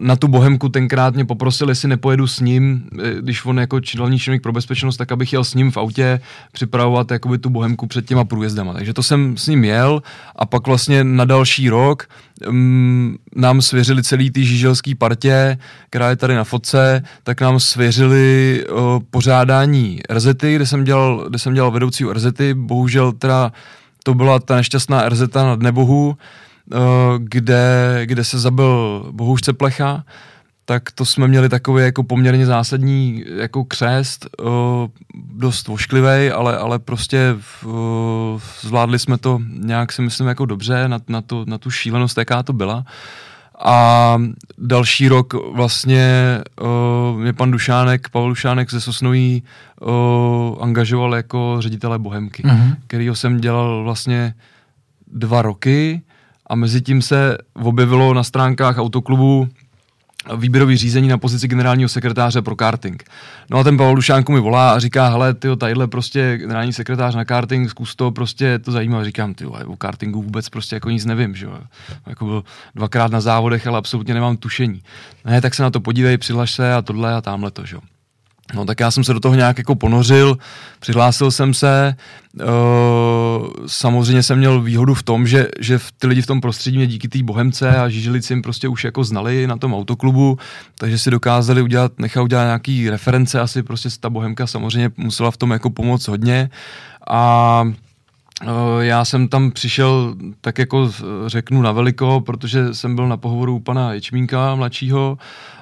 na 0.00 0.16
tu 0.16 0.28
Bohemku 0.28 0.68
tenkrát 0.68 1.14
mě 1.14 1.24
poprosil, 1.24 1.68
jestli 1.68 1.88
nepojedu 1.88 2.26
s 2.26 2.40
ním, 2.40 2.88
když 3.20 3.44
on 3.44 3.58
jako 3.58 3.80
hlavní 3.98 4.18
činovník 4.18 4.42
pro 4.42 4.52
bezpečnost, 4.52 4.96
tak 4.96 5.12
abych 5.12 5.32
jel 5.32 5.44
s 5.44 5.54
ním 5.54 5.70
v 5.70 5.76
autě 5.76 6.20
připravovat 6.52 7.10
jakoby 7.10 7.38
tu 7.38 7.50
Bohemku 7.50 7.86
před 7.86 8.06
těma 8.06 8.24
průjezdama. 8.24 8.72
Takže 8.72 8.94
to 8.94 9.02
jsem 9.02 9.36
s 9.36 9.46
ním 9.46 9.64
jel 9.64 10.02
a 10.36 10.46
pak 10.46 10.66
vlastně 10.66 11.04
nadal 11.04 11.37
další 11.38 11.68
rok. 11.68 12.08
Um, 12.48 13.16
nám 13.36 13.62
svěřili 13.62 14.02
celý 14.02 14.30
ty 14.30 14.44
žíželský 14.44 14.94
partě, 14.94 15.58
která 15.90 16.10
je 16.10 16.16
tady 16.16 16.34
na 16.34 16.44
fotce, 16.44 17.02
tak 17.22 17.40
nám 17.40 17.60
svěřili 17.60 18.64
uh, 18.70 18.78
pořádání 19.10 20.00
RZety, 20.10 20.56
kde 20.56 20.66
jsem 20.66 20.84
dělal, 20.84 21.26
kde 21.28 21.38
jsem 21.38 21.54
dělal 21.54 21.70
vedoucí 21.70 22.04
RZety, 22.04 22.54
bohužel 22.54 23.12
teda 23.12 23.52
to 24.04 24.14
byla 24.14 24.38
ta 24.38 24.56
nešťastná 24.56 25.08
RZ 25.08 25.22
na 25.34 25.56
Dnebohu, 25.56 26.16
kde, 27.18 28.00
kde 28.04 28.24
se 28.24 28.38
zabil 28.38 29.04
Bohuž 29.10 29.40
Ceplecha, 29.40 30.04
tak 30.68 30.90
to 30.90 31.04
jsme 31.04 31.28
měli 31.28 31.48
takový 31.48 31.84
jako 31.84 32.02
poměrně 32.02 32.46
zásadní 32.46 33.24
jako 33.36 33.64
křest, 33.64 34.26
uh, 34.42 34.48
dost 35.32 35.68
ošklivý, 35.68 36.30
ale, 36.30 36.58
ale 36.58 36.78
prostě 36.78 37.36
uh, 37.64 37.72
zvládli 38.60 38.98
jsme 38.98 39.18
to 39.18 39.40
nějak 39.58 39.92
si 39.92 40.02
myslím 40.02 40.26
jako 40.26 40.46
dobře 40.46 40.88
na, 40.88 41.00
na, 41.08 41.22
to, 41.22 41.44
na 41.48 41.58
tu 41.58 41.70
šílenost, 41.70 42.18
jaká 42.18 42.42
to 42.42 42.52
byla. 42.52 42.84
A 43.64 44.18
další 44.58 45.08
rok 45.08 45.34
vlastně 45.54 46.38
uh, 46.60 47.20
mě 47.20 47.32
pan 47.32 47.50
Dušánek, 47.50 48.08
Pavel 48.08 48.28
Dušánek 48.28 48.70
ze 48.70 48.80
Sosnoví 48.80 49.42
uh, 49.80 50.62
angažoval 50.62 51.14
jako 51.14 51.56
ředitele 51.58 51.98
Bohemky, 51.98 52.42
mm-hmm. 52.42 52.76
kterýho 52.86 53.14
jsem 53.14 53.40
dělal 53.40 53.84
vlastně 53.84 54.34
dva 55.12 55.42
roky 55.42 56.02
a 56.46 56.54
mezi 56.54 56.80
tím 56.80 57.02
se 57.02 57.38
objevilo 57.54 58.14
na 58.14 58.22
stránkách 58.22 58.78
autoklubu 58.78 59.48
výběrový 60.36 60.76
řízení 60.76 61.08
na 61.08 61.18
pozici 61.18 61.48
generálního 61.48 61.88
sekretáře 61.88 62.42
pro 62.42 62.56
karting. 62.56 63.04
No 63.50 63.58
a 63.58 63.64
ten 63.64 63.76
Pavel 63.76 63.94
Dušánku 63.94 64.32
mi 64.32 64.40
volá 64.40 64.72
a 64.72 64.78
říká, 64.78 65.08
hele, 65.08 65.34
ty 65.34 65.48
tadyhle 65.56 65.86
prostě 65.86 66.36
generální 66.36 66.72
sekretář 66.72 67.14
na 67.14 67.24
karting, 67.24 67.70
zkus 67.70 67.96
to, 67.96 68.10
prostě 68.10 68.58
to 68.58 68.72
zajímá. 68.72 69.04
Říkám, 69.04 69.34
ty 69.34 69.46
o 69.46 69.76
kartingu 69.76 70.22
vůbec 70.22 70.48
prostě 70.48 70.76
jako 70.76 70.90
nic 70.90 71.04
nevím, 71.04 71.34
že 71.34 71.46
jo. 71.46 71.58
Jako 72.06 72.24
byl 72.24 72.44
dvakrát 72.74 73.10
na 73.10 73.20
závodech, 73.20 73.66
ale 73.66 73.78
absolutně 73.78 74.14
nemám 74.14 74.36
tušení. 74.36 74.82
Ne, 75.24 75.40
tak 75.40 75.54
se 75.54 75.62
na 75.62 75.70
to 75.70 75.80
podívej, 75.80 76.18
přihlaš 76.18 76.52
se 76.52 76.74
a 76.74 76.82
tohle 76.82 77.14
a 77.14 77.20
tamhle 77.20 77.50
to, 77.50 77.66
že 77.66 77.76
jo. 77.76 77.80
No 78.54 78.64
tak 78.64 78.80
já 78.80 78.90
jsem 78.90 79.04
se 79.04 79.12
do 79.12 79.20
toho 79.20 79.34
nějak 79.34 79.58
jako 79.58 79.74
ponořil, 79.74 80.38
přihlásil 80.80 81.30
jsem 81.30 81.54
se, 81.54 81.96
e, 82.40 82.44
samozřejmě 83.66 84.22
jsem 84.22 84.38
měl 84.38 84.62
výhodu 84.62 84.94
v 84.94 85.02
tom, 85.02 85.26
že, 85.26 85.48
že 85.60 85.78
ty 85.98 86.06
lidi 86.06 86.22
v 86.22 86.26
tom 86.26 86.40
prostředí 86.40 86.76
mě 86.76 86.86
díky 86.86 87.08
té 87.08 87.22
bohemce 87.22 87.76
a 87.76 87.88
žíželici 87.88 88.32
jim 88.32 88.42
prostě 88.42 88.68
už 88.68 88.84
jako 88.84 89.04
znali 89.04 89.46
na 89.46 89.56
tom 89.56 89.74
autoklubu, 89.74 90.38
takže 90.78 90.98
si 90.98 91.10
dokázali 91.10 91.62
udělat, 91.62 91.92
nechat 91.98 92.22
udělat 92.22 92.44
nějaký 92.44 92.90
reference, 92.90 93.40
asi 93.40 93.62
prostě 93.62 93.88
ta 94.00 94.10
bohemka 94.10 94.46
samozřejmě 94.46 94.90
musela 94.96 95.30
v 95.30 95.36
tom 95.36 95.50
jako 95.50 95.70
pomoct 95.70 96.08
hodně. 96.08 96.50
A 97.08 97.64
e, 98.42 98.84
já 98.84 99.04
jsem 99.04 99.28
tam 99.28 99.50
přišel 99.50 100.14
tak 100.40 100.58
jako 100.58 100.92
řeknu 101.26 101.62
na 101.62 101.72
veliko, 101.72 102.20
protože 102.20 102.74
jsem 102.74 102.94
byl 102.94 103.08
na 103.08 103.16
pohovoru 103.16 103.56
u 103.56 103.60
pana 103.60 103.92
Ječmínka 103.92 104.54
mladšího 104.54 105.18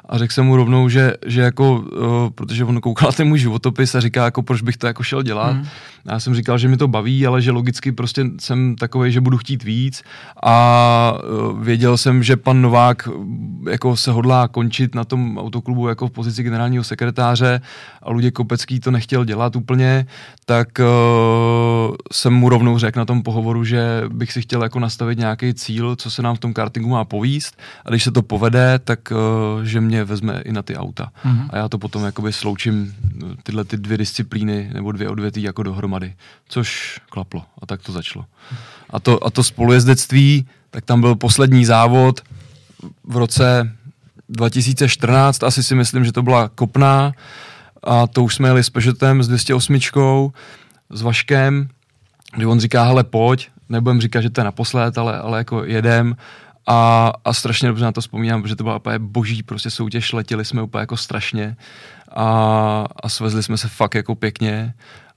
a 0.09 0.19
řekl 0.19 0.33
jsem 0.33 0.47
mu 0.47 0.57
rovnou, 0.57 0.88
že, 0.88 1.12
že 1.27 1.40
jako, 1.40 1.73
uh, 1.73 2.31
protože 2.35 2.64
on 2.64 2.81
koukal 2.81 3.12
ten 3.12 3.29
můj 3.29 3.38
životopis 3.38 3.95
a 3.95 4.01
říká, 4.01 4.25
jako 4.25 4.42
proč 4.42 4.62
bych 4.62 4.77
to 4.77 4.87
jako 4.87 5.03
šel 5.03 5.23
dělat. 5.23 5.53
Hmm. 5.53 5.66
A 6.07 6.12
já 6.12 6.21
jsem 6.21 6.35
říkal, 6.35 6.59
že 6.59 6.69
mi 6.69 6.77
to 6.77 6.88
baví, 6.88 7.27
ale 7.27 7.42
že 7.42 7.51
logicky 7.51 7.92
prostě 7.92 8.25
jsem 8.40 8.77
takový, 8.77 9.12
že 9.12 9.21
budu 9.21 9.38
chtít 9.38 9.64
víc 9.64 10.03
a 10.42 11.19
uh, 11.53 11.62
věděl 11.62 11.97
jsem, 11.97 12.23
že 12.23 12.37
pan 12.37 12.62
Novák 12.62 13.09
jako 13.71 13.97
se 13.97 14.11
hodlá 14.11 14.49
končit 14.49 14.95
na 14.95 15.05
tom 15.05 15.38
autoklubu 15.38 15.88
jako 15.88 16.09
v 16.09 16.11
pozici 16.11 16.42
generálního 16.42 16.85
sekretáře 16.85 17.61
a 18.03 18.11
Luděk 18.11 18.35
Kopecký 18.35 18.81
to 18.81 18.90
nechtěl 18.90 19.25
dělat 19.25 19.57
úplně, 19.57 20.07
tak 20.45 20.69
uh, 20.79 21.97
jsem 22.12 22.33
mu 22.33 22.49
rovnou 22.49 22.79
řekl 22.79 22.99
na 22.99 23.05
tom 23.05 23.23
pohovoru, 23.23 23.64
že 23.64 24.03
bych 24.09 24.33
si 24.33 24.42
chtěl 24.42 24.62
jako 24.62 24.81
nastavit 24.81 25.19
nějaký 25.19 25.55
cíl, 25.55 25.97
co 25.97 26.11
se 26.11 26.23
nám 26.23 26.37
v 26.37 26.38
tom 26.38 26.53
kartingu 26.53 26.88
má 26.88 27.05
povíst 27.05 27.59
a 27.85 27.90
když 27.90 28.05
se 28.05 28.12
to 28.12 28.23
povede, 28.23 28.79
tak 28.85 29.01
uh, 29.11 29.64
že 29.64 29.81
mě 29.81 29.95
vezme 30.04 30.40
i 30.44 30.52
na 30.52 30.62
ty 30.62 30.76
auta. 30.76 31.12
Mm-hmm. 31.24 31.46
A 31.50 31.56
já 31.56 31.68
to 31.68 31.78
potom 31.78 32.04
jakoby 32.04 32.32
sloučím 32.32 32.94
tyhle 33.42 33.64
ty 33.64 33.76
dvě 33.76 33.98
disciplíny 33.98 34.70
nebo 34.72 34.92
dvě 34.92 35.09
odvětví 35.09 35.42
jako 35.42 35.62
dohromady, 35.62 36.14
což 36.48 37.00
klaplo 37.11 37.44
a 37.62 37.66
tak 37.66 37.82
to 37.82 37.92
začalo. 37.92 38.24
A 38.90 39.00
to, 39.00 39.26
a 39.26 39.30
to 39.30 39.44
spolujezdectví, 39.44 40.46
tak 40.70 40.85
tam 40.85 41.00
byl 41.00 41.14
poslední 41.14 41.64
závod 41.64 42.20
v 43.04 43.16
roce 43.16 43.72
2014, 44.28 45.42
asi 45.42 45.62
si 45.62 45.74
myslím, 45.74 46.04
že 46.04 46.12
to 46.12 46.22
byla 46.22 46.48
Kopná 46.48 47.12
a 47.82 48.06
to 48.06 48.24
už 48.24 48.35
jsme 48.35 48.48
jeli 48.48 48.64
s 48.64 48.70
Peugeotem, 48.70 49.22
s 49.22 49.28
208, 49.28 49.78
s 50.90 51.02
Vaškem, 51.02 51.68
kdy 52.37 52.46
on 52.46 52.61
říká, 52.61 52.85
hele 52.85 53.04
pojď, 53.04 53.48
nebudem 53.68 54.00
říkat, 54.00 54.20
že 54.20 54.30
to 54.30 54.40
je 54.40 54.44
naposled, 54.44 54.98
ale, 54.98 55.18
ale 55.18 55.38
jako 55.38 55.64
jedem 55.64 56.16
a, 56.66 57.12
a 57.24 57.33
strašně 57.33 57.68
dobře 57.68 57.85
na 57.85 57.92
to 57.92 58.00
vzpomínám, 58.00 58.42
protože 58.42 58.57
to 58.57 58.64
byla 58.64 58.76
úplně 58.76 58.98
boží 58.98 59.42
prostě 59.42 59.70
soutěž, 59.70 60.12
letěli 60.12 60.44
jsme 60.44 60.62
úplně 60.62 60.81
jako 60.81 60.96
strašně. 60.96 61.57
A, 62.16 62.85
a 63.02 63.09
svezli 63.09 63.42
jsme 63.42 63.57
se 63.57 63.68
fakt 63.68 63.94
jako 63.94 64.14
pěkně 64.14 64.74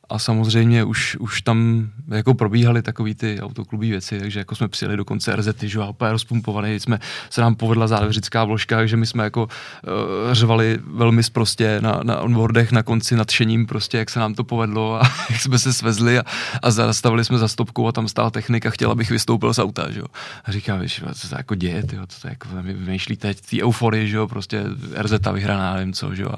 a 0.09 0.19
samozřejmě 0.19 0.83
už, 0.83 1.15
už 1.19 1.41
tam 1.41 1.89
jako 2.07 2.33
probíhaly 2.33 2.81
takové 2.81 3.15
ty 3.15 3.41
autoklubí 3.41 3.89
věci, 3.91 4.19
takže 4.19 4.39
jako 4.39 4.55
jsme 4.55 4.67
přijeli 4.67 4.97
do 4.97 5.05
konce 5.05 5.35
RZ, 5.35 5.47
že 5.61 5.79
a 5.79 5.89
úplně 5.89 6.11
rozpumpovaný, 6.11 6.79
jsme, 6.79 6.99
se 7.29 7.41
nám 7.41 7.55
povedla 7.55 7.87
závěřická 7.87 8.43
vložka, 8.43 8.75
takže 8.75 8.97
my 8.97 9.05
jsme 9.05 9.23
jako 9.23 9.43
uh, 9.43 10.33
řvali 10.33 10.79
velmi 10.87 11.23
sprostě 11.23 11.81
na, 11.81 11.99
na 12.03 12.19
onboardech 12.19 12.71
na 12.71 12.83
konci 12.83 13.15
nadšením 13.15 13.65
prostě, 13.65 13.97
jak 13.97 14.09
se 14.09 14.19
nám 14.19 14.33
to 14.33 14.43
povedlo 14.43 15.01
a 15.01 15.03
jak 15.29 15.41
jsme 15.41 15.59
se 15.59 15.73
svezli 15.73 16.19
a, 16.19 16.23
a 16.61 16.71
zastavili 16.71 17.25
jsme 17.25 17.37
za 17.37 17.47
stopkou 17.47 17.87
a 17.87 17.91
tam 17.91 18.07
stál 18.07 18.31
technik 18.31 18.65
a 18.65 18.69
chtěla, 18.69 18.91
abych 18.91 19.09
vystoupil 19.11 19.53
z 19.53 19.59
auta, 19.59 19.91
že 19.91 19.99
jo. 19.99 20.05
A 20.45 20.51
říká, 20.51 20.75
víš, 20.75 21.03
co 21.13 21.29
to 21.29 21.35
jako 21.35 21.55
děje, 21.55 21.83
tyjo, 21.83 22.07
co 22.07 22.21
to 22.21 22.27
jako 22.27 22.47
vymýšlíte, 22.61 23.33
ty 23.49 23.63
euforie, 23.63 24.07
že 24.07 24.17
jo, 24.17 24.27
prostě 24.27 24.63
RZ 24.97 25.13
vyhraná, 25.33 25.73
nevím 25.73 25.93
co, 25.93 26.15
že 26.15 26.23
jo. 26.23 26.31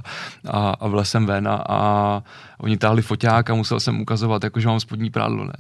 A, 0.48 0.70
a 0.70 0.88
vlesem 0.88 1.26
ven 1.26 1.48
a, 1.48 1.64
a 1.70 2.24
oni 2.62 2.78
táhli 2.78 3.02
foťák 3.02 3.50
a 3.50 3.54
musel 3.62 3.80
jsem 3.80 4.02
ukazovat, 4.02 4.44
jako, 4.44 4.60
že 4.60 4.68
mám 4.68 4.80
spodní 4.80 5.10
prádlo. 5.10 5.46
Ne? 5.46 5.54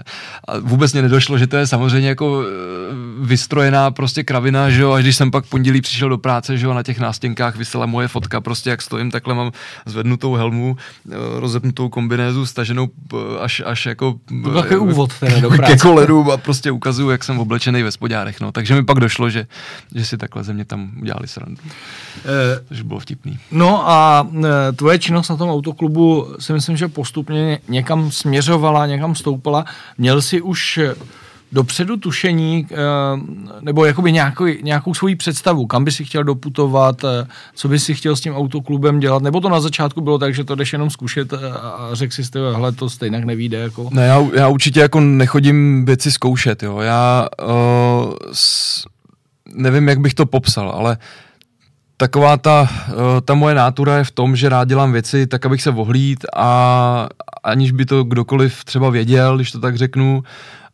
A 0.47 0.59
vůbec 0.59 0.93
mě 0.93 1.01
nedošlo, 1.01 1.37
že 1.37 1.47
to 1.47 1.57
je 1.57 1.67
samozřejmě 1.67 2.09
jako 2.09 2.41
e, 2.41 2.45
vystrojená 3.25 3.91
prostě 3.91 4.23
kravina, 4.23 4.69
že 4.69 4.81
jo, 4.81 4.91
a 4.91 4.99
když 4.99 5.15
jsem 5.15 5.31
pak 5.31 5.45
pondělí 5.45 5.81
přišel 5.81 6.09
do 6.09 6.17
práce, 6.17 6.57
že 6.57 6.65
jo, 6.65 6.73
na 6.73 6.83
těch 6.83 6.99
nástěnkách 6.99 7.55
vysela 7.55 7.85
moje 7.85 8.07
fotka, 8.07 8.41
prostě 8.41 8.69
jak 8.69 8.81
stojím, 8.81 9.11
takhle 9.11 9.33
mám 9.33 9.51
zvednutou 9.85 10.33
helmu, 10.33 10.77
e, 11.11 11.15
rozepnutou 11.39 11.89
kombinézu, 11.89 12.45
staženou 12.45 12.89
až, 13.39 13.61
až 13.65 13.85
jako... 13.85 14.15
To 14.43 14.53
takový 14.53 14.79
úvod 14.79 15.13
teda 15.19 15.39
do 15.41 15.49
práce. 15.49 15.73
Ke 15.73 15.79
koledu 15.79 16.31
a 16.31 16.37
prostě 16.37 16.71
ukazuju, 16.71 17.09
jak 17.09 17.23
jsem 17.23 17.39
oblečený 17.39 17.83
ve 17.83 17.91
spodárech, 17.91 18.41
no. 18.41 18.51
Takže 18.51 18.75
mi 18.75 18.85
pak 18.85 18.99
došlo, 18.99 19.29
že, 19.29 19.47
že 19.95 20.05
si 20.05 20.17
takhle 20.17 20.43
ze 20.43 20.53
mě 20.53 20.65
tam 20.65 20.91
udělali 21.01 21.27
srandu. 21.27 21.61
Eh, 22.25 22.61
Takže 22.67 22.83
bylo 22.83 22.99
vtipný. 22.99 23.39
No 23.51 23.89
a 23.89 24.27
e, 24.69 24.71
tvoje 24.71 24.99
činnost 24.99 25.29
na 25.29 25.37
tom 25.37 25.49
autoklubu 25.49 26.35
si 26.39 26.53
myslím, 26.53 26.77
že 26.77 26.87
postupně 26.87 27.59
někam 27.67 27.90
směřovala, 28.11 28.85
někam 28.85 29.15
stoupala. 29.15 29.65
Měl 29.97 30.21
jsi 30.21 30.41
už 30.41 30.79
dopředu 31.51 31.97
tušení, 31.97 32.67
eh, 32.71 32.75
nebo 33.61 33.85
jakoby 33.85 34.11
nějakou, 34.11 34.45
nějakou 34.45 34.93
svoji 34.93 35.15
představu, 35.15 35.65
kam 35.65 35.83
by 35.83 35.91
si 35.91 36.05
chtěl 36.05 36.23
doputovat, 36.23 37.03
eh, 37.03 37.27
co 37.55 37.67
by 37.67 37.79
si 37.79 37.95
chtěl 37.95 38.15
s 38.15 38.21
tím 38.21 38.35
autoklubem 38.35 38.99
dělat, 38.99 39.23
nebo 39.23 39.41
to 39.41 39.49
na 39.49 39.59
začátku 39.59 40.01
bylo 40.01 40.17
tak, 40.17 40.35
že 40.35 40.43
to 40.43 40.55
jdeš 40.55 40.73
jenom 40.73 40.89
zkušet 40.89 41.33
a 41.33 41.89
řekl 41.93 42.13
si, 42.13 42.23
hele, 42.51 42.71
to 42.71 42.89
stejně 42.89 43.25
nevíde. 43.25 43.57
Jako. 43.57 43.89
Ne, 43.91 44.05
já, 44.07 44.27
já 44.33 44.47
určitě 44.47 44.79
jako 44.79 44.99
nechodím 44.99 45.85
věci 45.85 46.11
zkoušet, 46.11 46.63
jo. 46.63 46.79
Já 46.79 47.27
uh, 47.43 48.13
s, 48.33 48.83
nevím, 49.55 49.87
jak 49.87 49.99
bych 49.99 50.13
to 50.13 50.25
popsal, 50.25 50.69
ale 50.69 50.97
taková 52.01 52.37
ta, 52.37 52.69
ta 53.25 53.33
moje 53.33 53.55
nátura 53.55 53.97
je 53.97 54.03
v 54.03 54.11
tom, 54.11 54.35
že 54.35 54.49
rád 54.49 54.67
dělám 54.67 54.91
věci 54.91 55.27
tak, 55.27 55.45
abych 55.45 55.61
se 55.61 55.71
vohlíd 55.71 56.25
a 56.35 56.49
aniž 57.43 57.71
by 57.71 57.85
to 57.85 58.03
kdokoliv 58.03 58.63
třeba 58.63 58.89
věděl, 58.89 59.35
když 59.35 59.51
to 59.51 59.59
tak 59.59 59.77
řeknu, 59.77 60.23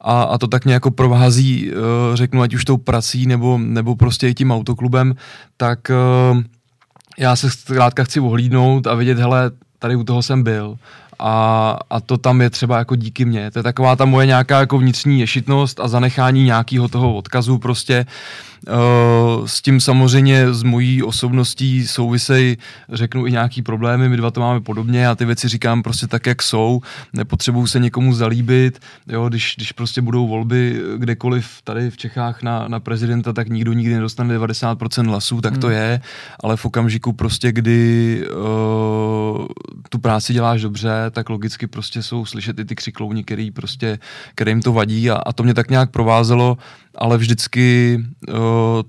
a, 0.01 0.23
a 0.23 0.37
to 0.37 0.47
tak 0.47 0.65
nějak 0.65 0.83
provází, 0.95 1.71
uh, 1.71 1.75
řeknu, 2.15 2.41
ať 2.41 2.53
už 2.53 2.65
tou 2.65 2.77
prací 2.77 3.25
nebo, 3.25 3.57
nebo 3.57 3.95
prostě 3.95 4.27
i 4.27 4.33
tím 4.33 4.51
autoklubem, 4.51 5.15
tak 5.57 5.91
uh, 5.91 6.41
já 7.17 7.35
se 7.35 7.49
zkrátka 7.49 8.03
chci 8.03 8.19
ohlídnout 8.19 8.87
a 8.87 8.93
vidět, 8.95 9.19
hele, 9.19 9.51
tady 9.79 9.95
u 9.95 10.03
toho 10.03 10.21
jsem 10.23 10.43
byl 10.43 10.77
a, 11.19 11.77
a 11.89 11.99
to 11.99 12.17
tam 12.17 12.41
je 12.41 12.49
třeba 12.49 12.77
jako 12.77 12.95
díky 12.95 13.25
mně. 13.25 13.51
To 13.51 13.59
je 13.59 13.63
taková 13.63 13.95
ta 13.95 14.05
moje 14.05 14.27
nějaká 14.27 14.59
jako 14.59 14.77
vnitřní 14.77 15.19
ješitnost 15.19 15.79
a 15.79 15.87
zanechání 15.87 16.43
nějakého 16.43 16.87
toho 16.87 17.15
odkazu 17.15 17.57
prostě, 17.57 18.05
Eh, 18.05 18.56
s 19.45 19.61
tím 19.61 19.79
samozřejmě 19.79 20.53
s 20.53 20.63
mojí 20.63 21.03
osobností 21.03 21.87
souvisej, 21.87 22.57
řeknu 22.89 23.27
i 23.27 23.31
nějaký 23.31 23.61
problémy, 23.61 24.09
my 24.09 24.17
dva 24.17 24.31
to 24.31 24.39
máme 24.39 24.61
podobně 24.61 25.07
a 25.07 25.15
ty 25.15 25.25
věci 25.25 25.47
říkám 25.47 25.83
prostě 25.83 26.07
tak, 26.07 26.25
jak 26.25 26.43
jsou, 26.43 26.81
nepotřebuju 27.13 27.67
se 27.67 27.79
někomu 27.79 28.13
zalíbit, 28.13 28.79
jo, 29.07 29.29
když, 29.29 29.53
když 29.57 29.71
prostě 29.71 30.01
budou 30.01 30.27
volby 30.27 30.81
kdekoliv 30.97 31.49
tady 31.63 31.89
v 31.89 31.97
Čechách 31.97 32.43
na, 32.43 32.67
na 32.67 32.79
prezidenta, 32.79 33.33
tak 33.33 33.49
nikdo 33.49 33.73
nikdy 33.73 33.93
nedostane 33.93 34.37
90% 34.39 35.07
hlasů, 35.07 35.41
tak 35.41 35.57
to 35.57 35.67
hmm. 35.67 35.75
je, 35.75 36.01
ale 36.43 36.57
v 36.57 36.65
okamžiku 36.65 37.13
prostě, 37.13 37.51
kdy 37.51 38.21
uh, 38.31 39.45
tu 39.89 39.99
práci 39.99 40.33
děláš 40.33 40.61
dobře, 40.61 40.89
tak 41.11 41.29
logicky 41.29 41.67
prostě 41.67 42.03
jsou 42.03 42.25
slyšet 42.25 42.59
i 42.59 42.65
ty 42.65 42.75
křiklouni, 42.75 43.23
který 43.23 43.51
prostě, 43.51 43.99
kterým 44.35 44.61
to 44.61 44.73
vadí 44.73 45.11
a, 45.11 45.15
a 45.15 45.33
to 45.33 45.43
mě 45.43 45.53
tak 45.53 45.69
nějak 45.69 45.91
provázelo 45.91 46.57
ale 46.97 47.17
vždycky 47.17 47.97
uh, 48.29 48.35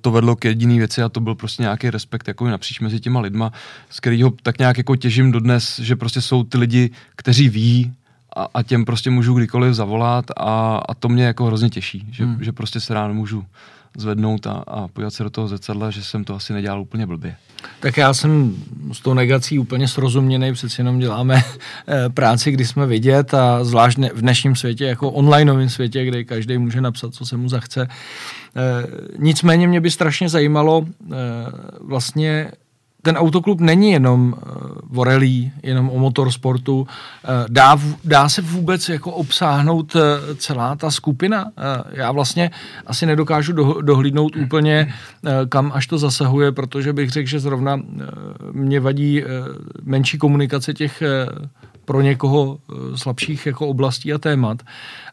to 0.00 0.10
vedlo 0.10 0.36
k 0.36 0.44
jediný 0.44 0.78
věci 0.78 1.02
a 1.02 1.08
to 1.08 1.20
byl 1.20 1.34
prostě 1.34 1.62
nějaký 1.62 1.90
respekt 1.90 2.28
jako 2.28 2.48
napříč 2.48 2.80
mezi 2.80 3.00
těma 3.00 3.20
lidma, 3.20 3.52
z 3.90 4.00
kterého 4.00 4.32
tak 4.42 4.58
nějak 4.58 4.78
jako 4.78 4.96
těžím 4.96 5.32
dodnes, 5.32 5.78
že 5.78 5.96
prostě 5.96 6.20
jsou 6.20 6.44
ty 6.44 6.58
lidi, 6.58 6.90
kteří 7.16 7.48
ví 7.48 7.92
a, 8.36 8.48
a 8.54 8.62
těm 8.62 8.84
prostě 8.84 9.10
můžu 9.10 9.34
kdykoliv 9.34 9.74
zavolat 9.74 10.24
a, 10.36 10.76
a 10.88 10.94
to 10.94 11.08
mě 11.08 11.24
jako 11.24 11.44
hrozně 11.44 11.70
těší, 11.70 12.08
že, 12.10 12.24
hmm. 12.24 12.38
že 12.40 12.52
prostě 12.52 12.80
se 12.80 12.94
ráno 12.94 13.14
můžu 13.14 13.44
zvednout 14.00 14.46
a, 14.46 14.64
a 14.66 14.88
podívat 14.88 15.10
se 15.10 15.22
do 15.22 15.30
toho 15.30 15.48
zrcadla, 15.48 15.90
že 15.90 16.04
jsem 16.04 16.24
to 16.24 16.34
asi 16.34 16.52
nedělal 16.52 16.80
úplně 16.80 17.06
blbě. 17.06 17.36
Tak 17.80 17.96
já 17.96 18.14
jsem 18.14 18.56
s 18.92 19.00
tou 19.00 19.14
negací 19.14 19.58
úplně 19.58 19.88
srozuměný, 19.88 20.52
přeci 20.52 20.80
jenom 20.80 20.98
děláme 20.98 21.42
eh, 21.88 22.08
práci, 22.08 22.50
kdy 22.50 22.66
jsme 22.66 22.86
vidět 22.86 23.34
a 23.34 23.64
zvlášť 23.64 23.98
v 23.98 24.20
dnešním 24.20 24.56
světě, 24.56 24.84
jako 24.84 25.10
onlineovém 25.10 25.68
světě, 25.68 26.04
kde 26.04 26.24
každý 26.24 26.58
může 26.58 26.80
napsat, 26.80 27.14
co 27.14 27.26
se 27.26 27.36
mu 27.36 27.48
zachce. 27.48 27.88
Eh, 28.56 28.86
nicméně 29.18 29.68
mě 29.68 29.80
by 29.80 29.90
strašně 29.90 30.28
zajímalo 30.28 30.86
vlastně 31.80 32.50
ten 33.02 33.16
autoklub 33.16 33.60
není 33.60 33.90
jenom 33.90 34.34
uh, 34.92 35.00
o 35.00 35.04
rally, 35.04 35.50
jenom 35.62 35.90
o 35.90 35.98
motorsportu. 35.98 36.80
Uh, 36.80 36.86
dá, 37.48 37.76
dá 38.04 38.28
se 38.28 38.42
vůbec 38.42 38.88
jako 38.88 39.12
obsáhnout 39.12 39.94
uh, 39.94 40.02
celá 40.36 40.76
ta 40.76 40.90
skupina? 40.90 41.50
Já 41.90 42.12
vlastně 42.12 42.50
asi 42.86 43.06
nedokážu 43.06 43.52
do, 43.52 43.80
dohlídnout 43.80 44.36
úplně, 44.36 44.94
kam 45.48 45.72
až 45.74 45.86
to 45.86 45.98
zasahuje, 45.98 46.52
protože 46.52 46.92
bych 46.92 47.10
řekl, 47.10 47.28
že 47.28 47.40
zrovna 47.40 47.80
mě 48.52 48.80
vadí 48.80 49.24
menší 49.82 50.18
komunikace 50.18 50.74
těch 50.74 51.02
pro 51.84 52.00
někoho 52.00 52.58
slabších 52.94 53.46
jako 53.46 53.66
oblastí 53.66 54.12
a 54.12 54.18
témat 54.18 54.62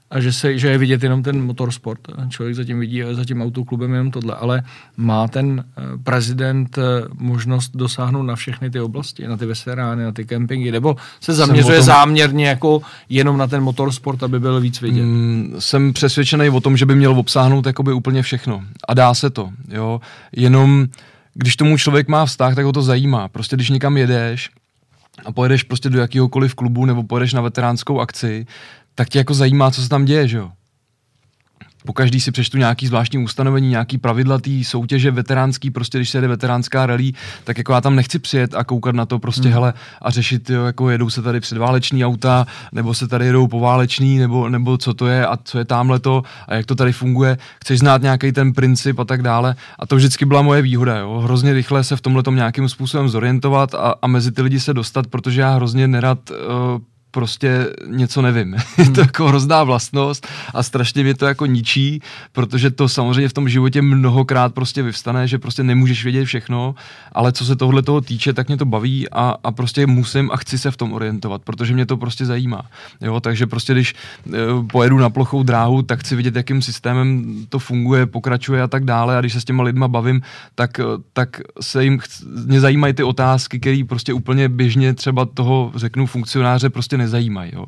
a 0.10 0.20
že, 0.20 0.34
se, 0.34 0.58
že 0.58 0.70
je 0.70 0.78
vidět 0.78 1.04
jenom 1.04 1.24
ten 1.24 1.46
motorsport. 1.46 2.00
Člověk 2.30 2.56
zatím 2.56 2.80
vidí 2.80 3.04
za 3.12 3.26
tím 3.26 3.42
autoklubem 3.42 3.92
jenom 3.92 4.12
tohle, 4.12 4.36
ale 4.36 4.64
má 4.98 5.28
ten 5.28 5.64
eh, 5.78 5.82
prezident 6.04 6.78
eh, 6.78 6.82
možnost 7.14 7.72
dosáhnout 7.76 8.24
na 8.24 8.36
všechny 8.36 8.70
ty 8.70 8.80
oblasti, 8.80 9.28
na 9.28 9.38
ty 9.38 9.46
veserány, 9.46 10.04
na 10.04 10.12
ty 10.12 10.26
kempingy, 10.26 10.72
nebo 10.72 10.96
se 11.22 11.34
zaměřuje 11.34 11.78
tom... 11.78 11.86
záměrně 11.86 12.48
jako 12.48 12.82
jenom 13.10 13.38
na 13.38 13.48
ten 13.48 13.64
motorsport, 13.64 14.24
aby 14.24 14.40
byl 14.40 14.62
víc 14.62 14.82
vidět? 14.82 15.04
Mm, 15.04 15.56
jsem 15.60 15.94
přesvědčený 15.94 16.50
o 16.50 16.62
tom, 16.62 16.78
že 16.78 16.86
by 16.86 16.96
měl 16.96 17.20
obsáhnout 17.20 17.66
jakoby 17.66 17.94
úplně 17.94 18.22
všechno. 18.22 18.64
A 18.88 18.94
dá 18.94 19.14
se 19.14 19.30
to, 19.30 19.50
jo. 19.70 20.02
Jenom 20.36 20.88
když 21.34 21.56
tomu 21.56 21.78
člověk 21.78 22.08
má 22.08 22.26
vztah, 22.26 22.56
tak 22.56 22.66
ho 22.66 22.72
to 22.72 22.82
zajímá. 22.82 23.28
Prostě 23.28 23.56
když 23.56 23.70
někam 23.70 23.98
jedeš, 23.98 24.50
a 25.26 25.32
pojedeš 25.32 25.64
prostě 25.64 25.90
do 25.90 26.00
jakýhokoliv 26.00 26.56
klubu 26.56 26.86
nebo 26.86 27.04
pojedeš 27.04 27.34
na 27.34 27.42
veteránskou 27.42 28.00
akci, 28.00 28.46
tak 28.96 29.10
tě 29.10 29.18
jako 29.18 29.34
zajímá, 29.34 29.72
co 29.72 29.82
se 29.82 29.90
tam 29.90 30.06
děje, 30.06 30.28
že 30.28 30.38
jo? 30.38 30.52
po 31.86 31.94
každý 31.94 32.22
si 32.22 32.32
přečtu 32.32 32.58
nějaký 32.58 32.88
zvláštní 32.88 33.24
ustanovení, 33.24 33.70
nějaký 33.70 33.98
pravidla 33.98 34.40
té 34.40 34.64
soutěže 34.64 35.12
veteránský, 35.12 35.72
prostě 35.72 35.98
když 35.98 36.10
se 36.10 36.18
jede 36.18 36.28
veteránská 36.28 36.86
rally, 36.86 37.12
tak 37.44 37.58
jako 37.58 37.74
já 37.74 37.82
tam 37.82 37.96
nechci 37.96 38.20
přijet 38.20 38.56
a 38.56 38.64
koukat 38.64 38.96
na 38.96 39.06
to 39.06 39.20
prostě, 39.20 39.44
hmm. 39.44 39.54
hele, 39.54 39.74
a 40.02 40.12
řešit, 40.12 40.50
jo, 40.50 40.66
jako 40.66 40.90
jedou 40.90 41.10
se 41.10 41.22
tady 41.22 41.40
předváleční 41.40 42.06
auta, 42.06 42.46
nebo 42.72 42.94
se 42.94 43.08
tady 43.08 43.26
jedou 43.26 43.48
pováleční, 43.48 44.18
nebo, 44.18 44.50
nebo 44.50 44.78
co 44.78 44.94
to 44.94 45.08
je 45.08 45.28
a 45.28 45.38
co 45.44 45.58
je 45.58 45.66
tamhle 45.66 46.00
to 46.00 46.24
a 46.48 46.56
jak 46.56 46.66
to 46.66 46.76
tady 46.76 46.92
funguje. 46.92 47.38
Chceš 47.62 47.80
znát 47.80 48.02
nějaký 48.02 48.32
ten 48.32 48.54
princip 48.54 49.00
a 49.00 49.06
tak 49.06 49.22
dále. 49.22 49.56
A 49.80 49.86
to 49.86 49.96
vždycky 49.96 50.26
byla 50.26 50.42
moje 50.42 50.62
výhoda, 50.62 50.98
jo. 50.98 51.20
Hrozně 51.24 51.54
rychle 51.54 51.84
se 51.84 51.96
v 51.96 52.02
tomhle 52.02 52.24
nějakým 52.30 52.70
způsobem 52.70 53.10
zorientovat 53.10 53.74
a, 53.74 53.94
a 54.02 54.08
mezi 54.08 54.32
ty 54.32 54.42
lidi 54.42 54.60
se 54.60 54.74
dostat, 54.74 55.08
protože 55.08 55.42
já 55.42 55.56
hrozně 55.56 55.88
nerad 55.88 56.20
uh, 56.30 56.36
prostě 57.16 57.68
něco 57.88 58.22
nevím. 58.22 58.52
Hmm. 58.54 58.62
je 58.88 58.92
to 58.92 59.02
jako 59.02 59.28
hrozná 59.28 59.64
vlastnost 59.64 60.28
a 60.54 60.64
strašně 60.64 61.04
mě 61.04 61.14
to 61.14 61.26
jako 61.26 61.46
ničí, 61.46 62.02
protože 62.32 62.72
to 62.72 62.90
samozřejmě 62.90 63.30
v 63.30 63.34
tom 63.34 63.50
životě 63.50 63.82
mnohokrát 63.82 64.54
prostě 64.54 64.84
vyvstane, 64.84 65.28
že 65.28 65.40
prostě 65.40 65.64
nemůžeš 65.64 66.04
vědět 66.04 66.26
všechno, 66.26 66.76
ale 67.12 67.32
co 67.32 67.46
se 67.46 67.56
tohle 67.56 67.82
toho 67.82 68.02
týče, 68.02 68.34
tak 68.34 68.48
mě 68.48 68.58
to 68.58 68.66
baví 68.66 69.10
a, 69.10 69.36
a 69.44 69.52
prostě 69.52 69.88
musím 69.88 70.32
a 70.32 70.38
chci 70.38 70.58
se 70.58 70.72
v 70.72 70.78
tom 70.78 70.94
orientovat, 70.94 71.42
protože 71.42 71.74
mě 71.74 71.86
to 71.86 71.98
prostě 71.98 72.26
zajímá. 72.26 72.62
Jo, 73.02 73.20
takže 73.20 73.48
prostě 73.48 73.74
když 73.74 73.96
e, 74.28 74.38
pojedu 74.72 74.98
na 74.98 75.10
plochou 75.10 75.44
dráhu, 75.44 75.82
tak 75.82 76.00
chci 76.00 76.16
vidět, 76.16 76.36
jakým 76.36 76.62
systémem 76.62 77.36
to 77.50 77.60
funguje, 77.60 78.06
pokračuje 78.06 78.62
a 78.62 78.68
tak 78.68 78.86
dále 78.86 79.18
a 79.18 79.20
když 79.20 79.34
se 79.34 79.42
s 79.42 79.46
těma 79.46 79.64
lidma 79.64 79.88
bavím, 79.88 80.22
tak, 80.56 80.80
tak 81.14 81.42
se 81.62 81.84
jim, 81.84 82.00
mě 82.46 82.60
zajímají 82.60 82.94
ty 82.94 83.04
otázky, 83.04 83.60
které 83.60 83.84
prostě 83.88 84.14
úplně 84.14 84.50
běžně 84.50 84.94
třeba 84.94 85.26
toho, 85.26 85.72
řeknu, 85.76 86.06
funkcionáře 86.06 86.70
prostě 86.70 86.98
nezajímají. 87.06 87.52
Jo. 87.54 87.66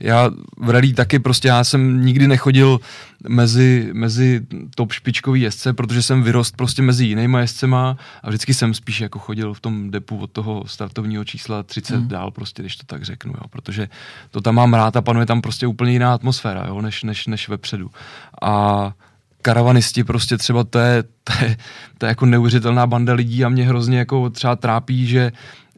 Já 0.00 0.30
v 0.56 0.70
rally 0.70 0.92
taky 0.92 1.18
prostě, 1.18 1.48
já 1.48 1.64
jsem 1.64 2.04
nikdy 2.04 2.28
nechodil 2.28 2.80
mezi, 3.28 3.90
mezi 3.92 4.40
top 4.74 4.92
špičkový 4.92 5.40
jezdce, 5.40 5.72
protože 5.72 6.02
jsem 6.02 6.22
vyrost 6.22 6.56
prostě 6.56 6.82
mezi 6.82 7.04
jinýma 7.04 7.40
jezdcema 7.40 7.96
a 8.22 8.28
vždycky 8.28 8.54
jsem 8.54 8.74
spíš 8.74 9.00
jako 9.00 9.18
chodil 9.18 9.54
v 9.54 9.60
tom 9.60 9.90
depu 9.90 10.18
od 10.18 10.30
toho 10.30 10.64
startovního 10.66 11.24
čísla 11.24 11.62
30 11.62 11.96
hmm. 11.96 12.08
dál, 12.08 12.30
prostě, 12.30 12.62
když 12.62 12.76
to 12.76 12.86
tak 12.86 13.02
řeknu, 13.02 13.32
jo, 13.32 13.48
protože 13.50 13.88
to 14.30 14.40
tam 14.40 14.54
mám 14.54 14.74
rád 14.74 14.96
a 14.96 15.02
panuje 15.02 15.26
tam 15.26 15.40
prostě 15.40 15.66
úplně 15.66 15.92
jiná 15.92 16.14
atmosféra, 16.14 16.66
jo, 16.68 16.80
než, 16.80 17.02
než, 17.02 17.26
než 17.26 17.48
vepředu. 17.48 17.90
A 18.42 18.92
karavanisti 19.42 20.04
prostě 20.04 20.36
třeba 20.36 20.64
to 20.64 20.78
je, 20.78 21.02
to 21.02 21.32
je, 21.44 21.56
to 21.98 22.06
je 22.06 22.08
jako 22.08 22.26
neuvěřitelná 22.26 22.86
banda 22.86 23.12
lidí 23.12 23.44
a 23.44 23.48
mě 23.48 23.66
hrozně 23.66 23.98
jako 23.98 24.30
třeba 24.30 24.56
trápí, 24.56 25.06
že 25.06 25.32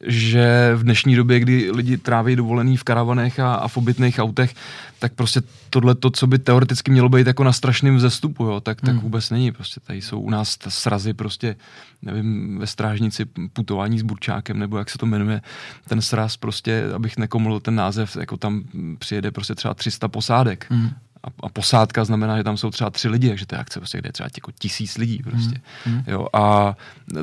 že 0.07 0.73
v 0.75 0.83
dnešní 0.83 1.17
době, 1.17 1.41
kdy 1.41 1.71
lidi 1.71 1.99
tráví 1.99 2.37
dovolený 2.37 2.77
v 2.77 2.85
karavanech 2.85 3.41
a, 3.41 3.55
a 3.55 3.69
v 3.69 3.77
obytných 3.77 4.19
autech, 4.19 4.55
tak 4.99 5.13
prostě 5.13 5.43
tohle 5.71 5.95
to, 5.95 6.11
co 6.11 6.27
by 6.27 6.39
teoreticky 6.39 6.91
mělo 6.91 7.09
být 7.09 7.27
jako 7.27 7.45
na 7.45 7.53
strašném 7.53 7.97
vzestupu, 7.97 8.45
jo, 8.45 8.61
tak, 8.61 8.81
tak 8.81 8.91
hmm. 8.91 9.01
vůbec 9.01 9.31
není. 9.31 9.53
Prostě 9.53 9.81
tady 9.81 10.03
jsou 10.03 10.21
u 10.21 10.31
nás 10.31 10.59
srazy 10.69 11.15
prostě, 11.15 11.57
nevím, 12.03 12.59
ve 12.59 12.67
strážnici 12.67 13.25
putování 13.53 13.99
s 13.99 14.03
burčákem, 14.03 14.59
nebo 14.59 14.79
jak 14.79 14.91
se 14.91 14.99
to 14.99 15.07
jmenuje, 15.07 15.41
ten 15.89 16.03
sraz 16.03 16.37
prostě, 16.37 16.85
abych 16.95 17.17
nekoml 17.17 17.61
ten 17.61 17.75
název, 17.75 18.17
jako 18.17 18.37
tam 18.37 18.63
přijede 18.99 19.31
prostě 19.31 19.55
třeba 19.55 19.75
300 19.75 20.09
posádek. 20.09 20.67
Hmm 20.71 20.91
a, 21.25 21.29
a 21.43 21.49
posádka 21.49 22.05
znamená, 22.05 22.37
že 22.37 22.45
tam 22.45 22.57
jsou 22.57 22.71
třeba 22.71 22.91
tři 22.91 23.09
lidi, 23.09 23.29
takže 23.29 23.47
to 23.47 23.55
je 23.55 23.59
akce, 23.59 23.81
prostě, 23.81 23.99
kde 23.99 24.09
je 24.09 24.13
třeba 24.13 24.29
jako 24.37 24.51
tisíc 24.59 24.99
lidí 24.99 25.21
prostě. 25.23 25.61
Mm. 25.87 26.03
Jo, 26.07 26.27
a 26.33 26.77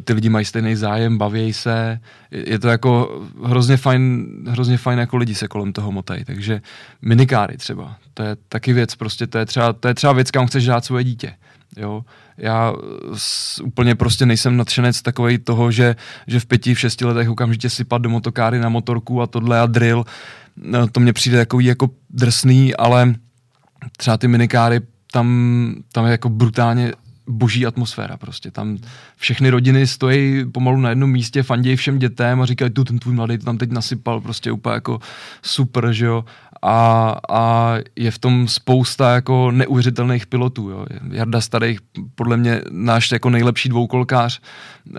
ty 0.04 0.14
lidi 0.14 0.30
mají 0.30 0.46
stejný 0.46 0.76
zájem, 0.76 1.18
baví 1.18 1.54
se, 1.54 2.00
je, 2.32 2.50
je 2.50 2.60
to 2.60 2.68
jako 2.68 3.22
hrozně 3.44 3.78
fajn, 3.78 4.28
hrozně 4.48 4.78
fajn 4.78 5.00
jako 5.00 5.18
lidi 5.18 5.36
se 5.36 5.48
kolem 5.48 5.74
toho 5.74 5.92
motají, 5.92 6.26
takže 6.26 6.62
minikáry 7.02 7.58
třeba, 7.58 7.96
to 8.14 8.24
je 8.24 8.38
taky 8.50 8.74
věc, 8.74 8.96
prostě 8.96 9.28
to 9.28 9.38
je 9.38 9.46
třeba, 9.46 9.74
to 9.74 9.88
je 9.88 9.94
třeba 9.94 10.14
věc, 10.14 10.32
kam 10.32 10.48
chceš 10.48 10.66
dát 10.66 10.86
svoje 10.86 11.04
dítě. 11.04 11.34
Jo, 11.78 12.06
já 12.38 12.74
s, 13.14 13.60
úplně 13.60 13.96
prostě 13.96 14.26
nejsem 14.26 14.58
nadšenec 14.58 15.02
takovej 15.02 15.38
toho, 15.38 15.72
že, 15.72 15.96
že 16.28 16.40
v 16.40 16.46
pěti, 16.46 16.74
v 16.74 16.80
šesti 16.80 17.06
letech 17.06 17.30
okamžitě 17.30 17.70
sypat 17.70 18.02
do 18.02 18.10
motokáry 18.10 18.60
na 18.60 18.70
motorku 18.70 19.22
a 19.22 19.28
tohle 19.28 19.60
a 19.60 19.66
drill, 19.66 20.06
no, 20.58 20.88
to 20.88 21.00
mně 21.00 21.14
přijde 21.14 21.38
takový 21.38 21.66
jako 21.66 21.90
drsný, 22.10 22.76
ale 22.76 23.14
třeba 23.98 24.18
ty 24.18 24.28
minikáry, 24.28 24.82
tam, 25.12 25.76
tam 25.92 26.06
je 26.06 26.12
jako 26.12 26.30
brutálně 26.30 26.92
boží 27.28 27.66
atmosféra 27.66 28.18
prostě. 28.18 28.52
Tam 28.52 28.78
všechny 29.16 29.50
rodiny 29.50 29.88
stojí 29.88 30.52
pomalu 30.52 30.78
na 30.78 30.90
jednom 30.90 31.12
místě, 31.12 31.44
fandějí 31.44 31.76
všem 31.76 32.00
dětem 32.00 32.42
a 32.42 32.46
říkají, 32.46 32.72
tu 32.72 32.84
ten 32.84 33.00
tvůj 33.00 33.14
mladý 33.14 33.38
tam 33.38 33.58
teď 33.58 33.72
nasypal 33.72 34.22
prostě 34.22 34.52
úplně 34.52 34.74
jako 34.74 35.00
super, 35.42 35.94
že 35.94 36.06
jo 36.06 36.26
a, 36.62 37.16
a 37.30 37.76
je 37.96 38.12
v 38.12 38.20
tom 38.20 38.48
spousta 38.48 39.14
jako 39.16 39.52
neuvěřitelných 39.52 40.28
pilotů. 40.28 40.70
Jo. 40.70 40.86
Jarda 41.12 41.42
Starých, 41.42 41.80
podle 42.16 42.38
mě 42.38 42.62
náš 42.72 43.12
jako 43.12 43.30
nejlepší 43.30 43.70
dvoukolkář, 43.70 44.42
uh, 44.90 44.98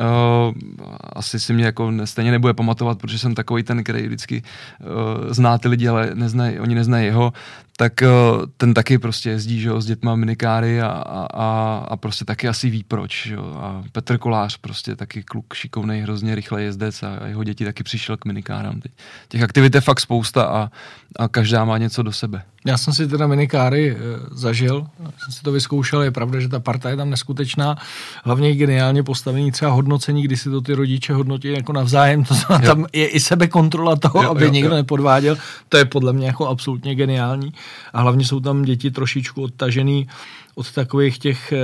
asi 1.13 1.41
si 1.41 1.53
mě 1.53 1.65
jako 1.65 1.93
stejně 2.05 2.31
nebude 2.31 2.55
pamatovat, 2.55 2.99
protože 2.99 3.19
jsem 3.19 3.35
takový 3.35 3.63
ten, 3.63 3.85
který 3.85 4.07
vždycky 4.07 4.43
uh, 4.81 5.33
zná 5.33 5.59
ty 5.59 5.69
lidi, 5.69 5.89
ale 5.89 6.11
neznají, 6.15 6.61
oni 6.61 6.75
neznají 6.75 7.07
jeho, 7.07 7.33
tak 7.81 8.03
uh, 8.03 8.47
ten 8.57 8.75
taky 8.75 8.99
prostě 8.99 9.31
jezdí 9.31 9.61
že 9.61 9.69
jo, 9.69 9.81
s 9.81 9.87
dětma 9.87 10.17
minikáry 10.17 10.81
a, 10.81 10.89
a, 11.35 11.85
a 11.89 11.97
prostě 11.97 12.25
taky 12.25 12.49
asi 12.49 12.71
ví 12.71 12.85
proč. 12.85 13.27
Že 13.27 13.35
jo. 13.35 13.57
A 13.61 13.83
Petr 13.93 14.19
Kolář 14.19 14.57
prostě 14.57 14.97
taky 14.97 15.23
kluk 15.23 15.55
šikovný, 15.55 16.01
hrozně 16.01 16.35
rychle 16.35 16.63
jezdec 16.63 17.03
a 17.03 17.27
jeho 17.27 17.45
děti 17.45 17.65
taky 17.65 17.83
přišel 17.83 18.17
k 18.17 18.25
minikáram. 18.25 18.81
Těch 19.29 19.43
aktivit 19.43 19.75
je 19.75 19.81
fakt 19.81 20.01
spousta 20.01 20.45
a, 20.45 20.71
a 21.17 21.29
každá 21.29 21.65
má 21.65 21.79
něco 21.79 22.03
do 22.03 22.13
sebe. 22.13 22.43
Já 22.67 22.79
jsem 22.79 22.95
si 22.95 23.09
teda 23.09 23.27
minikáry 23.27 23.91
e, 23.91 23.97
zažil, 24.31 24.87
jsem 25.19 25.33
si 25.33 25.43
to 25.43 25.53
vyzkoušel, 25.53 26.03
je 26.03 26.11
pravda, 26.11 26.41
že 26.41 26.49
ta 26.49 26.61
parta 26.61 26.91
je 26.91 26.97
tam 26.97 27.11
neskutečná, 27.11 27.77
hlavně 28.25 28.55
geniálně 28.55 29.03
postavený 29.03 29.53
třeba 29.53 29.71
hodnocení, 29.71 30.23
kdy 30.23 30.37
si 30.37 30.51
to 30.51 30.61
ty 30.61 30.75
rodiče 30.75 31.13
hodnotí 31.13 31.49
jako 31.49 31.73
navzájem, 31.73 32.25
to 32.29 32.35
znamená, 32.35 32.75
tam 32.75 32.87
je 32.93 33.09
i 33.09 33.21
sebekontrola 33.21 33.97
toho, 33.97 34.23
jo, 34.23 34.31
aby 34.31 34.45
jo, 34.45 34.51
nikdo 34.51 34.71
jo. 34.71 34.77
nepodváděl, 34.77 35.37
to 35.69 35.77
je 35.77 35.85
podle 35.85 36.13
mě 36.13 36.27
jako 36.27 36.49
absolutně 36.49 36.95
geniální 36.95 37.53
a 37.93 38.01
hlavně 38.01 38.25
jsou 38.25 38.41
tam 38.41 38.63
děti 38.63 38.91
trošičku 38.91 39.43
odtažený 39.43 40.09
od 40.55 40.73
takových 40.73 41.19
těch 41.19 41.53
e, 41.53 41.59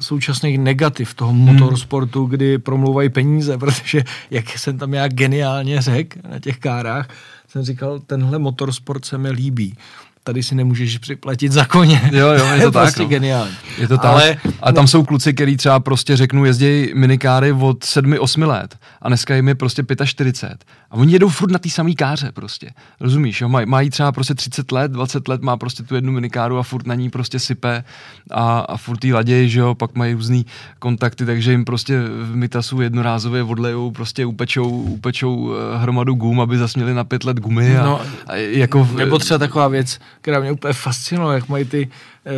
současných 0.00 0.58
negativ 0.58 1.14
toho 1.14 1.32
hmm. 1.32 1.40
motorsportu, 1.40 2.24
kdy 2.24 2.58
promlouvají 2.58 3.08
peníze, 3.08 3.58
protože 3.64 4.04
jak 4.30 4.58
jsem 4.58 4.78
tam 4.78 4.94
já 4.94 5.08
geniálně 5.08 5.82
řekl 5.82 6.18
na 6.30 6.38
těch 6.38 6.58
kárách, 6.58 7.08
jsem 7.48 7.62
říkal, 7.62 8.00
tenhle 8.00 8.38
motorsport 8.38 9.04
se 9.04 9.18
mi 9.18 9.30
líbí 9.30 9.76
tady 10.24 10.42
si 10.42 10.54
nemůžeš 10.54 10.98
připlatit 10.98 11.52
za 11.52 11.64
koně. 11.64 12.10
Jo, 12.12 12.26
jo, 12.28 12.46
je 12.54 12.60
to 12.64 12.70
tak. 12.70 12.82
prostě 12.82 13.02
no. 13.02 13.08
geniální. 13.08 13.52
Je 13.78 13.88
to 13.88 13.96
tak. 13.98 14.04
Ale- 14.12 14.36
a 14.62 14.72
tam 14.72 14.86
jsou 14.86 15.04
kluci, 15.04 15.34
který 15.34 15.56
třeba 15.56 15.80
prostě 15.80 16.16
řeknu, 16.16 16.44
jezdí 16.44 16.90
minikáry 16.94 17.52
od 17.52 17.84
7-8 17.84 18.46
let 18.46 18.76
a 19.02 19.08
dneska 19.08 19.34
jim 19.34 19.48
je 19.48 19.54
prostě 19.54 19.82
45. 20.04 20.64
A 20.90 20.94
oni 20.96 21.12
jedou 21.12 21.28
furt 21.28 21.50
na 21.50 21.58
té 21.58 21.70
samé 21.70 21.92
káře 21.94 22.32
prostě. 22.32 22.70
Rozumíš, 23.00 23.40
jo? 23.40 23.48
Maj, 23.48 23.66
mají 23.66 23.90
třeba 23.90 24.12
prostě 24.12 24.34
30 24.34 24.72
let, 24.72 24.92
20 24.92 25.28
let, 25.28 25.42
má 25.42 25.56
prostě 25.56 25.82
tu 25.82 25.94
jednu 25.94 26.12
minikáru 26.12 26.58
a 26.58 26.62
furt 26.62 26.86
na 26.86 26.94
ní 26.94 27.10
prostě 27.10 27.38
sype 27.38 27.84
a, 28.30 28.58
a 28.60 28.76
furt 28.76 29.04
jí 29.04 29.12
ladějí, 29.12 29.48
že 29.50 29.60
jo, 29.60 29.74
pak 29.74 29.94
mají 29.94 30.14
různý 30.14 30.46
kontakty, 30.78 31.26
takže 31.26 31.50
jim 31.50 31.64
prostě 31.64 32.00
v 32.22 32.36
Mitasu 32.36 32.80
jednorázově 32.80 33.42
odlejou, 33.42 33.90
prostě 33.90 34.26
upečou, 34.26 34.68
upečou 34.68 35.52
eh, 35.54 35.78
hromadu 35.78 36.14
gum, 36.14 36.40
aby 36.40 36.58
zasměli 36.58 36.94
na 36.94 37.04
pět 37.04 37.24
let 37.24 37.40
gumy 37.40 37.76
a, 37.78 37.84
No, 37.84 38.00
a 38.26 38.34
jako... 38.36 38.84
v- 38.84 38.96
Nebo 38.96 39.18
třeba 39.18 39.38
taková 39.38 39.68
věc, 39.68 39.98
která 40.24 40.40
mě 40.40 40.52
úplně 40.52 40.72
fascinovala, 40.72 41.34
jak 41.34 41.48
mají 41.48 41.64
ty 41.64 41.88
eh, 42.26 42.32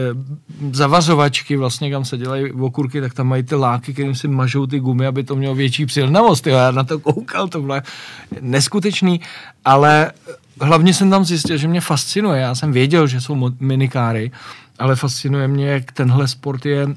zavazovačky, 0.72 1.56
vlastně 1.56 1.90
kam 1.90 2.04
se 2.04 2.18
dělají 2.18 2.52
okurky, 2.52 3.00
tak 3.00 3.14
tam 3.14 3.26
mají 3.26 3.42
ty 3.42 3.54
láky, 3.54 3.92
kterým 3.92 4.14
si 4.14 4.28
mažou 4.28 4.66
ty 4.66 4.80
gumy, 4.80 5.06
aby 5.06 5.24
to 5.24 5.36
mělo 5.36 5.54
větší 5.54 5.86
přilnavost. 5.86 6.46
Jo. 6.46 6.56
Já 6.56 6.70
na 6.70 6.84
to 6.84 6.98
koukal, 6.98 7.48
to 7.48 7.60
bylo 7.60 7.80
neskutečný, 8.40 9.20
ale 9.64 10.12
hlavně 10.60 10.94
jsem 10.94 11.10
tam 11.10 11.24
zjistil, 11.24 11.56
že 11.56 11.68
mě 11.68 11.80
fascinuje. 11.80 12.40
Já 12.40 12.54
jsem 12.54 12.72
věděl, 12.72 13.06
že 13.06 13.20
jsou 13.20 13.50
minikáry, 13.60 14.30
ale 14.78 14.96
fascinuje 14.96 15.48
mě, 15.48 15.66
jak 15.68 15.92
tenhle 15.92 16.28
sport 16.28 16.66
je 16.66 16.82
e, 16.82 16.88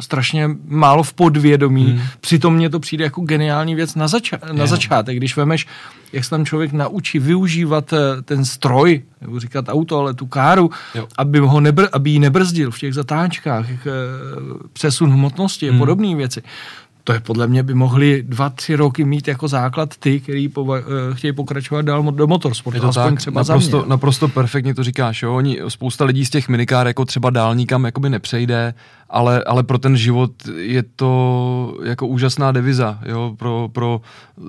strašně 0.00 0.50
málo 0.68 1.02
v 1.02 1.12
podvědomí. 1.12 1.84
Hmm. 1.92 2.00
Přitom 2.20 2.54
mně 2.54 2.70
to 2.70 2.80
přijde 2.80 3.04
jako 3.04 3.20
geniální 3.20 3.74
věc 3.74 3.94
na, 3.94 4.06
zača- 4.06 4.52
na 4.52 4.66
začátek. 4.66 5.16
Když 5.16 5.36
vemeš, 5.36 5.66
jak 6.12 6.24
se 6.24 6.30
tam 6.30 6.44
člověk 6.46 6.72
naučí 6.72 7.18
využívat 7.18 7.92
eh, 7.92 8.22
ten 8.22 8.44
stroj, 8.44 9.02
nebo 9.20 9.40
říkat 9.40 9.64
auto, 9.68 9.98
ale 9.98 10.14
tu 10.14 10.26
káru, 10.26 10.70
Jo. 10.94 11.06
aby, 11.18 11.38
ho 11.38 11.60
nebr- 11.60 11.88
aby 11.92 12.10
ji 12.10 12.18
nebrzdil 12.18 12.70
v 12.70 12.78
těch 12.78 12.94
zatáčkách, 12.94 13.68
jak, 13.70 13.86
eh, 13.86 13.90
přesun 14.72 15.12
hmotnosti 15.12 15.68
a 15.68 15.70
Hmm. 15.70 15.78
podobné 15.78 16.14
věci. 16.16 16.42
To 17.10 17.14
je 17.14 17.20
podle 17.20 17.46
mě 17.46 17.62
by 17.62 17.74
mohli 17.74 18.22
dva, 18.22 18.48
tři 18.50 18.74
roky 18.74 19.04
mít 19.04 19.28
jako 19.28 19.48
základ 19.48 19.96
ty, 19.96 20.20
který 20.20 20.48
pova- 20.48 20.82
eh, 21.12 21.14
chtějí 21.14 21.32
pokračovat 21.32 21.82
dál 21.82 22.02
do 22.02 22.26
motorsportu. 22.26 22.76
Je 22.76 22.80
to 22.80 22.88
aspoň 22.88 23.04
tak, 23.04 23.18
třeba 23.18 23.40
naprosto, 23.40 23.70
za 23.70 23.78
mě. 23.78 23.90
naprosto 23.90 24.28
perfektně 24.28 24.74
to 24.74 24.84
říkáš. 24.84 25.22
Jo? 25.22 25.34
Oni, 25.34 25.58
spousta 25.68 26.04
lidí 26.04 26.26
z 26.26 26.30
těch 26.30 26.48
minikár 26.48 26.86
jako 26.86 27.04
třeba 27.04 27.30
dál 27.30 27.54
nikam 27.54 27.84
jakoby 27.84 28.10
nepřejde, 28.10 28.74
ale, 29.10 29.44
ale 29.44 29.62
pro 29.62 29.78
ten 29.78 29.96
život 29.96 30.32
je 30.56 30.82
to 30.96 31.78
jako 31.84 32.06
úžasná 32.06 32.52
deviza. 32.52 32.98
Jo? 33.06 33.34
Pro, 33.38 33.68
pro, 33.72 34.00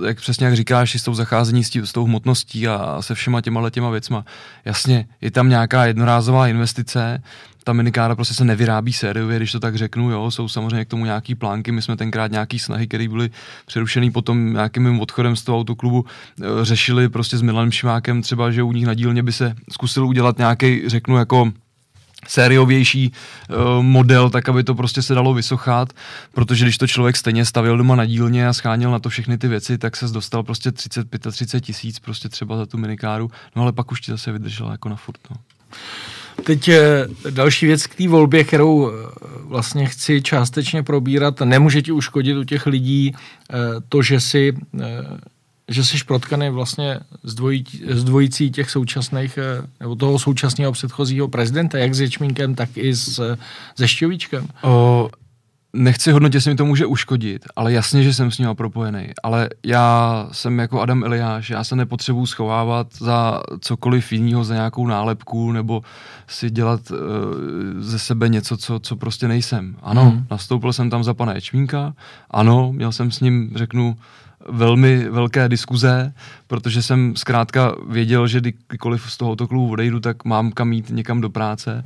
jak 0.05 0.17
přesně 0.17 0.45
jak 0.45 0.55
říkáš, 0.55 0.95
s 0.95 1.03
tou 1.03 1.13
zacházení 1.13 1.63
s, 1.63 1.69
tí, 1.69 1.81
s 1.87 1.91
tou 1.91 2.05
hmotností 2.05 2.67
a, 2.67 2.75
a 2.75 3.01
se 3.01 3.15
všema 3.15 3.41
těma 3.41 3.69
těma 3.69 3.89
věcma. 3.89 4.25
Jasně, 4.65 5.07
je 5.21 5.31
tam 5.31 5.49
nějaká 5.49 5.85
jednorázová 5.85 6.47
investice, 6.47 7.23
ta 7.63 7.73
minikára 7.73 8.15
prostě 8.15 8.33
se 8.33 8.45
nevyrábí 8.45 8.93
sériově, 8.93 9.37
když 9.37 9.51
to 9.51 9.59
tak 9.59 9.75
řeknu, 9.75 10.11
jo, 10.11 10.31
jsou 10.31 10.47
samozřejmě 10.47 10.85
k 10.85 10.89
tomu 10.89 11.05
nějaký 11.05 11.35
plánky, 11.35 11.71
my 11.71 11.81
jsme 11.81 11.97
tenkrát 11.97 12.31
nějaký 12.31 12.59
snahy, 12.59 12.87
které 12.87 13.07
byly 13.07 13.29
přerušený 13.65 14.11
potom 14.11 14.53
nějakým 14.53 14.83
mým 14.83 14.99
odchodem 14.99 15.35
z 15.35 15.43
toho 15.43 15.59
autoklubu, 15.59 16.05
eh, 16.05 16.45
řešili 16.61 17.09
prostě 17.09 17.37
s 17.37 17.41
Milanem 17.41 17.71
Šimákem 17.71 18.21
třeba, 18.21 18.51
že 18.51 18.63
u 18.63 18.71
nich 18.71 18.85
na 18.85 18.93
dílně 18.93 19.23
by 19.23 19.31
se 19.31 19.55
zkusil 19.71 20.07
udělat 20.07 20.37
nějaký, 20.37 20.89
řeknu 20.89 21.17
jako 21.17 21.51
sériovější 22.27 23.11
uh, 23.49 23.83
model, 23.83 24.29
tak 24.29 24.49
aby 24.49 24.63
to 24.63 24.75
prostě 24.75 25.01
se 25.01 25.13
dalo 25.13 25.33
vysochat, 25.33 25.93
protože 26.33 26.65
když 26.65 26.77
to 26.77 26.87
člověk 26.87 27.17
stejně 27.17 27.45
stavil 27.45 27.77
doma 27.77 27.95
na 27.95 28.05
dílně 28.05 28.47
a 28.47 28.53
scháněl 28.53 28.91
na 28.91 28.99
to 28.99 29.09
všechny 29.09 29.37
ty 29.37 29.47
věci, 29.47 29.77
tak 29.77 29.95
se 29.95 30.07
dostal 30.07 30.43
prostě 30.43 30.71
30, 30.71 31.07
35 31.31 31.61
tisíc 31.61 31.99
prostě 31.99 32.29
třeba 32.29 32.57
za 32.57 32.65
tu 32.65 32.77
minikáru, 32.77 33.31
no 33.55 33.61
ale 33.61 33.71
pak 33.71 33.91
už 33.91 34.01
ti 34.01 34.11
zase 34.11 34.31
vydržela 34.31 34.71
jako 34.71 34.89
na 34.89 34.95
furt, 34.95 35.19
no. 35.29 35.37
Teď 36.43 36.67
eh, 36.67 37.07
další 37.29 37.65
věc 37.65 37.87
k 37.87 37.95
té 37.95 38.07
volbě, 38.07 38.43
kterou 38.43 38.89
eh, 38.89 38.93
vlastně 39.43 39.85
chci 39.85 40.21
částečně 40.21 40.83
probírat. 40.83 41.41
Nemůže 41.41 41.81
ti 41.81 41.91
uškodit 41.91 42.37
u 42.37 42.43
těch 42.43 42.65
lidí 42.65 43.15
eh, 43.15 43.55
to, 43.89 44.01
že 44.01 44.19
si 44.19 44.57
že 45.69 45.83
jsi 45.83 45.97
protkaný 46.07 46.49
vlastně 46.49 46.99
z 47.93 48.03
dvojicí 48.03 48.51
těch 48.51 48.71
současných, 48.71 49.39
nebo 49.79 49.95
toho 49.95 50.19
současného 50.19 50.71
předchozího 50.71 51.27
prezidenta, 51.27 51.77
jak 51.77 51.93
s 51.93 52.01
Ječmínkem, 52.01 52.55
tak 52.55 52.69
i 52.75 52.95
s, 52.95 53.37
se 53.77 53.87
Šťovíčkem. 53.87 54.47
O, 54.63 55.09
nechci 55.73 56.11
hodnotit, 56.11 56.35
jestli 56.35 56.51
mi 56.51 56.57
to 56.57 56.65
může 56.65 56.85
uškodit, 56.85 57.45
ale 57.55 57.73
jasně, 57.73 58.03
že 58.03 58.13
jsem 58.13 58.31
s 58.31 58.37
ním 58.37 58.49
propojený. 58.53 59.07
Ale 59.23 59.49
já 59.65 60.27
jsem 60.31 60.59
jako 60.59 60.81
Adam 60.81 61.03
Eliáš, 61.03 61.49
já 61.49 61.63
se 61.63 61.75
nepotřebuji 61.75 62.25
schovávat 62.25 62.87
za 62.93 63.41
cokoliv 63.59 64.11
jiného, 64.11 64.43
za 64.43 64.53
nějakou 64.53 64.87
nálepku, 64.87 65.51
nebo 65.51 65.81
si 66.27 66.49
dělat 66.49 66.91
uh, 66.91 66.97
ze 67.79 67.99
sebe 67.99 68.29
něco, 68.29 68.57
co, 68.57 68.79
co 68.79 68.95
prostě 68.95 69.27
nejsem. 69.27 69.75
Ano, 69.81 70.11
hmm. 70.11 70.25
nastoupil 70.31 70.73
jsem 70.73 70.89
tam 70.89 71.03
za 71.03 71.13
pana 71.13 71.33
Ječmínka, 71.33 71.93
ano, 72.31 72.71
měl 72.73 72.91
jsem 72.91 73.11
s 73.11 73.19
ním, 73.19 73.51
řeknu, 73.55 73.95
velmi 74.49 75.09
velké 75.09 75.49
diskuze, 75.49 76.13
protože 76.47 76.81
jsem 76.81 77.15
zkrátka 77.15 77.75
věděl, 77.89 78.27
že 78.27 78.41
kdykoliv 78.67 79.11
z 79.11 79.17
toho 79.17 79.35
klubu 79.35 79.71
odejdu, 79.71 79.99
tak 79.99 80.25
mám 80.25 80.51
kam 80.51 80.73
jít 80.73 80.89
někam 80.89 81.21
do 81.21 81.29
práce, 81.29 81.83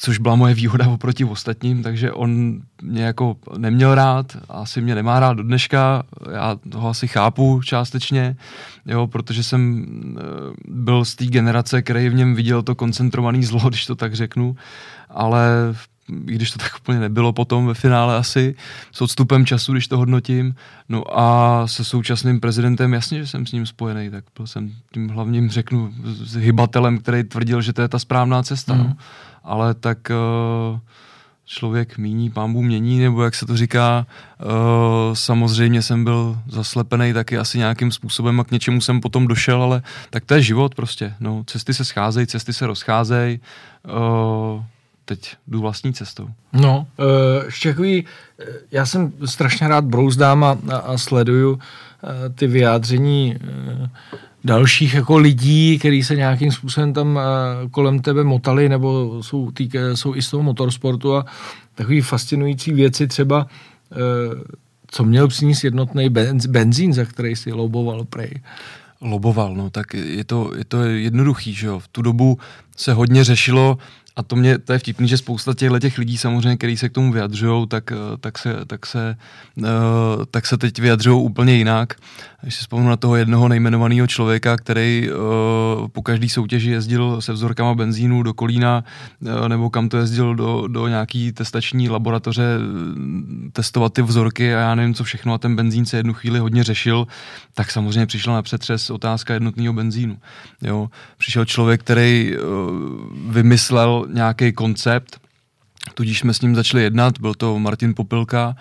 což 0.00 0.18
byla 0.18 0.36
moje 0.36 0.54
výhoda 0.54 0.88
oproti 0.88 1.24
ostatním, 1.24 1.82
takže 1.82 2.12
on 2.12 2.60
mě 2.82 3.02
jako 3.02 3.36
neměl 3.58 3.94
rád, 3.94 4.36
asi 4.48 4.80
mě 4.80 4.94
nemá 4.94 5.20
rád 5.20 5.32
do 5.32 5.42
dneška, 5.42 6.02
já 6.32 6.56
toho 6.70 6.88
asi 6.88 7.08
chápu 7.08 7.60
částečně, 7.64 8.36
jo, 8.86 9.06
protože 9.06 9.42
jsem 9.42 9.84
eh, 10.18 10.22
byl 10.68 11.04
z 11.04 11.14
té 11.14 11.26
generace, 11.26 11.82
který 11.82 12.08
v 12.08 12.14
něm 12.14 12.34
viděl 12.34 12.62
to 12.62 12.74
koncentrovaný 12.74 13.44
zlo, 13.44 13.60
když 13.68 13.86
to 13.86 13.94
tak 13.94 14.14
řeknu, 14.14 14.56
ale 15.10 15.74
i 16.26 16.34
když 16.34 16.50
to 16.50 16.58
tak 16.58 16.72
úplně 16.80 17.00
nebylo 17.00 17.32
potom 17.32 17.66
ve 17.66 17.74
finále 17.74 18.16
asi, 18.16 18.54
s 18.92 19.02
odstupem 19.02 19.46
času, 19.46 19.72
když 19.72 19.88
to 19.88 19.98
hodnotím. 19.98 20.54
No 20.88 21.18
a 21.18 21.62
se 21.66 21.84
současným 21.84 22.40
prezidentem, 22.40 22.92
jasně, 22.92 23.18
že 23.18 23.26
jsem 23.26 23.46
s 23.46 23.52
ním 23.52 23.66
spojený, 23.66 24.10
tak 24.10 24.24
byl 24.36 24.46
jsem 24.46 24.72
tím 24.92 25.08
hlavním, 25.08 25.50
řeknu, 25.50 25.94
s 26.04 26.34
hybatelem, 26.34 26.98
který 26.98 27.24
tvrdil, 27.24 27.62
že 27.62 27.72
to 27.72 27.82
je 27.82 27.88
ta 27.88 27.98
správná 27.98 28.42
cesta. 28.42 28.74
Mm. 28.74 28.80
No. 28.80 28.96
Ale 29.44 29.74
tak 29.74 29.98
uh, 30.10 30.78
člověk 31.44 31.98
míní, 31.98 32.30
pámbu 32.30 32.62
mění, 32.62 32.98
nebo 32.98 33.22
jak 33.22 33.34
se 33.34 33.46
to 33.46 33.56
říká, 33.56 34.06
uh, 34.42 35.14
samozřejmě 35.14 35.82
jsem 35.82 36.04
byl 36.04 36.38
zaslepený 36.48 37.12
taky 37.12 37.38
asi 37.38 37.58
nějakým 37.58 37.92
způsobem 37.92 38.40
a 38.40 38.44
k 38.44 38.50
něčemu 38.50 38.80
jsem 38.80 39.00
potom 39.00 39.26
došel, 39.26 39.62
ale 39.62 39.82
tak 40.10 40.24
to 40.24 40.34
je 40.34 40.42
život 40.42 40.74
prostě. 40.74 41.14
No, 41.20 41.44
cesty 41.46 41.74
se 41.74 41.84
scházejí, 41.84 42.26
cesty 42.26 42.52
se 42.52 42.66
rozcházejí. 42.66 43.40
Uh, 43.84 44.62
teď 45.04 45.36
jdu 45.46 45.60
vlastní 45.60 45.92
cestou. 45.92 46.28
No, 46.52 46.86
ještě 47.46 47.68
takový, 47.68 48.04
já 48.70 48.86
jsem 48.86 49.12
strašně 49.24 49.68
rád 49.68 49.84
brouzdám 49.84 50.44
a, 50.44 50.58
a, 50.76 50.98
sleduju 50.98 51.58
ty 52.34 52.46
vyjádření 52.46 53.36
dalších 54.44 54.94
jako 54.94 55.18
lidí, 55.18 55.78
kteří 55.78 56.04
se 56.04 56.16
nějakým 56.16 56.52
způsobem 56.52 56.92
tam 56.92 57.16
uh, 57.16 57.22
kolem 57.70 58.00
tebe 58.00 58.24
motali, 58.24 58.68
nebo 58.68 59.18
jsou, 59.22 59.50
týk, 59.50 59.74
jsou 59.94 60.14
i 60.14 60.22
z 60.22 60.30
toho 60.30 60.42
motorsportu 60.42 61.16
a 61.16 61.24
takový 61.74 62.00
fascinující 62.00 62.72
věci 62.72 63.06
třeba, 63.06 63.46
uh, 63.46 64.42
co 64.86 65.04
měl 65.04 65.28
přinést 65.28 65.64
jednotný 65.64 66.08
benz, 66.08 66.46
benzín, 66.46 66.92
za 66.92 67.04
který 67.04 67.36
si 67.36 67.52
loboval 67.52 68.04
prej. 68.04 68.40
Loboval, 69.00 69.54
no 69.54 69.70
tak 69.70 69.94
je 69.94 70.24
to, 70.24 70.52
je 70.56 70.64
to 70.64 70.82
jednoduchý, 70.82 71.54
že 71.54 71.66
jo. 71.66 71.78
V 71.78 71.88
tu 71.88 72.02
dobu 72.02 72.38
se 72.80 72.92
hodně 72.92 73.24
řešilo, 73.24 73.78
a 74.16 74.22
to 74.22 74.36
mě, 74.36 74.58
to 74.58 74.72
je 74.72 74.78
vtipný, 74.78 75.08
že 75.08 75.16
spousta 75.16 75.54
těchto 75.54 75.78
těch 75.78 75.98
lidí 75.98 76.18
samozřejmě, 76.18 76.56
kteří 76.56 76.76
se 76.76 76.88
k 76.88 76.92
tomu 76.92 77.12
vyjadřují, 77.12 77.68
tak, 77.68 77.92
tak, 78.20 78.38
se, 78.38 78.56
tak, 78.66 78.86
se, 78.86 79.16
uh, 79.56 79.66
tak 80.30 80.46
se 80.46 80.58
teď 80.58 80.78
vyjadřují 80.78 81.24
úplně 81.24 81.54
jinak. 81.54 81.94
Když 82.42 82.54
si 82.54 82.60
vzpomenu 82.60 82.88
na 82.88 82.96
toho 82.96 83.16
jednoho 83.16 83.48
nejmenovaného 83.48 84.06
člověka, 84.06 84.56
který 84.56 85.08
uh, 85.10 85.88
po 85.88 86.02
každý 86.02 86.28
soutěži 86.28 86.70
jezdil 86.70 87.20
se 87.20 87.32
vzorkama 87.32 87.74
benzínu 87.74 88.22
do 88.22 88.34
Kolína, 88.34 88.84
uh, 89.20 89.48
nebo 89.48 89.70
kam 89.70 89.88
to 89.88 89.96
jezdil 89.96 90.34
do, 90.34 90.66
do 90.66 90.88
nějaký 90.88 91.32
testační 91.32 91.88
laboratoře 91.88 92.58
testovat 93.52 93.92
ty 93.92 94.02
vzorky 94.02 94.54
a 94.54 94.58
já 94.58 94.74
nevím 94.74 94.94
co 94.94 95.04
všechno 95.04 95.34
a 95.34 95.38
ten 95.38 95.56
benzín 95.56 95.86
se 95.86 95.96
jednu 95.96 96.14
chvíli 96.14 96.38
hodně 96.38 96.64
řešil, 96.64 97.06
tak 97.54 97.70
samozřejmě 97.70 98.06
přišla 98.06 98.34
na 98.34 98.42
přetřes 98.42 98.90
otázka 98.90 99.34
jednotného 99.34 99.72
benzínu. 99.72 100.18
Jo. 100.62 100.90
Přišel 101.18 101.44
člověk, 101.44 101.80
který 101.80 102.36
uh, 102.36 102.44
vymyslel 103.28 104.06
nějaký 104.12 104.52
koncept, 104.52 105.20
tudíž 105.94 106.18
jsme 106.18 106.34
s 106.34 106.40
ním 106.40 106.54
začali 106.54 106.82
jednat, 106.82 107.20
byl 107.20 107.34
to 107.34 107.58
Martin 107.58 107.94
Popilka 107.94 108.56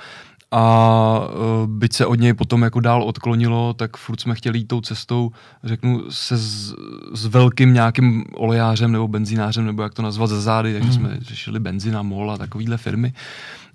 a 0.52 1.20
uh, 1.20 1.68
byť 1.68 1.94
se 1.94 2.06
od 2.06 2.20
něj 2.20 2.34
potom 2.34 2.62
jako 2.62 2.80
dál 2.80 3.04
odklonilo, 3.04 3.74
tak 3.74 3.98
furt 3.98 4.22
jsme 4.22 4.36
chtěli 4.36 4.58
jít 4.60 4.68
tou 4.68 4.82
cestou, 4.82 5.32
řeknu, 5.64 6.04
se 6.10 6.38
s, 6.38 6.76
s 7.14 7.26
velkým 7.26 7.74
nějakým 7.74 8.26
olejářem 8.34 8.92
nebo 8.92 9.08
benzinářem, 9.08 9.66
nebo 9.66 9.84
jak 9.84 9.94
to 9.94 10.02
nazvat 10.02 10.30
za 10.30 10.42
zády, 10.42 10.74
takže 10.74 10.94
jsme 10.94 11.18
řešili 11.22 11.60
benzina, 11.60 12.02
mol 12.02 12.32
a 12.32 12.38
takovýhle 12.38 12.78
firmy, 12.78 13.14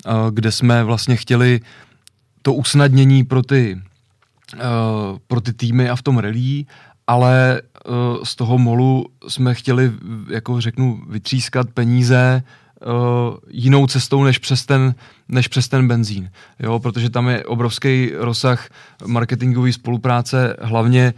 uh, 0.07 0.13
kde 0.31 0.53
jsme 0.53 0.85
vlastně 0.85 1.17
chtěli 1.17 1.61
to 2.43 2.55
usnadnění 2.55 3.25
pro 3.25 3.43
ty, 3.43 3.83
uh, 4.55 4.61
pro 5.27 5.41
ty 5.41 5.53
týmy 5.53 5.91
a 5.91 5.97
v 5.97 6.03
tom 6.03 6.19
rally 6.19 6.65
ale 7.07 7.63
uh, 7.63 8.25
z 8.25 8.37
toho 8.37 8.59
molu 8.59 9.07
jsme 9.29 9.55
chtěli, 9.55 9.93
jako 10.31 10.61
řeknu, 10.61 11.03
vytřískat 11.09 11.71
peníze 11.71 12.43
uh, 12.87 13.37
jinou 13.51 13.87
cestou 13.87 14.25
než 14.25 14.39
přes 14.39 14.67
ten, 14.67 14.95
než 15.29 15.49
přes 15.49 15.69
ten 15.69 15.89
benzín. 15.89 16.31
Jo, 16.61 16.79
protože 16.79 17.11
tam 17.11 17.29
je 17.29 17.45
obrovský 17.45 18.11
rozsah 18.15 18.69
marketingové 19.07 19.73
spolupráce, 19.73 20.57
hlavně 20.61 21.15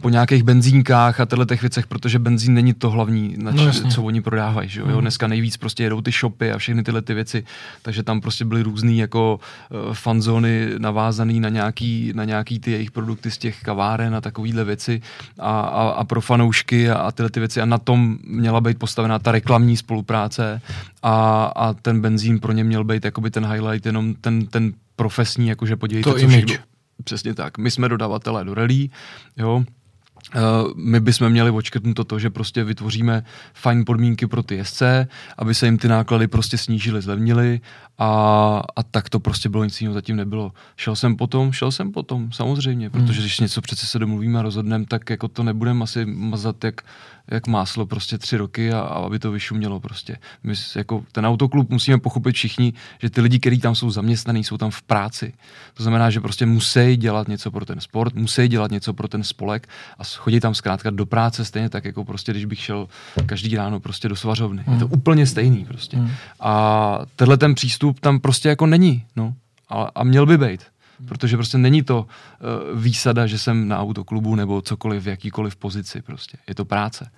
po 0.00 0.08
nějakých 0.08 0.42
benzínkách 0.42 1.20
a 1.20 1.26
těchto 1.26 1.44
těch 1.44 1.60
věcech, 1.60 1.86
protože 1.86 2.18
benzín 2.18 2.54
není 2.54 2.74
to 2.74 2.90
hlavní, 2.90 3.34
na 3.38 3.50
no, 3.50 3.72
co 3.72 4.02
oni 4.02 4.22
prodávají. 4.22 4.68
Že 4.68 4.80
jo? 4.80 4.86
Mm. 4.86 5.00
Dneska 5.00 5.26
nejvíc 5.26 5.56
prostě 5.56 5.82
jedou 5.82 6.00
ty 6.00 6.10
shopy 6.10 6.52
a 6.52 6.58
všechny 6.58 6.82
tyhle 6.82 7.02
ty 7.02 7.14
věci, 7.14 7.44
takže 7.82 8.02
tam 8.02 8.20
prostě 8.20 8.44
byly 8.44 8.62
různý 8.62 8.98
jako 8.98 9.40
uh, 9.70 9.94
fanzóny 9.94 10.70
navázaný 10.78 11.40
na 11.40 11.48
nějaký, 11.48 12.12
na 12.14 12.24
nějaký 12.24 12.58
ty 12.58 12.70
jejich 12.70 12.90
produkty 12.90 13.30
z 13.30 13.38
těch 13.38 13.62
kaváren 13.62 14.14
a 14.14 14.20
takovýhle 14.20 14.64
věci 14.64 15.02
a, 15.38 15.60
a, 15.60 15.88
a 15.88 16.04
pro 16.04 16.20
fanoušky 16.20 16.90
a, 16.90 16.94
a 16.94 17.12
tyhle 17.12 17.30
ty 17.30 17.40
věci 17.40 17.60
a 17.60 17.64
na 17.64 17.78
tom 17.78 18.18
měla 18.24 18.60
být 18.60 18.78
postavená 18.78 19.18
ta 19.18 19.32
reklamní 19.32 19.76
spolupráce 19.76 20.60
a, 21.02 21.44
a 21.56 21.72
ten 21.72 22.00
benzín 22.00 22.40
pro 22.40 22.52
ně 22.52 22.64
měl 22.64 22.84
být 22.84 23.04
jakoby 23.04 23.30
ten 23.30 23.46
highlight, 23.46 23.86
jenom 23.86 24.14
ten, 24.14 24.46
ten 24.46 24.72
profesní, 24.96 25.48
jakože 25.48 25.76
podívejte, 25.76 26.10
to 26.10 26.18
co 26.18 26.28
všechno, 26.28 26.54
Přesně 27.04 27.34
tak. 27.34 27.58
My 27.58 27.70
jsme 27.70 27.88
dodavatelé 27.88 28.44
do 28.44 28.54
rally, 28.54 28.88
jo, 29.36 29.64
my 30.74 31.00
bychom 31.00 31.30
měli 31.30 31.50
očkrtnout 31.50 32.08
to, 32.08 32.18
že 32.18 32.30
prostě 32.30 32.64
vytvoříme 32.64 33.24
fajn 33.54 33.84
podmínky 33.84 34.26
pro 34.26 34.42
ty 34.42 34.56
jezdce, 34.56 35.08
aby 35.38 35.54
se 35.54 35.66
jim 35.66 35.78
ty 35.78 35.88
náklady 35.88 36.26
prostě 36.26 36.58
snížily, 36.58 37.02
zlevnily 37.02 37.60
a, 37.98 38.62
a 38.76 38.82
tak 38.82 39.08
to 39.08 39.20
prostě 39.20 39.48
bylo 39.48 39.64
nic 39.64 39.80
jiného 39.80 39.94
zatím 39.94 40.16
nebylo. 40.16 40.52
Šel 40.76 40.96
jsem 40.96 41.16
potom, 41.16 41.52
šel 41.52 41.72
jsem 41.72 41.92
potom, 41.92 42.32
samozřejmě, 42.32 42.90
protože 42.90 43.12
hmm. 43.12 43.22
když 43.22 43.40
něco 43.40 43.60
přece 43.60 43.86
se 43.86 43.98
domluvíme 43.98 44.38
a 44.38 44.42
rozhodneme, 44.42 44.84
tak 44.88 45.10
jako 45.10 45.28
to 45.28 45.42
nebudeme 45.42 45.82
asi 45.82 46.06
mazat 46.06 46.64
jak 46.64 46.82
jak 47.30 47.46
máslo 47.46 47.86
prostě 47.86 48.18
tři 48.18 48.36
roky 48.36 48.72
a, 48.72 48.80
a 48.80 48.94
aby 48.94 49.18
to 49.18 49.30
vyšumělo 49.30 49.80
prostě. 49.80 50.16
My 50.42 50.54
jako 50.76 51.04
ten 51.12 51.26
autoklub 51.26 51.70
musíme 51.70 51.98
pochopit 51.98 52.34
všichni, 52.34 52.72
že 53.02 53.10
ty 53.10 53.20
lidi, 53.20 53.38
kteří 53.38 53.58
tam 53.58 53.74
jsou 53.74 53.90
zaměstnaní, 53.90 54.44
jsou 54.44 54.56
tam 54.56 54.70
v 54.70 54.82
práci. 54.82 55.32
To 55.74 55.82
znamená, 55.82 56.10
že 56.10 56.20
prostě 56.20 56.46
musí 56.46 56.96
dělat 56.96 57.28
něco 57.28 57.50
pro 57.50 57.64
ten 57.64 57.80
sport, 57.80 58.14
musí 58.14 58.48
dělat 58.48 58.70
něco 58.70 58.94
pro 58.94 59.08
ten 59.08 59.24
spolek 59.24 59.68
a 59.98 60.04
chodit 60.04 60.40
tam 60.40 60.54
zkrátka 60.54 60.90
do 60.90 61.06
práce 61.06 61.44
stejně 61.44 61.68
tak, 61.68 61.84
jako 61.84 62.04
prostě, 62.04 62.32
když 62.32 62.44
bych 62.44 62.60
šel 62.60 62.88
každý 63.26 63.56
ráno 63.56 63.80
prostě 63.80 64.08
do 64.08 64.16
svařovny. 64.16 64.62
Hmm. 64.66 64.74
Je 64.74 64.80
to 64.80 64.86
hmm. 64.86 64.94
úplně 64.94 65.26
stejný 65.26 65.64
prostě. 65.64 65.96
Hmm. 65.96 66.10
A 66.40 66.98
tenhle 67.16 67.36
ten 67.36 67.54
přístup 67.54 67.87
tam 67.92 68.20
prostě 68.20 68.48
jako 68.48 68.66
není, 68.66 69.04
no. 69.16 69.34
A, 69.68 69.88
a 69.94 70.04
měl 70.04 70.26
by 70.26 70.38
být. 70.38 70.60
Protože 71.08 71.36
prostě 71.36 71.58
není 71.58 71.82
to 71.82 71.98
uh, 72.00 72.80
výsada, 72.80 73.26
že 73.26 73.38
jsem 73.38 73.68
na 73.68 73.78
autoklubu 73.78 74.34
nebo 74.34 74.62
cokoliv, 74.62 75.02
v 75.02 75.08
jakýkoliv 75.08 75.56
pozici 75.56 76.02
prostě. 76.02 76.38
Je 76.48 76.54
to 76.54 76.64
práce. 76.64 77.10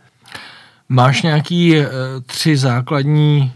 Máš 0.88 1.22
nějaký 1.22 1.78
uh, 1.78 1.86
tři 2.26 2.56
základní, 2.56 3.52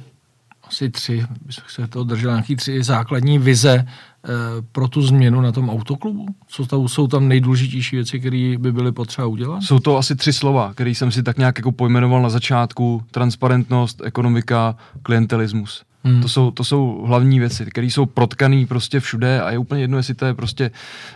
asi 0.65 0.91
tři, 0.91 1.27
bych 1.47 1.71
se 1.71 1.87
to 1.87 2.05
držel, 2.05 2.31
nějaký 2.31 2.57
tři 2.57 2.83
základní 2.83 3.39
vize 3.39 3.87
uh, 3.87 4.31
pro 4.73 4.89
tu 4.89 5.03
změnu 5.03 5.41
na 5.41 5.53
tom 5.53 5.71
autoklubu? 5.71 6.27
Co 6.47 6.67
tam, 6.67 6.89
jsou 6.89 7.07
tam 7.07 7.29
nejdůležitější 7.29 7.97
věci, 7.97 8.21
které 8.21 8.55
by 8.59 8.73
byly 8.73 8.93
potřeba 8.93 9.27
udělat? 9.27 9.63
Jsou 9.63 9.79
to 9.79 9.97
asi 9.97 10.17
tři 10.17 10.33
slova, 10.33 10.73
které 10.75 10.91
jsem 10.91 11.11
si 11.11 11.23
tak 11.23 11.39
nějak 11.39 11.59
jako 11.59 11.73
pojmenoval 11.73 12.23
na 12.23 12.29
začátku. 12.29 13.03
Transparentnost, 13.11 14.03
ekonomika, 14.05 14.77
klientelismus. 15.03 15.85
Hmm. 16.05 16.23
To, 16.23 16.29
jsou, 16.29 16.51
to 16.51 16.65
jsou 16.65 17.05
hlavní 17.07 17.39
věci, 17.39 17.67
které 17.67 17.87
jsou 17.87 18.07
protkaný 18.07 18.67
prostě 18.67 19.01
všude 19.01 19.43
a 19.43 19.51
je 19.51 19.59
úplně 19.59 19.81
jedno, 19.81 19.97
jestli 19.97 20.15
to 20.15 20.27
je 20.27 20.35
prostě 20.35 20.71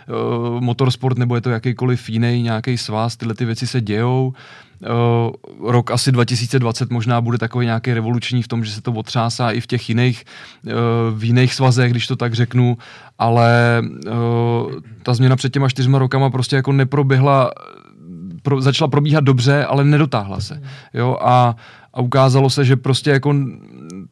uh, 0.07 0.61
motorsport 0.61 1.17
nebo 1.17 1.35
je 1.35 1.41
to 1.41 1.49
jakýkoliv 1.49 2.09
jiný 2.09 2.41
nějaký 2.41 2.77
svaz, 2.77 3.17
tyhle 3.17 3.35
ty 3.35 3.45
věci 3.45 3.67
se 3.67 3.81
dějou. 3.81 4.33
Uh, 5.59 5.71
rok 5.71 5.91
asi 5.91 6.11
2020 6.11 6.89
možná 6.89 7.21
bude 7.21 7.37
takový 7.37 7.65
nějaký 7.65 7.93
revoluční 7.93 8.43
v 8.43 8.47
tom, 8.47 8.65
že 8.65 8.71
se 8.71 8.81
to 8.81 8.91
otřásá 8.91 9.51
i 9.51 9.61
v 9.61 9.67
těch 9.67 9.89
jiných, 9.89 10.23
uh, 10.65 10.71
v 11.19 11.23
jiných 11.23 11.53
svazech, 11.53 11.91
když 11.91 12.07
to 12.07 12.15
tak 12.15 12.33
řeknu, 12.33 12.77
ale 13.19 13.81
uh, 14.07 14.71
ta 15.03 15.13
změna 15.13 15.35
před 15.35 15.53
těma 15.53 15.69
čtyřma 15.69 15.99
rokama 15.99 16.29
prostě 16.29 16.55
jako 16.55 16.71
neproběhla 16.71 17.51
pro, 18.41 18.61
začala 18.61 18.87
probíhat 18.87 19.23
dobře, 19.23 19.65
ale 19.65 19.83
nedotáhla 19.83 20.39
se. 20.39 20.61
Jo, 20.93 21.17
a, 21.21 21.55
a 21.99 22.01
ukázalo 22.01 22.49
se, 22.49 22.65
že 22.65 22.75
prostě 22.75 23.09
jako 23.09 23.35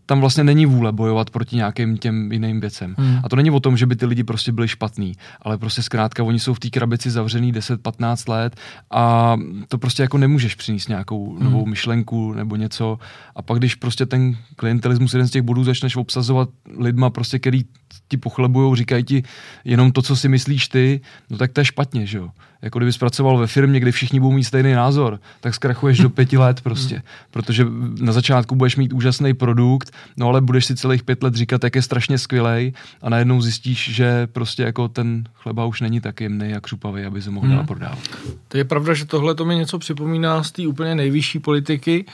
tam 0.06 0.20
vlastně 0.20 0.44
není 0.44 0.66
vůle 0.66 0.92
bojovat 0.92 1.30
proti 1.30 1.56
nějakým 1.56 1.98
těm 1.98 2.32
jiným 2.32 2.60
věcem. 2.60 2.96
Hmm. 2.98 3.20
A 3.24 3.30
to 3.30 3.36
není 3.36 3.52
o 3.52 3.60
tom, 3.60 3.78
že 3.78 3.86
by 3.86 3.96
ty 3.96 4.06
lidi 4.06 4.24
prostě 4.24 4.52
byli 4.52 4.68
špatní, 4.68 5.14
ale 5.42 5.58
prostě 5.58 5.82
zkrátka 5.82 6.24
oni 6.24 6.40
jsou 6.40 6.54
v 6.54 6.60
té 6.60 6.70
krabici 6.70 7.12
zavřený 7.12 7.54
10-15 7.54 8.32
let 8.32 8.56
a 8.92 9.36
to 9.68 9.78
prostě 9.78 10.04
jako 10.04 10.18
nemůžeš 10.18 10.56
přinést 10.56 10.88
nějakou 10.88 11.36
hmm. 11.36 11.44
novou 11.44 11.66
myšlenku 11.66 12.34
nebo 12.34 12.56
něco. 12.56 13.00
A 13.36 13.42
pak, 13.42 13.58
když 13.58 13.76
prostě 13.76 14.06
ten 14.06 14.38
klientelismus, 14.56 15.14
jeden 15.14 15.28
z 15.28 15.32
těch 15.32 15.42
bodů, 15.42 15.64
začneš 15.64 15.96
obsazovat 15.96 16.50
lidma, 16.78 17.10
prostě, 17.10 17.40
který 17.40 17.66
ti 18.08 18.18
pochlebujou, 18.18 18.76
říkají 18.76 19.04
ti 19.04 19.24
jenom 19.66 19.92
to, 19.92 20.02
co 20.02 20.16
si 20.16 20.30
myslíš 20.30 20.68
ty, 20.68 21.02
no 21.30 21.38
tak 21.38 21.52
to 21.52 21.62
je 21.62 21.66
špatně, 21.66 22.06
že 22.06 22.18
jo. 22.18 22.30
Jako 22.62 22.80
kdyby 22.80 22.94
zpracoval 22.94 23.38
ve 23.38 23.48
firmě, 23.48 23.80
kde 23.80 23.92
všichni 23.92 24.20
budou 24.20 24.32
mít 24.32 24.44
stejný 24.44 24.74
názor, 24.74 25.20
tak 25.42 25.56
zkrachuješ 25.56 26.00
do 26.00 26.10
pěti 26.10 26.38
let 26.38 26.62
prostě. 26.62 27.02
Protože 27.32 27.66
na 28.00 28.12
začátku 28.12 28.56
budeš 28.56 28.76
mít 28.76 28.94
úžasný 28.94 29.34
produkt, 29.34 29.92
no 30.18 30.28
ale 30.28 30.42
budeš 30.42 30.66
si 30.66 30.76
celých 30.76 31.04
pět 31.04 31.24
let 31.24 31.36
říkat, 31.36 31.64
jak 31.64 31.76
je 31.76 31.82
strašně 31.82 32.18
skvělej 32.18 32.74
a 33.02 33.10
najednou 33.10 33.42
zjistíš, 33.42 33.96
že 33.96 34.28
prostě 34.28 34.64
jako 34.64 34.88
ten 34.88 35.24
chleba 35.34 35.66
už 35.66 35.82
není 35.82 36.02
tak 36.02 36.22
jemný 36.22 36.54
a 36.54 36.60
křupavý, 36.60 37.06
aby 37.06 37.22
se 37.22 37.32
mohl 37.32 37.48
hmm. 37.48 37.66
prodávat. 37.66 38.00
To 38.48 38.58
je 38.58 38.64
pravda, 38.64 38.94
že 38.94 39.06
tohle 39.06 39.36
to 39.36 39.46
mi 39.46 39.56
něco 39.56 39.80
připomíná 39.80 40.44
z 40.44 40.52
té 40.52 40.68
úplně 40.68 40.96
nejvyšší 40.96 41.40
politiky, 41.40 42.06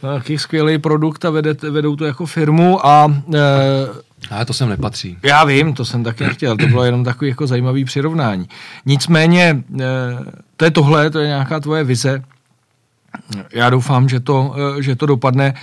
Taký 0.00 0.38
skvělý 0.38 0.78
produkt 0.78 1.24
a 1.24 1.30
vedete, 1.30 1.70
vedou 1.70 1.96
to 1.96 2.04
jako 2.04 2.26
firmu 2.26 2.86
a... 2.86 3.14
E, 3.34 4.30
ale 4.30 4.44
to 4.44 4.52
sem 4.52 4.68
nepatří. 4.68 5.18
Já 5.22 5.44
vím, 5.44 5.74
to 5.74 5.84
jsem 5.84 6.04
taky 6.04 6.24
nechtěl, 6.24 6.56
to 6.56 6.66
bylo 6.66 6.84
jenom 6.84 7.04
takový 7.04 7.28
jako 7.28 7.46
zajímavý 7.46 7.84
přirovnání. 7.84 8.48
Nicméně, 8.86 9.64
e, 9.80 9.86
to 10.56 10.64
je 10.64 10.70
tohle, 10.70 11.10
to 11.10 11.18
je 11.18 11.26
nějaká 11.26 11.60
tvoje 11.60 11.84
vize. 11.84 12.22
Já 13.52 13.70
doufám, 13.70 14.08
že 14.08 14.20
to, 14.20 14.54
e, 14.78 14.82
že 14.82 14.96
to 14.96 15.06
dopadne, 15.06 15.46
e, 15.46 15.54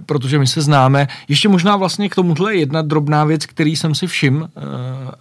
protože 0.00 0.38
my 0.38 0.46
se 0.46 0.62
známe. 0.62 1.08
Ještě 1.28 1.48
možná 1.48 1.76
vlastně 1.76 2.08
k 2.08 2.14
tomuhle 2.14 2.56
jedna 2.56 2.82
drobná 2.82 3.24
věc, 3.24 3.46
který 3.46 3.76
jsem 3.76 3.94
si 3.94 4.06
všim 4.06 4.42
e, 4.42 4.60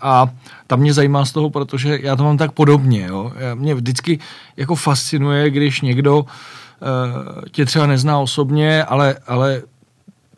a 0.02 0.30
ta 0.68 0.76
mě 0.76 0.94
zajímá 0.94 1.26
z 1.26 1.32
toho, 1.32 1.50
protože 1.50 2.00
já 2.02 2.16
to 2.16 2.24
mám 2.24 2.38
tak 2.38 2.52
podobně. 2.52 3.06
Jo. 3.08 3.32
Mě 3.54 3.76
vždycky 3.76 4.20
jako 4.58 4.76
fascinuje, 4.76 5.50
když 5.50 5.82
někdo 5.82 6.26
Eh, 6.82 7.50
tě 7.52 7.66
třeba 7.66 7.88
nezná 7.88 8.20
osobně, 8.20 8.84
ale, 8.84 9.16
ale 9.28 9.62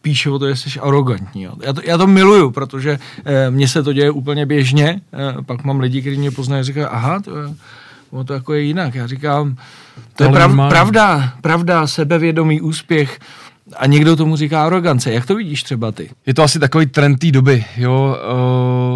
píše 0.01 0.29
o 0.29 0.39
to, 0.39 0.49
že 0.49 0.55
jsi 0.55 0.79
arrogantní. 0.79 1.41
Já, 1.41 1.73
to, 1.73 1.81
já 1.83 1.97
to 1.97 2.07
miluju, 2.07 2.51
protože 2.51 2.99
mně 3.49 3.67
se 3.67 3.83
to 3.83 3.93
děje 3.93 4.11
úplně 4.11 4.45
běžně. 4.45 5.01
Pak 5.45 5.63
mám 5.63 5.79
lidi, 5.79 6.01
kteří 6.01 6.17
mě 6.17 6.31
poznají 6.31 6.59
a 6.59 6.63
říkají, 6.63 6.85
aha, 6.85 7.19
to 7.19 7.31
ono 8.11 8.23
to 8.23 8.33
jako 8.33 8.53
je 8.53 8.61
jinak. 8.61 8.95
Já 8.95 9.07
říkám, 9.07 9.55
to 10.15 10.23
je 10.23 10.29
prav, 10.29 10.51
pravda, 10.69 11.33
pravda, 11.41 11.87
sebevědomý 11.87 12.61
úspěch, 12.61 13.19
a 13.77 13.85
někdo 13.85 14.15
tomu 14.15 14.35
říká 14.35 14.65
arogance. 14.65 15.13
Jak 15.13 15.25
to 15.25 15.35
vidíš 15.35 15.63
třeba 15.63 15.91
ty? 15.91 16.09
Je 16.25 16.33
to 16.33 16.43
asi 16.43 16.59
takový 16.59 16.85
trend 16.85 17.17
té 17.17 17.31
doby. 17.31 17.65
Jo? 17.77 18.17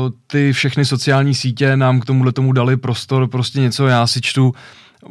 Uh, 0.05 0.11
ty 0.27 0.53
všechny 0.53 0.85
sociální 0.85 1.35
sítě 1.35 1.77
nám 1.77 1.99
k 1.99 2.05
tomuhle 2.05 2.31
tomu 2.31 2.51
dali 2.51 2.77
prostor, 2.77 3.27
prostě 3.27 3.59
něco, 3.59 3.87
já 3.87 4.07
si 4.07 4.21
čtu 4.21 4.53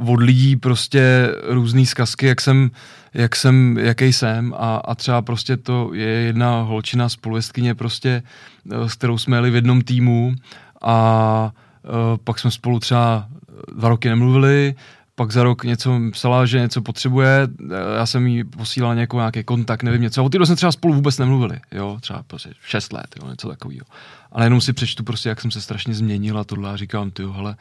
od 0.06 0.20
lidí 0.20 0.56
prostě 0.56 1.28
různé 1.48 1.86
zkazky, 1.86 2.26
jak 2.26 2.40
jsem, 2.40 2.70
jak 3.14 3.36
jsem, 3.36 3.78
jaký 3.78 4.12
jsem 4.12 4.54
a, 4.58 4.76
a 4.76 4.94
třeba 4.94 5.22
prostě 5.22 5.56
to 5.56 5.90
je 5.94 6.08
jedna 6.08 6.62
holčina 6.62 7.08
spolujezdkyně 7.08 7.74
prostě, 7.74 8.22
eh, 8.72 8.88
s 8.88 8.94
kterou 8.94 9.18
jsme 9.18 9.36
jeli 9.36 9.50
v 9.50 9.54
jednom 9.54 9.80
týmu 9.80 10.34
a 10.82 11.52
uh, 11.84 11.92
pak 12.24 12.38
jsme 12.38 12.50
spolu 12.50 12.80
třeba 12.80 13.26
dva 13.76 13.88
roky 13.88 14.08
nemluvili, 14.08 14.74
pak 15.18 15.32
za 15.32 15.42
rok 15.42 15.64
něco 15.64 16.00
psala, 16.12 16.46
že 16.46 16.60
něco 16.60 16.82
potřebuje, 16.82 17.48
eh, 17.70 17.96
já 17.96 18.06
jsem 18.06 18.26
jí 18.26 18.44
posílal 18.44 18.94
nějakou, 18.94 19.16
nějaký 19.16 19.44
kontakt, 19.44 19.82
nevím 19.82 20.02
něco. 20.02 20.20
A 20.20 20.24
od 20.24 20.32
té 20.32 20.46
jsme 20.46 20.56
třeba 20.56 20.72
spolu 20.72 20.94
vůbec 20.94 21.18
nemluvili, 21.18 21.60
jo, 21.72 21.98
třeba 22.00 22.22
prostě 22.26 22.50
šest 22.66 22.92
let, 22.92 23.06
jo, 23.22 23.30
něco 23.30 23.48
takového. 23.48 23.86
Ale 24.32 24.46
jenom 24.46 24.60
si 24.60 24.72
přečtu 24.72 25.04
prostě, 25.04 25.28
jak 25.28 25.40
jsem 25.40 25.50
se 25.50 25.60
strašně 25.60 25.94
změnil 25.94 26.38
a 26.38 26.44
tohle 26.44 26.70
a 26.70 26.76
říkám, 26.76 27.10
ty 27.10 27.22
hele, 27.32 27.56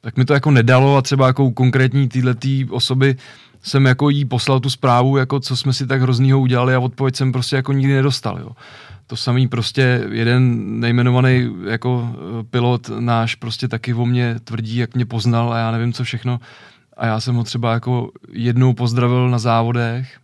tak 0.00 0.16
mi 0.16 0.24
to 0.24 0.34
jako 0.34 0.50
nedalo 0.50 0.96
a 0.96 1.02
třeba 1.02 1.26
jako 1.26 1.50
konkrétní 1.50 2.08
týhletý 2.08 2.66
osoby 2.70 3.16
jsem 3.62 3.84
jako 3.84 4.10
jí 4.10 4.24
poslal 4.24 4.60
tu 4.60 4.70
zprávu, 4.70 5.16
jako 5.16 5.40
co 5.40 5.56
jsme 5.56 5.72
si 5.72 5.86
tak 5.86 6.02
hroznýho 6.02 6.40
udělali 6.40 6.74
a 6.74 6.80
odpověď 6.80 7.16
jsem 7.16 7.32
prostě 7.32 7.56
jako 7.56 7.72
nikdy 7.72 7.94
nedostal, 7.94 8.38
jo. 8.38 8.50
To 9.06 9.16
samý 9.16 9.48
prostě 9.48 10.04
jeden 10.10 10.80
nejmenovaný 10.80 11.50
jako 11.64 12.14
eh, 12.14 12.44
pilot 12.44 12.90
náš 13.00 13.34
prostě 13.34 13.68
taky 13.68 13.94
o 13.94 14.06
mě 14.06 14.36
tvrdí, 14.44 14.76
jak 14.76 14.94
mě 14.94 15.06
poznal 15.06 15.52
a 15.52 15.58
já 15.58 15.70
nevím 15.70 15.92
co 15.92 16.04
všechno. 16.04 16.40
A 16.98 17.06
já 17.06 17.20
jsem 17.20 17.34
ho 17.34 17.44
třeba 17.44 17.72
jako 17.72 18.10
jednou 18.32 18.74
pozdravil 18.74 19.30
na 19.30 19.38
závodech 19.38 20.18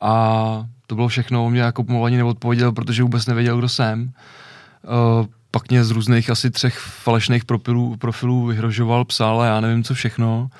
a 0.00 0.66
to 0.86 0.94
bylo 0.94 1.08
všechno, 1.08 1.46
on 1.46 1.52
mě 1.52 1.60
jako 1.60 1.84
pomalu 1.84 2.04
ani 2.04 2.16
neodpověděl, 2.16 2.72
protože 2.72 3.02
vůbec 3.02 3.26
nevěděl, 3.26 3.58
kdo 3.58 3.68
jsem. 3.68 4.12
Uh, 5.22 5.26
pak 5.50 5.70
mě 5.70 5.84
z 5.84 5.90
různých 5.90 6.30
asi 6.30 6.50
třech 6.50 6.78
falešných 6.78 7.44
profilů, 7.44 7.96
profilů 7.96 8.46
vyhrožoval, 8.46 9.04
psal 9.04 9.40
a 9.40 9.46
já 9.46 9.60
nevím 9.60 9.84
co 9.84 9.94
všechno. 9.94 10.50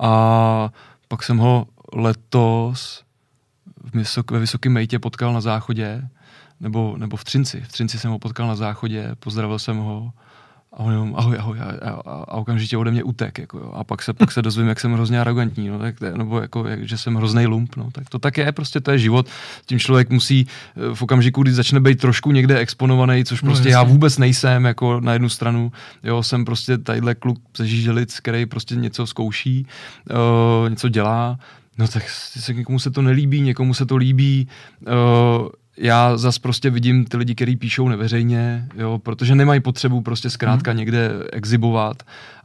a 0.00 0.70
pak 1.08 1.22
jsem 1.22 1.38
ho 1.38 1.66
letos 1.92 3.04
ve 4.30 4.38
Vysokém 4.38 4.72
mejtě 4.72 4.98
potkal 4.98 5.32
na 5.32 5.40
záchodě, 5.40 6.08
nebo, 6.60 6.94
nebo 6.98 7.16
v 7.16 7.24
Třinci. 7.24 7.60
V 7.60 7.68
Třinci 7.68 7.98
jsem 7.98 8.10
ho 8.10 8.18
potkal 8.18 8.46
na 8.46 8.56
záchodě, 8.56 9.10
pozdravil 9.18 9.58
jsem 9.58 9.76
ho 9.76 10.12
a 10.76 10.80
on 10.80 10.92
jenom 10.92 11.14
ahoj, 11.16 11.36
ahoj, 11.38 11.60
a, 11.60 11.90
a, 11.90 11.90
a 12.28 12.34
okamžitě 12.34 12.76
ode 12.76 12.90
mě 12.90 13.02
utek, 13.02 13.38
jako 13.38 13.58
jo. 13.58 13.70
A 13.74 13.84
pak 13.84 14.02
se, 14.02 14.12
pak 14.12 14.32
se 14.32 14.42
dozvím, 14.42 14.68
jak 14.68 14.80
jsem 14.80 14.92
hrozně 14.92 15.20
arrogantní, 15.20 15.68
no, 15.68 15.78
tak, 15.78 16.00
nebo 16.00 16.40
jako, 16.40 16.66
jak, 16.66 16.88
že 16.88 16.98
jsem 16.98 17.14
hrozný 17.14 17.46
lump, 17.46 17.76
no, 17.76 17.90
tak 17.90 18.08
to 18.08 18.18
tak 18.18 18.38
je, 18.38 18.52
prostě 18.52 18.80
to 18.80 18.90
je 18.90 18.98
život. 18.98 19.28
Tím 19.66 19.78
člověk 19.78 20.10
musí 20.10 20.46
eh, 20.46 20.94
v 20.94 21.02
okamžiku, 21.02 21.42
kdy 21.42 21.52
začne 21.52 21.80
být 21.80 22.00
trošku 22.00 22.32
někde 22.32 22.58
exponovaný, 22.58 23.24
což 23.24 23.42
no, 23.42 23.46
prostě 23.46 23.68
no, 23.68 23.70
já 23.70 23.82
vůbec 23.82 24.18
nejsem, 24.18 24.64
jako 24.64 25.00
na 25.00 25.12
jednu 25.12 25.28
stranu, 25.28 25.72
jo, 26.04 26.22
jsem 26.22 26.44
prostě 26.44 26.78
tadyhle 26.78 27.14
kluk 27.14 27.38
ze 27.56 27.66
Žíželic, 27.66 28.20
který 28.20 28.46
prostě 28.46 28.76
něco 28.76 29.06
zkouší, 29.06 29.66
uh, 30.10 30.70
něco 30.70 30.88
dělá, 30.88 31.38
no 31.78 31.88
tak 31.88 32.08
se 32.10 32.54
někomu 32.54 32.78
se 32.78 32.90
to 32.90 33.02
nelíbí, 33.02 33.40
někomu 33.40 33.74
se 33.74 33.86
to 33.86 33.96
líbí, 33.96 34.48
uh, 34.80 35.48
já 35.78 36.16
zas 36.16 36.38
prostě 36.38 36.70
vidím 36.70 37.04
ty 37.04 37.16
lidi, 37.16 37.34
kteří 37.34 37.56
píšou 37.56 37.88
neveřejně, 37.88 38.68
jo, 38.76 38.98
protože 39.02 39.34
nemají 39.34 39.60
potřebu 39.60 40.00
prostě 40.00 40.30
zkrátka 40.30 40.70
hmm. 40.70 40.78
někde 40.78 41.10
exibovat 41.32 42.02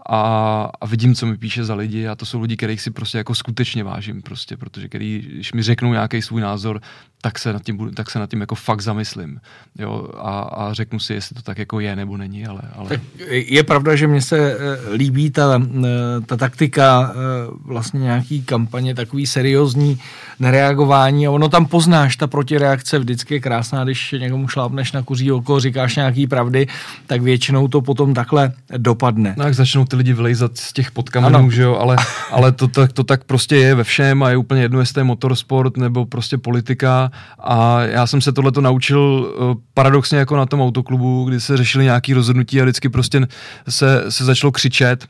a, 0.10 0.70
a 0.82 0.86
vidím, 0.86 1.16
co 1.16 1.26
mi 1.26 1.38
píše 1.38 1.66
za 1.66 1.76
lidi 1.76 2.08
a 2.08 2.16
to 2.16 2.26
jsou 2.26 2.42
lidi, 2.42 2.58
kterých 2.58 2.82
si 2.82 2.92
prostě 2.92 3.18
jako 3.18 3.36
skutečně 3.36 3.84
vážím 3.84 4.22
prostě, 4.22 4.58
protože 4.58 4.88
který, 4.88 5.30
když 5.34 5.54
mi 5.54 5.64
řeknou 5.64 5.92
nějaký 5.92 6.22
svůj 6.22 6.42
názor, 6.42 6.82
tak 7.22 7.40
se 7.40 7.54
nad 7.54 7.64
tím, 7.64 7.92
tak 7.94 8.12
se 8.12 8.20
nad 8.20 8.30
tím 8.30 8.42
jako 8.42 8.56
fakt 8.56 8.82
zamyslím. 8.82 9.40
Jo, 9.80 10.08
a, 10.18 10.40
a 10.40 10.74
řeknu 10.74 11.00
si, 11.00 11.14
jestli 11.14 11.36
to 11.36 11.42
tak 11.42 11.58
jako 11.58 11.80
je 11.80 11.96
nebo 11.96 12.18
není, 12.18 12.46
ale... 12.46 12.62
ale... 12.76 12.90
Tak 12.90 13.02
je 13.30 13.64
pravda, 13.64 13.96
že 13.96 14.08
mně 14.08 14.22
se 14.22 14.38
eh, 14.38 14.58
líbí 14.94 15.32
ta, 15.32 15.62
eh, 15.86 15.88
ta 16.26 16.38
taktika 16.38 17.14
eh, 17.14 17.18
vlastně 17.66 18.00
nějaký 18.00 18.44
kampaně, 18.44 18.96
takový 18.96 19.28
seriózní 19.28 20.00
nereagování 20.40 21.28
a 21.28 21.32
ono 21.32 21.50
tam 21.50 21.66
poznáš, 21.66 22.16
ta 22.16 22.28
protireakce 22.28 23.00
vždycky 23.00 23.34
je 23.34 23.40
krásná, 23.40 23.84
když 23.84 24.16
někomu 24.20 24.48
šlápneš 24.48 24.92
na 24.92 25.02
kuří 25.04 25.32
oko, 25.32 25.60
říkáš 25.60 25.96
nějaký 25.96 26.28
pravdy, 26.28 26.68
tak 27.08 27.22
většinou 27.22 27.68
to 27.68 27.82
potom 27.82 28.14
takhle 28.14 28.54
dopadne. 28.78 29.36
No 29.38 29.46
jak 29.46 29.54
začnou 29.54 29.86
ty 29.92 29.98
lidi 29.98 30.14
vylejzat 30.14 30.58
z 30.58 30.74
těch 30.74 30.92
podkamenů, 30.92 31.52
že 31.52 31.62
jo, 31.62 31.76
ale, 31.76 31.96
ale 32.32 32.52
to, 32.52 32.68
to, 32.68 32.88
to 32.88 33.04
tak 33.04 33.24
prostě 33.24 33.56
je 33.56 33.76
ve 33.76 33.84
všem 33.84 34.24
a 34.24 34.30
je 34.30 34.38
úplně 34.38 34.62
jedno, 34.62 34.80
jestli 34.80 35.00
je 35.00 35.04
motorsport 35.04 35.78
nebo 35.78 36.06
prostě 36.06 36.38
politika. 36.38 37.12
A 37.40 37.82
já 37.82 38.08
jsem 38.08 38.22
se 38.22 38.32
tohleto 38.32 38.62
naučil 38.62 39.00
uh, 39.00 39.54
paradoxně 39.74 40.18
jako 40.18 40.38
na 40.38 40.46
tom 40.46 40.62
autoklubu, 40.62 41.26
kdy 41.26 41.40
se 41.40 41.58
řešili 41.58 41.84
nějaký 41.84 42.14
rozhodnutí 42.14 42.62
a 42.62 42.64
vždycky 42.64 42.90
prostě 42.90 43.28
se, 43.70 44.04
se 44.10 44.26
začalo 44.26 44.52
křičet. 44.52 45.08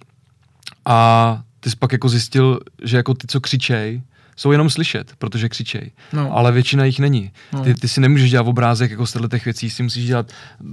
A 0.86 1.40
ty 1.60 1.70
jsi 1.70 1.76
pak 1.76 1.92
jako 1.92 2.10
zjistil, 2.10 2.60
že 2.84 2.98
jako 2.98 3.14
ty, 3.14 3.28
co 3.28 3.42
křičej, 3.42 4.02
jsou 4.36 4.52
jenom 4.52 4.70
slyšet, 4.70 5.12
protože 5.18 5.50
křičej. 5.50 5.92
No. 6.14 6.38
Ale 6.38 6.52
většina 6.52 6.86
jich 6.86 7.00
není. 7.00 7.32
No. 7.54 7.64
Ty, 7.64 7.74
ty 7.74 7.88
si 7.88 8.02
nemůžeš 8.02 8.32
dělat 8.32 8.48
obrázek 8.48 8.92
jako 8.92 9.06
z 9.06 9.18
těch 9.32 9.46
věcí, 9.46 9.70
si 9.70 9.84
musíš 9.84 10.06
dělat 10.06 10.32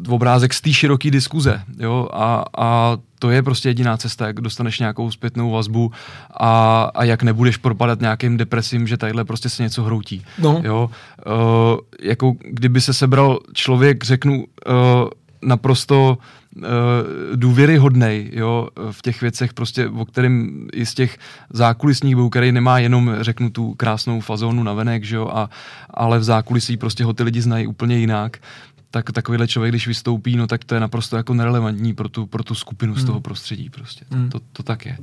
obrázek 0.09 0.55
z 0.55 0.61
té 0.61 0.73
široké 0.73 1.11
diskuze. 1.11 1.63
Jo? 1.79 2.09
A, 2.13 2.45
a 2.59 2.99
to 3.19 3.31
je 3.31 3.43
prostě 3.43 3.69
jediná 3.69 3.97
cesta, 3.97 4.27
jak 4.27 4.41
dostaneš 4.41 4.79
nějakou 4.79 5.11
zpětnou 5.11 5.51
vazbu 5.51 5.93
a, 6.41 6.83
a 6.95 7.05
jak 7.05 7.23
nebudeš 7.23 7.57
propadat 7.57 8.01
nějakým 8.01 8.37
depresím, 8.37 8.87
že 8.87 8.97
tadyhle 8.97 9.25
prostě 9.25 9.49
se 9.49 9.63
něco 9.63 9.83
hroutí. 9.83 10.25
No. 10.39 10.61
Jo? 10.65 10.91
Uh, 11.27 11.79
jako 12.03 12.37
kdyby 12.51 12.81
se 12.81 12.95
sebral 12.95 13.39
člověk, 13.55 14.05
řeknu, 14.05 14.45
uh, 14.45 14.45
naprosto 15.43 16.19
uh, 16.19 16.25
důvěryhodnej, 17.35 18.31
jo, 18.33 18.69
v 18.91 19.03
těch 19.03 19.21
věcech 19.21 19.55
prostě, 19.55 19.89
o 19.89 20.05
kterým 20.05 20.69
i 20.73 20.87
z 20.87 20.95
těch 20.95 21.19
zákulisních 21.51 22.15
byl, 22.15 22.29
který 22.29 22.53
nemá 22.53 22.79
jenom, 22.79 23.17
řeknu, 23.21 23.51
tu 23.51 23.75
krásnou 23.75 24.21
fazónu 24.21 24.63
na 24.63 24.73
venek, 24.73 25.05
že 25.05 25.17
jo, 25.17 25.31
a, 25.33 25.51
ale 25.91 26.19
v 26.19 26.25
zákulisí 26.25 26.77
prostě 26.77 27.05
ho 27.05 27.13
ty 27.13 27.23
lidi 27.23 27.43
znají 27.43 27.67
úplně 27.67 27.99
jinak, 27.99 28.37
tak 28.91 29.13
takovýhle 29.13 29.49
člověk, 29.49 29.73
když 29.73 29.87
vystoupí, 29.87 30.37
no 30.37 30.47
tak 30.47 30.65
to 30.65 30.75
je 30.75 30.81
naprosto 30.81 31.17
jako 31.17 31.35
nerelevantní 31.35 31.95
pro 31.95 32.09
tu, 32.09 32.27
pro 32.27 32.43
tu 32.43 32.55
skupinu 32.55 32.93
hmm. 32.93 33.03
z 33.03 33.07
toho 33.07 33.21
prostředí 33.21 33.71
prostě. 33.71 34.05
Hmm. 34.11 34.31
To, 34.31 34.41
to 34.53 34.63
tak 34.63 34.87
je. 34.87 34.99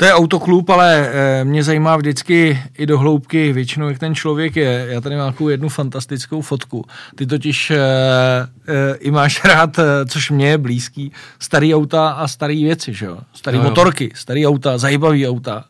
To 0.00 0.06
je 0.06 0.14
autoklub, 0.14 0.70
ale 0.70 1.08
e, 1.12 1.44
mě 1.44 1.64
zajímá 1.64 1.96
vždycky 1.96 2.62
i 2.78 2.86
do 2.86 2.98
hloubky 2.98 3.52
většinou, 3.52 3.88
jak 3.88 3.98
ten 3.98 4.14
člověk 4.14 4.56
je. 4.56 4.86
Já 4.90 5.00
tady 5.00 5.16
mám 5.16 5.32
takovou 5.32 5.48
jednu 5.48 5.68
fantastickou 5.68 6.40
fotku. 6.40 6.84
Ty 7.14 7.26
totiž 7.26 7.70
e, 7.70 7.78
e, 7.78 8.94
i 8.94 9.10
máš 9.10 9.44
rád, 9.44 9.76
což 10.08 10.30
mě 10.30 10.48
je 10.48 10.58
blízký, 10.58 11.12
starý 11.38 11.74
auta 11.74 12.10
a 12.10 12.28
staré 12.28 12.54
věci, 12.54 12.94
že 12.94 13.06
jo? 13.06 13.18
Starý 13.34 13.56
jo, 13.56 13.62
jo. 13.62 13.68
motorky, 13.68 14.12
starý 14.14 14.46
auta, 14.46 14.78
zajímavý 14.78 15.28
auta, 15.28 15.64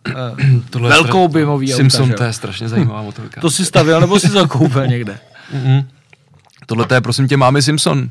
e, 0.77 0.81
velkou 0.81 1.29
bimový 1.29 1.67
auta. 1.67 1.77
Simpson, 1.77 2.13
to 2.13 2.25
je 2.25 2.33
strašně 2.33 2.69
zajímavá 2.69 3.03
motorka. 3.03 3.41
to 3.41 3.51
si 3.51 3.65
stavil 3.65 4.01
nebo 4.01 4.21
si 4.21 4.29
zakoupil 4.29 4.87
někde? 4.95 5.19
Mm-hmm. 5.55 5.85
Tohle 6.67 6.87
to 6.87 6.95
je 6.95 7.01
prosím 7.01 7.29
tě 7.29 7.37
mámy 7.37 7.63
Simpson. 7.63 8.11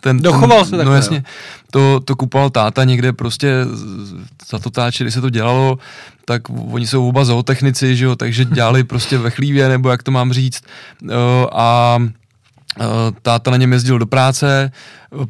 Ten, 0.00 0.20
Dochoval 0.20 0.64
se 0.64 0.70
takhle. 0.70 0.84
No 0.84 0.94
jasně, 0.94 1.24
to, 1.70 2.00
to 2.00 2.16
kupoval 2.16 2.50
táta 2.50 2.84
někde 2.84 3.12
prostě 3.12 3.54
za 4.50 4.58
to 4.58 4.70
táče, 4.70 5.04
když 5.04 5.14
se 5.14 5.20
to 5.20 5.30
dělalo, 5.30 5.78
tak 6.24 6.42
oni 6.48 6.86
jsou 6.86 7.08
oba 7.08 7.24
zootechnici, 7.24 7.96
že 7.96 8.04
jo, 8.04 8.16
takže 8.16 8.44
dělali 8.44 8.84
prostě 8.84 9.18
ve 9.18 9.30
chlívě, 9.30 9.68
nebo 9.68 9.90
jak 9.90 10.02
to 10.02 10.10
mám 10.10 10.32
říct. 10.32 10.64
A 11.52 11.98
táta 13.22 13.50
na 13.50 13.56
něm 13.56 13.72
jezdil 13.72 13.98
do 13.98 14.06
práce, 14.06 14.72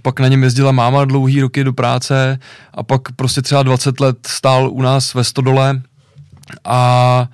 pak 0.02 0.20
na 0.20 0.28
něm 0.28 0.42
jezdila 0.42 0.72
máma 0.72 1.04
dlouhý 1.04 1.40
roky 1.40 1.64
do 1.64 1.72
práce 1.72 2.38
a 2.74 2.82
pak 2.82 3.12
prostě 3.16 3.42
třeba 3.42 3.62
20 3.62 4.00
let 4.00 4.16
stál 4.26 4.70
u 4.70 4.82
nás 4.82 5.14
ve 5.14 5.24
Stodole 5.24 5.82
a 6.64 7.28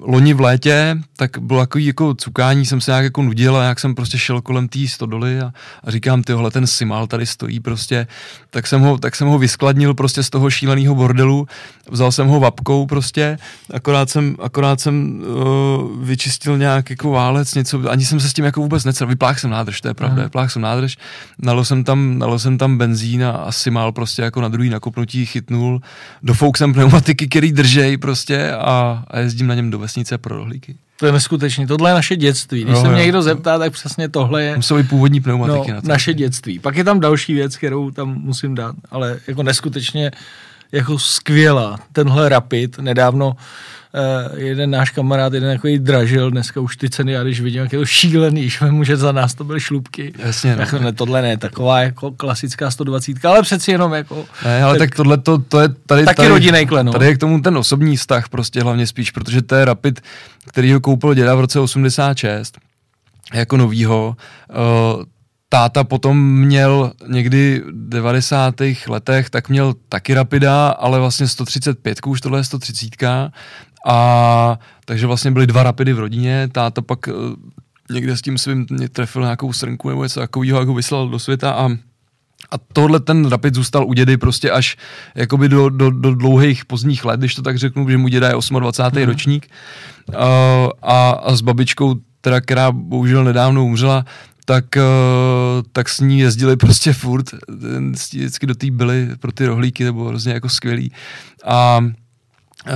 loni 0.00 0.34
v 0.34 0.40
létě, 0.40 0.98
tak 1.16 1.38
bylo 1.38 1.60
jako, 1.60 1.78
jako 1.78 2.14
cukání, 2.14 2.66
jsem 2.66 2.80
se 2.80 2.90
nějak 2.90 3.04
jako 3.04 3.22
nudil 3.22 3.56
a 3.56 3.64
jak 3.64 3.80
jsem 3.80 3.94
prostě 3.94 4.18
šel 4.18 4.40
kolem 4.40 4.68
té 4.68 4.88
stodoly 4.88 5.40
a, 5.40 5.52
a 5.84 5.90
říkám, 5.90 6.22
tyhle 6.22 6.50
ten 6.50 6.66
Simal 6.66 7.06
tady 7.06 7.26
stojí 7.26 7.60
prostě, 7.60 8.06
tak 8.50 8.66
jsem 8.66 8.80
ho, 8.80 8.98
tak 8.98 9.16
jsem 9.16 9.28
ho 9.28 9.38
vyskladnil 9.38 9.94
prostě 9.94 10.22
z 10.22 10.30
toho 10.30 10.50
šíleného 10.50 10.94
bordelu, 10.94 11.46
vzal 11.90 12.12
jsem 12.12 12.26
ho 12.26 12.40
vapkou 12.40 12.86
prostě, 12.86 13.38
akorát 13.74 14.10
jsem, 14.10 14.36
akorát 14.42 14.80
jsem 14.80 15.22
uh, 15.22 16.04
vyčistil 16.04 16.58
nějak 16.58 16.90
jako 16.90 17.10
válec, 17.10 17.54
něco, 17.54 17.90
ani 17.90 18.04
jsem 18.04 18.20
se 18.20 18.28
s 18.28 18.32
tím 18.32 18.44
jako 18.44 18.60
vůbec 18.60 18.84
necel, 18.84 19.06
vypláchl 19.06 19.40
jsem 19.40 19.50
nádrž, 19.50 19.80
to 19.80 19.88
je 19.88 19.94
pravda, 19.94 20.22
vypláchl 20.22 20.52
jsem 20.52 20.62
nádrž, 20.62 20.96
nalo 21.38 21.64
jsem 21.64 21.84
tam, 21.84 22.18
nalo 22.18 22.38
jsem 22.38 22.58
tam 22.58 22.78
benzín 22.78 23.24
a, 23.24 23.30
a 23.30 23.52
Simal 23.52 23.92
prostě 23.92 24.22
jako 24.22 24.40
na 24.40 24.48
druhý 24.48 24.70
nakopnutí 24.70 25.26
chytnul, 25.26 25.80
dofouk 26.22 26.58
jsem 26.58 26.72
pneumatiky, 26.72 27.28
který 27.28 27.52
držej 27.52 27.96
prostě 27.96 28.52
a, 28.52 29.04
a 29.08 29.18
jezdím 29.18 29.46
na 29.46 29.54
něm 29.54 29.70
do 29.70 29.85
vesnice 29.86 30.18
pro 30.18 30.36
rohlíky. 30.36 30.76
To 30.96 31.06
je 31.06 31.12
neskutečný. 31.12 31.66
Tohle 31.66 31.90
je 31.90 31.94
naše 31.94 32.16
dětství. 32.16 32.64
Když 32.64 32.74
no, 32.74 32.82
se 32.82 32.88
mě 32.88 33.02
někdo 33.02 33.22
zeptá, 33.22 33.58
tak 33.58 33.72
přesně 33.72 34.08
tohle 34.08 34.42
je. 34.42 34.56
Musí 34.56 34.74
být 34.74 34.88
původní 34.88 35.20
pneumatiky. 35.20 35.70
No, 35.70 35.74
na 35.74 35.80
to. 35.80 35.88
naše 35.88 36.14
dětství. 36.14 36.58
Pak 36.58 36.76
je 36.76 36.84
tam 36.84 37.00
další 37.00 37.34
věc, 37.34 37.56
kterou 37.56 37.90
tam 37.90 38.14
musím 38.14 38.54
dát, 38.54 38.74
ale 38.90 39.18
jako 39.26 39.42
neskutečně 39.42 40.10
jako 40.72 40.98
skvělá. 40.98 41.78
Tenhle 41.92 42.28
Rapid 42.28 42.78
nedávno 42.78 43.36
jeden 44.36 44.70
náš 44.70 44.90
kamarád, 44.90 45.32
jeden 45.32 45.56
takový 45.56 45.78
dražil, 45.78 46.30
dneska 46.30 46.60
už 46.60 46.76
ty 46.76 46.90
ceny, 46.90 47.12
já 47.12 47.22
když 47.22 47.40
vidím, 47.40 47.60
jak 47.60 47.72
je 47.72 47.78
to 47.78 47.86
šílený, 47.86 48.50
že 48.50 48.64
může 48.70 48.96
za 48.96 49.12
nás 49.12 49.34
to 49.34 49.44
byly 49.44 49.60
šlubky. 49.60 50.12
Jasně. 50.18 50.56
No. 50.56 50.62
Jako, 50.62 50.78
ne, 50.78 50.92
tohle 50.92 51.22
ne, 51.22 51.36
taková 51.36 51.80
jako 51.80 52.10
klasická 52.10 52.70
120, 52.70 53.24
ale 53.24 53.42
přeci 53.42 53.70
jenom 53.70 53.92
jako... 53.92 54.24
Ne, 54.44 54.62
ale 54.62 54.78
tak, 54.78 54.90
tak 54.90 54.96
tohle 54.96 55.18
to, 55.18 55.38
to 55.38 55.60
je 55.60 55.68
tady, 55.68 56.04
taky 56.04 56.16
tady, 56.16 56.28
rodinný 56.28 56.66
klen, 56.66 56.86
no. 56.86 56.92
Tady 56.92 57.06
je 57.06 57.14
k 57.14 57.18
tomu 57.18 57.40
ten 57.40 57.58
osobní 57.58 57.96
vztah 57.96 58.28
prostě 58.28 58.62
hlavně 58.62 58.86
spíš, 58.86 59.10
protože 59.10 59.42
to 59.42 59.54
je 59.54 59.64
Rapid, 59.64 60.00
který 60.46 60.72
ho 60.72 60.80
koupil 60.80 61.14
děda 61.14 61.34
v 61.34 61.40
roce 61.40 61.60
86 61.60 62.58
jako 63.34 63.56
novýho, 63.56 64.16
uh, 64.96 65.04
táta 65.48 65.84
potom 65.84 66.30
měl 66.30 66.92
někdy 67.08 67.62
v 67.66 67.88
90. 67.88 68.54
letech, 68.88 69.30
tak 69.30 69.48
měl 69.48 69.74
taky 69.88 70.14
Rapida, 70.14 70.68
ale 70.68 70.98
vlastně 70.98 71.28
135, 71.28 71.98
už 72.06 72.20
tohle 72.20 72.38
je 72.38 72.44
130. 72.44 72.88
A 73.86 74.58
takže 74.84 75.06
vlastně 75.06 75.30
byly 75.30 75.46
dva 75.46 75.62
Rapidy 75.62 75.92
v 75.92 75.98
rodině, 75.98 76.48
táta 76.52 76.82
pak 76.82 77.08
eh, 77.08 77.12
někde 77.92 78.16
s 78.16 78.22
tím 78.22 78.38
svým 78.38 78.66
trefil 78.92 79.22
nějakou 79.22 79.52
srnku 79.52 79.88
nebo 79.88 80.02
něco 80.02 80.20
takového, 80.20 80.58
jak 80.58 80.68
ho 80.68 80.74
vyslal 80.74 81.08
do 81.08 81.18
světa 81.18 81.50
a 81.50 81.68
a 82.50 82.58
tohle 82.72 83.00
ten 83.00 83.28
Rapid 83.28 83.54
zůstal 83.54 83.86
u 83.86 83.92
dědy 83.92 84.16
prostě 84.16 84.50
až 84.50 84.76
jakoby 85.14 85.48
do, 85.48 85.68
do, 85.68 85.90
do 85.90 86.14
dlouhých 86.14 86.64
pozdních 86.64 87.04
let, 87.04 87.20
když 87.20 87.34
to 87.34 87.42
tak 87.42 87.58
řeknu, 87.58 87.90
že 87.90 87.98
mu 87.98 88.08
děda 88.08 88.28
je 88.28 88.34
28. 88.60 88.98
Mm. 88.98 89.06
ročník. 89.06 89.46
Uh, 90.08 90.16
a, 90.82 91.10
a 91.10 91.36
s 91.36 91.40
babičkou, 91.40 91.94
teda, 92.20 92.40
která 92.40 92.72
bohužel 92.72 93.24
nedávno 93.24 93.64
umřela, 93.64 94.04
tak, 94.44 94.64
uh, 94.76 95.62
tak 95.72 95.88
s 95.88 96.00
ní 96.00 96.18
jezdili 96.18 96.56
prostě 96.56 96.92
furt, 96.92 97.26
vždycky 97.90 98.46
do 98.46 98.54
té 98.54 98.70
byly 98.70 99.08
pro 99.20 99.32
ty 99.32 99.46
rohlíky, 99.46 99.84
to 99.84 99.92
bylo 99.92 100.08
hrozně 100.08 100.32
jako 100.32 100.48
skvělý. 100.48 100.92
A 101.44 101.78
uh, 101.80 102.72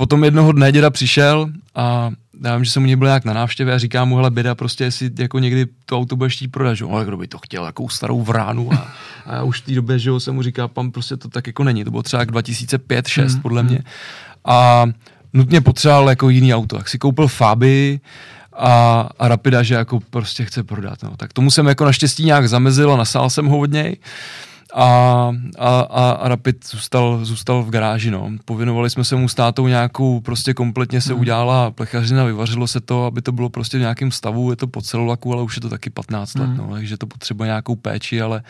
potom 0.00 0.24
jednoho 0.24 0.52
dne 0.52 0.72
děda 0.72 0.90
přišel 0.90 1.50
a 1.74 2.10
já 2.44 2.56
vím, 2.56 2.64
že 2.64 2.70
jsem 2.70 2.82
u 2.82 2.86
něj 2.86 2.96
byl 2.96 3.08
nějak 3.08 3.24
na 3.24 3.32
návštěvě 3.32 3.74
a 3.74 3.78
říkám 3.78 4.08
mu, 4.08 4.16
hele, 4.16 4.30
běda, 4.30 4.54
prostě 4.54 4.84
jestli 4.84 5.10
jako 5.18 5.38
někdy 5.38 5.66
to 5.86 5.98
auto 5.98 6.16
budeš 6.16 6.36
chtít 6.36 6.48
prodat, 6.48 6.74
že? 6.74 6.84
ale 6.84 7.04
kdo 7.04 7.16
by 7.16 7.28
to 7.28 7.38
chtěl, 7.38 7.66
jakou 7.66 7.88
starou 7.88 8.22
vránu 8.22 8.72
a, 8.72 8.88
a 9.26 9.34
já 9.34 9.42
už 9.42 9.60
v 9.60 9.64
té 9.64 9.72
době, 9.72 9.98
že 9.98 10.10
jo, 10.10 10.20
jsem 10.20 10.34
mu 10.34 10.42
říkal, 10.42 10.68
pan 10.68 10.90
prostě 10.90 11.16
to 11.16 11.28
tak 11.28 11.46
jako 11.46 11.64
není, 11.64 11.84
to 11.84 11.90
bylo 11.90 12.02
třeba 12.02 12.24
2005-2006 12.24 13.26
hmm. 13.26 13.40
podle 13.40 13.62
mě. 13.62 13.78
a 14.44 14.86
nutně 15.32 15.60
potřeboval 15.60 16.08
jako 16.08 16.28
jiný 16.28 16.54
auto. 16.54 16.76
Tak 16.76 16.88
si 16.88 16.98
koupil 16.98 17.28
Fabii 17.28 18.00
a, 18.52 19.08
a 19.18 19.28
Rapida, 19.28 19.62
že 19.62 19.74
jako 19.74 20.00
prostě 20.10 20.44
chce 20.44 20.62
prodat. 20.62 21.02
No. 21.02 21.16
Tak 21.16 21.32
tomu 21.32 21.50
jsem 21.50 21.66
jako 21.66 21.84
naštěstí 21.84 22.24
nějak 22.24 22.48
zamezil 22.48 22.92
a 22.92 22.96
nasál 22.96 23.30
jsem 23.30 23.46
ho 23.46 23.58
od 23.58 23.70
něj 23.70 23.96
a, 24.74 25.32
a, 25.58 25.80
a, 25.80 26.10
a 26.10 26.28
Rapid 26.28 26.66
zůstal, 26.70 27.24
zůstal 27.24 27.62
v 27.62 27.70
garáži. 27.70 28.10
No. 28.10 28.30
Povinovali 28.44 28.90
jsme 28.90 29.04
se 29.04 29.16
mu 29.16 29.28
s 29.28 29.34
tátou 29.34 29.66
nějakou, 29.66 30.20
prostě 30.20 30.54
kompletně 30.54 31.00
se 31.00 31.12
hmm. 31.12 31.20
udělala 31.20 31.70
plechařina, 31.70 32.24
vyvařilo 32.24 32.66
se 32.66 32.80
to, 32.80 33.04
aby 33.04 33.22
to 33.22 33.32
bylo 33.32 33.48
prostě 33.48 33.76
v 33.76 33.80
nějakém 33.80 34.10
stavu, 34.10 34.50
je 34.50 34.56
to 34.56 34.66
po 34.66 34.82
celulaku, 34.82 35.32
ale 35.32 35.42
už 35.42 35.56
je 35.56 35.62
to 35.62 35.68
taky 35.68 35.90
15 35.90 36.34
let, 36.34 36.46
hmm. 36.46 36.56
no, 36.56 36.68
takže 36.72 36.96
to 36.96 37.06
potřebuje 37.06 37.46
nějakou 37.46 37.76
péči, 37.76 38.22
ale, 38.22 38.42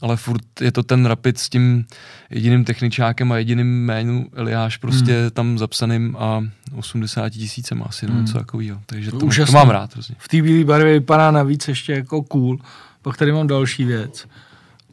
ale 0.00 0.16
furt 0.16 0.60
je 0.60 0.72
to 0.72 0.82
ten 0.82 1.06
Rapid 1.06 1.38
s 1.38 1.48
tím 1.48 1.84
jediným 2.30 2.64
techničákem 2.64 3.32
a 3.32 3.38
jediným 3.38 3.84
jménu 3.84 4.26
Eliáš 4.34 4.76
prostě 4.76 5.20
hmm. 5.20 5.30
tam 5.30 5.58
zapsaným 5.58 6.16
a 6.18 6.44
80 6.76 7.30
tisícem 7.30 7.82
asi, 7.86 8.06
no, 8.06 8.12
hmm. 8.12 8.20
něco 8.20 8.38
takového. 8.38 8.80
Takže 8.86 9.10
to, 9.10 9.18
to 9.46 9.52
mám 9.52 9.70
rád. 9.70 9.92
Hrozně. 9.92 10.14
V 10.18 10.28
té 10.28 10.42
bílé 10.42 10.64
barvě 10.64 10.92
vypadá 10.92 11.30
navíc 11.30 11.68
ještě 11.68 11.92
jako 11.92 12.22
cool. 12.22 12.58
Pak 13.02 13.16
tady 13.16 13.32
mám 13.32 13.46
další 13.46 13.84
věc. 13.84 14.26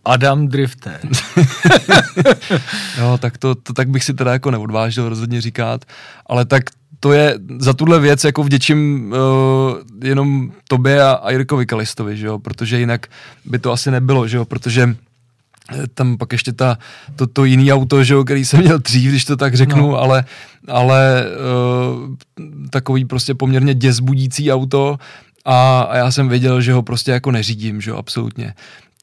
Adam 0.06 0.48
Drifter. 0.48 1.00
jo, 2.98 3.18
tak 3.20 3.38
to, 3.38 3.56
to, 3.56 3.74
tak 3.74 3.90
bych 3.90 4.04
si 4.04 4.14
teda 4.14 4.34
jako 4.34 4.52
neodvážil 4.52 5.10
rozhodně 5.10 5.42
říkat, 5.42 5.86
ale 6.26 6.46
tak 6.46 6.64
to 7.00 7.14
je 7.14 7.40
za 7.58 7.74
tuhle 7.74 8.00
věc 8.00 8.24
jako 8.24 8.44
vděčím 8.44 9.12
uh, 9.14 10.08
jenom 10.08 10.52
tobě 10.68 11.04
a, 11.04 11.12
a 11.12 11.32
Jirkovi 11.32 11.66
Kalistovi, 11.66 12.18
že 12.18 12.26
jo, 12.26 12.40
protože 12.40 12.80
jinak 12.80 13.08
by 13.46 13.60
to 13.60 13.72
asi 13.72 13.92
nebylo, 13.92 14.28
že 14.28 14.38
jo, 14.38 14.46
protože 14.46 14.96
eh, 15.72 15.88
tam 15.94 16.18
pak 16.18 16.32
ještě 16.32 16.54
ta, 16.54 16.78
to, 17.16 17.28
to 17.28 17.46
jiný 17.46 17.74
auto, 17.74 18.04
že 18.04 18.14
jo, 18.14 18.24
který 18.24 18.46
jsem 18.46 18.60
měl 18.60 18.80
dřív, 18.80 19.10
když 19.10 19.26
to 19.26 19.38
tak 19.38 19.56
řeknu, 19.56 19.92
no. 19.92 19.98
ale, 19.98 20.26
ale 20.68 21.26
uh, 21.26 22.16
takový 22.70 23.06
prostě 23.06 23.34
poměrně 23.34 23.74
děsbudící 23.74 24.52
auto 24.52 24.98
a, 25.46 25.82
a 25.82 25.98
já 25.98 26.12
jsem 26.12 26.30
věděl, 26.30 26.62
že 26.62 26.74
ho 26.74 26.84
prostě 26.84 27.12
jako 27.12 27.32
neřídím, 27.32 27.82
že 27.82 27.92
jo, 27.92 27.98
absolutně. 27.98 28.54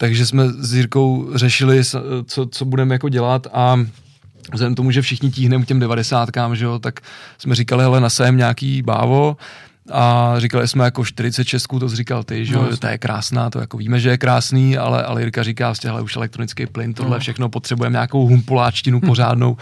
Takže 0.03 0.27
jsme 0.27 0.49
s 0.49 0.75
Jirkou 0.75 1.31
řešili, 1.35 1.83
co, 2.27 2.47
co 2.47 2.65
budeme 2.65 2.95
jako 2.95 3.09
dělat 3.09 3.47
a 3.53 3.81
vzhledem 4.53 4.75
tomu, 4.75 4.91
že 4.91 5.03
všichni 5.03 5.31
tíhneme 5.31 5.65
k 5.65 5.69
těm 5.69 5.81
devadesátkám, 5.81 6.57
že 6.57 6.65
jo, 6.65 6.79
tak 6.79 7.01
jsme 7.39 7.55
říkali, 7.55 7.83
hele, 7.83 8.01
nasajem 8.01 8.37
nějaký 8.37 8.83
bávo. 8.83 9.37
A 9.93 10.35
říkali 10.39 10.69
jsme 10.69 10.85
jako 10.85 11.05
46, 11.05 11.67
to 11.81 11.89
jsi 11.89 11.97
říkal 11.97 12.25
ty, 12.25 12.47
že 12.47 12.55
jo, 12.55 12.67
no, 12.71 12.77
to 12.77 12.87
je 12.87 12.99
krásná, 12.99 13.51
to 13.51 13.61
jako 13.61 13.77
víme, 13.77 14.01
že 14.01 14.11
je 14.11 14.19
krásný, 14.19 14.79
ale, 14.79 15.05
ale 15.05 15.23
Jirka 15.23 15.43
říká, 15.43 15.69
vlastně, 15.69 15.91
hele, 15.91 16.03
už 16.03 16.17
elektronický 16.17 16.67
plyn, 16.67 16.95
tohle 16.95 17.17
no. 17.17 17.21
všechno 17.21 17.49
potřebujeme 17.49 17.95
nějakou 17.95 18.27
humpoláčtinu 18.27 19.01
pořádnou, 19.01 19.57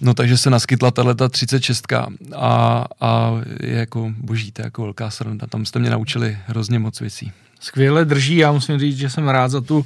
no 0.00 0.14
takže 0.14 0.38
se 0.38 0.50
naskytla 0.50 0.90
tahle 0.90 1.14
ta 1.14 1.28
36 1.28 1.92
a, 1.92 2.84
a 3.00 3.32
je 3.60 3.78
jako 3.78 4.12
boží, 4.18 4.52
to 4.52 4.62
je 4.62 4.66
jako 4.66 4.82
velká 4.82 5.10
sranda, 5.10 5.46
tam 5.46 5.66
jste 5.66 5.78
mě 5.78 5.90
naučili 5.90 6.38
hrozně 6.46 6.78
moc 6.78 7.00
věcí 7.00 7.32
skvěle 7.60 8.04
drží. 8.04 8.36
Já 8.36 8.52
musím 8.52 8.78
říct, 8.78 8.98
že 8.98 9.10
jsem 9.10 9.28
rád 9.28 9.48
za 9.48 9.60
tu 9.60 9.78
uh, 9.78 9.84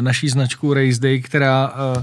naší 0.00 0.28
značku 0.28 0.74
Race 0.74 1.00
Day, 1.00 1.22
která 1.22 1.72
uh, 1.96 2.02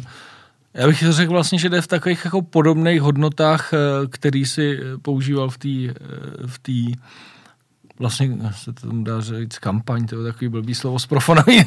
já 0.74 0.88
bych 0.88 1.04
řekl 1.10 1.32
vlastně, 1.32 1.60
že 1.60 1.70
jde 1.70 1.82
v 1.82 1.88
takových 1.88 2.26
jako 2.26 2.42
podobných 2.42 3.02
hodnotách, 3.02 3.74
uh, 3.74 4.08
který 4.10 4.46
si 4.46 4.80
používal 5.02 5.50
v 5.50 5.58
té 5.58 5.94
v 6.46 6.60
tý, 6.62 6.94
vlastně 8.00 8.38
se 8.52 8.74
to 8.74 8.88
tam 8.88 9.04
dá 9.04 9.22
říct 9.22 9.60
kampaň, 9.60 10.06
to 10.06 10.18
je 10.18 10.32
takový 10.32 10.50
blbý 10.50 10.76
slovo 10.76 11.00
z 11.00 11.06
profonový. 11.06 11.66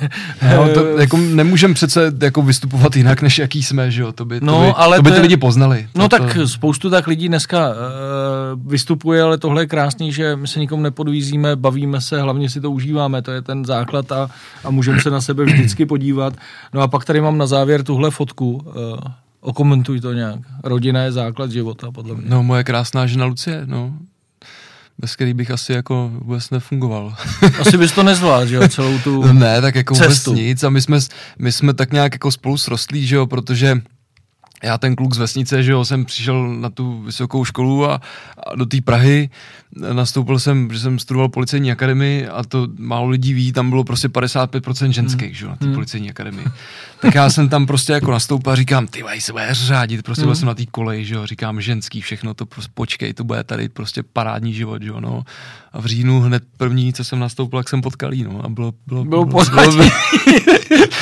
No, 0.57 0.69
to, 0.75 0.87
jako 0.99 1.17
nemůžeme 1.17 1.75
přece 1.75 2.13
jako 2.23 2.43
vystupovat 2.43 2.97
jinak, 2.97 3.23
než 3.23 3.39
jaký 3.39 3.63
jsme, 3.63 3.91
že 3.91 4.03
jo, 4.03 4.13
to 4.13 4.25
by, 4.25 4.41
no, 4.43 4.53
to 4.53 4.61
by, 4.61 4.73
ale 4.77 4.97
to 4.97 5.03
by 5.03 5.11
ty 5.11 5.17
je, 5.17 5.23
lidi 5.23 5.37
poznali. 5.37 5.89
No 5.95 6.09
to, 6.09 6.19
tak 6.19 6.35
to... 6.35 6.49
spoustu 6.49 6.91
tak 6.91 7.07
lidí 7.07 7.29
dneska 7.29 7.69
uh, 7.69 7.75
vystupuje, 8.71 9.23
ale 9.23 9.39
tohle 9.39 9.63
je 9.63 9.67
krásný, 9.67 10.13
že 10.13 10.37
my 10.37 10.49
se 10.49 10.61
nikomu 10.61 10.83
nepodvízíme, 10.83 11.57
bavíme 11.57 12.01
se, 12.01 12.23
hlavně 12.23 12.51
si 12.51 12.61
to 12.61 12.71
užíváme, 12.71 13.23
to 13.23 13.31
je 13.31 13.43
ten 13.43 13.65
základ 13.65 14.13
a, 14.13 14.31
a 14.65 14.71
můžeme 14.71 15.01
se 15.01 15.11
na 15.11 15.21
sebe 15.21 15.45
vždycky 15.45 15.87
podívat. 15.87 16.35
No 16.75 16.81
a 16.81 16.89
pak 16.89 17.05
tady 17.05 17.21
mám 17.21 17.39
na 17.39 17.47
závěr 17.47 17.83
tuhle 17.83 18.11
fotku, 18.11 18.53
uh, 18.53 18.99
okomentuj 19.41 20.01
to 20.01 20.13
nějak. 20.13 20.41
Rodina 20.65 21.03
je 21.03 21.13
základ 21.13 21.51
života, 21.51 21.91
podle 21.91 22.15
mě. 22.15 22.25
No, 22.29 22.43
moje 22.43 22.65
krásná 22.65 23.07
žena 23.07 23.25
Lucie, 23.25 23.63
no 23.65 23.93
bez 25.03 25.15
který 25.15 25.35
bych 25.35 25.51
asi 25.51 25.73
jako 25.73 26.11
vůbec 26.15 26.51
nefungoval. 26.51 27.15
Asi 27.61 27.79
bys 27.79 27.93
to 27.93 28.03
nezvládl, 28.03 28.47
že 28.47 28.55
jo, 28.57 28.69
celou 28.69 28.99
tu 28.99 29.33
Ne, 29.33 29.61
tak 29.61 29.75
jako 29.75 29.95
cestu. 29.95 30.31
vůbec 30.31 30.45
nic 30.45 30.65
a 30.65 30.71
my 30.71 30.83
jsme, 30.83 30.99
my 31.39 31.53
jsme 31.53 31.75
tak 31.75 31.93
nějak 31.93 32.13
jako 32.15 32.31
spolu 32.31 32.59
srostlí, 32.59 33.07
že 33.07 33.17
jo, 33.17 33.27
protože 33.27 33.81
já 34.63 34.79
ten 34.79 34.97
kluk 34.97 35.15
z 35.15 35.19
vesnice, 35.19 35.63
že 35.63 35.73
jo, 35.73 35.85
jsem 35.85 36.05
přišel 36.05 36.49
na 36.49 36.71
tu 36.71 37.03
vysokou 37.03 37.45
školu 37.45 37.91
a, 37.91 38.01
a 38.47 38.55
do 38.55 38.67
té 38.67 38.81
Prahy 38.81 39.31
nastoupil 39.93 40.39
jsem, 40.39 40.73
že 40.73 40.79
jsem 40.79 40.99
studoval 40.99 41.29
policejní 41.29 41.73
akademii 41.73 42.29
a 42.29 42.43
to 42.43 42.69
málo 42.79 43.09
lidí 43.09 43.35
ví, 43.35 43.53
tam 43.53 43.71
bylo 43.71 43.85
prostě 43.85 44.09
55% 44.09 44.91
ženských, 44.91 45.27
hmm. 45.27 45.35
že 45.35 45.45
jo, 45.45 45.51
na 45.51 45.57
té 45.57 45.65
hmm. 45.65 45.75
policejní 45.75 46.11
akademii. 46.11 46.47
Tak 47.01 47.15
já 47.15 47.31
jsem 47.31 47.49
tam 47.49 47.67
prostě 47.67 47.93
jako 47.93 48.11
nastoupil 48.11 48.53
a 48.53 48.57
říkám, 48.57 48.87
ty 48.87 49.03
vaj 49.03 49.21
se 49.21 49.33
budeš 49.33 49.65
řádit, 49.67 50.03
prostě 50.03 50.23
hmm. 50.23 50.29
byl 50.29 50.37
jsem 50.37 50.49
na 50.49 50.55
té 50.55 50.67
koleji, 50.67 51.05
že 51.05 51.15
jo, 51.15 51.27
říkám 51.27 51.61
ženský, 51.61 52.01
všechno 52.01 52.35
to 52.35 52.47
prostě 52.47 52.71
počkej, 52.75 53.15
to 53.15 53.25
bude 53.25 53.45
tady 53.45 53.69
prostě 53.69 54.03
parádní 54.03 54.55
život, 54.55 54.83
že 54.83 54.89
jo, 54.89 55.01
no. 55.01 55.25
A 55.73 55.81
v 55.81 55.87
říjnu 55.87 56.21
hned 56.21 56.43
první, 56.57 56.93
co 56.93 57.05
jsem 57.05 57.19
nastoupil, 57.19 57.59
jak 57.59 57.69
jsem 57.69 57.83
potkal 57.83 58.11
no, 58.25 58.45
a 58.45 58.49
bylo, 58.49 58.73
bylo, 58.87 59.05
bylo, 59.05 59.25
bylo, 59.25 59.45
bylo, 59.45 59.73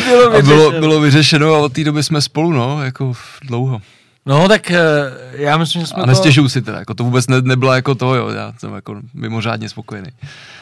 bylo, 0.04 0.34
a 0.34 0.42
bylo, 0.42 0.70
bylo 0.70 1.00
vyřešeno 1.00 1.54
a 1.54 1.58
od 1.58 1.72
té 1.72 1.84
doby 1.84 2.02
jsme 2.02 2.20
spolu, 2.20 2.52
no, 2.52 2.82
jako 2.82 3.12
dlouho. 3.42 3.80
No, 4.26 4.48
tak 4.48 4.70
eh, 4.70 4.80
já 5.32 5.56
myslím, 5.56 5.80
že 5.80 5.86
jsme 5.86 6.02
A 6.02 6.06
nestěžuju 6.06 6.44
to... 6.44 6.48
si 6.48 6.62
teda, 6.62 6.78
jako 6.78 6.94
to 6.94 7.04
vůbec 7.04 7.26
ne, 7.26 7.42
nebylo 7.42 7.72
jako 7.72 7.94
to, 7.94 8.14
jo, 8.14 8.28
já 8.28 8.52
jsem 8.58 8.74
jako 8.74 9.00
mimořádně 9.14 9.68
spokojený. 9.68 10.08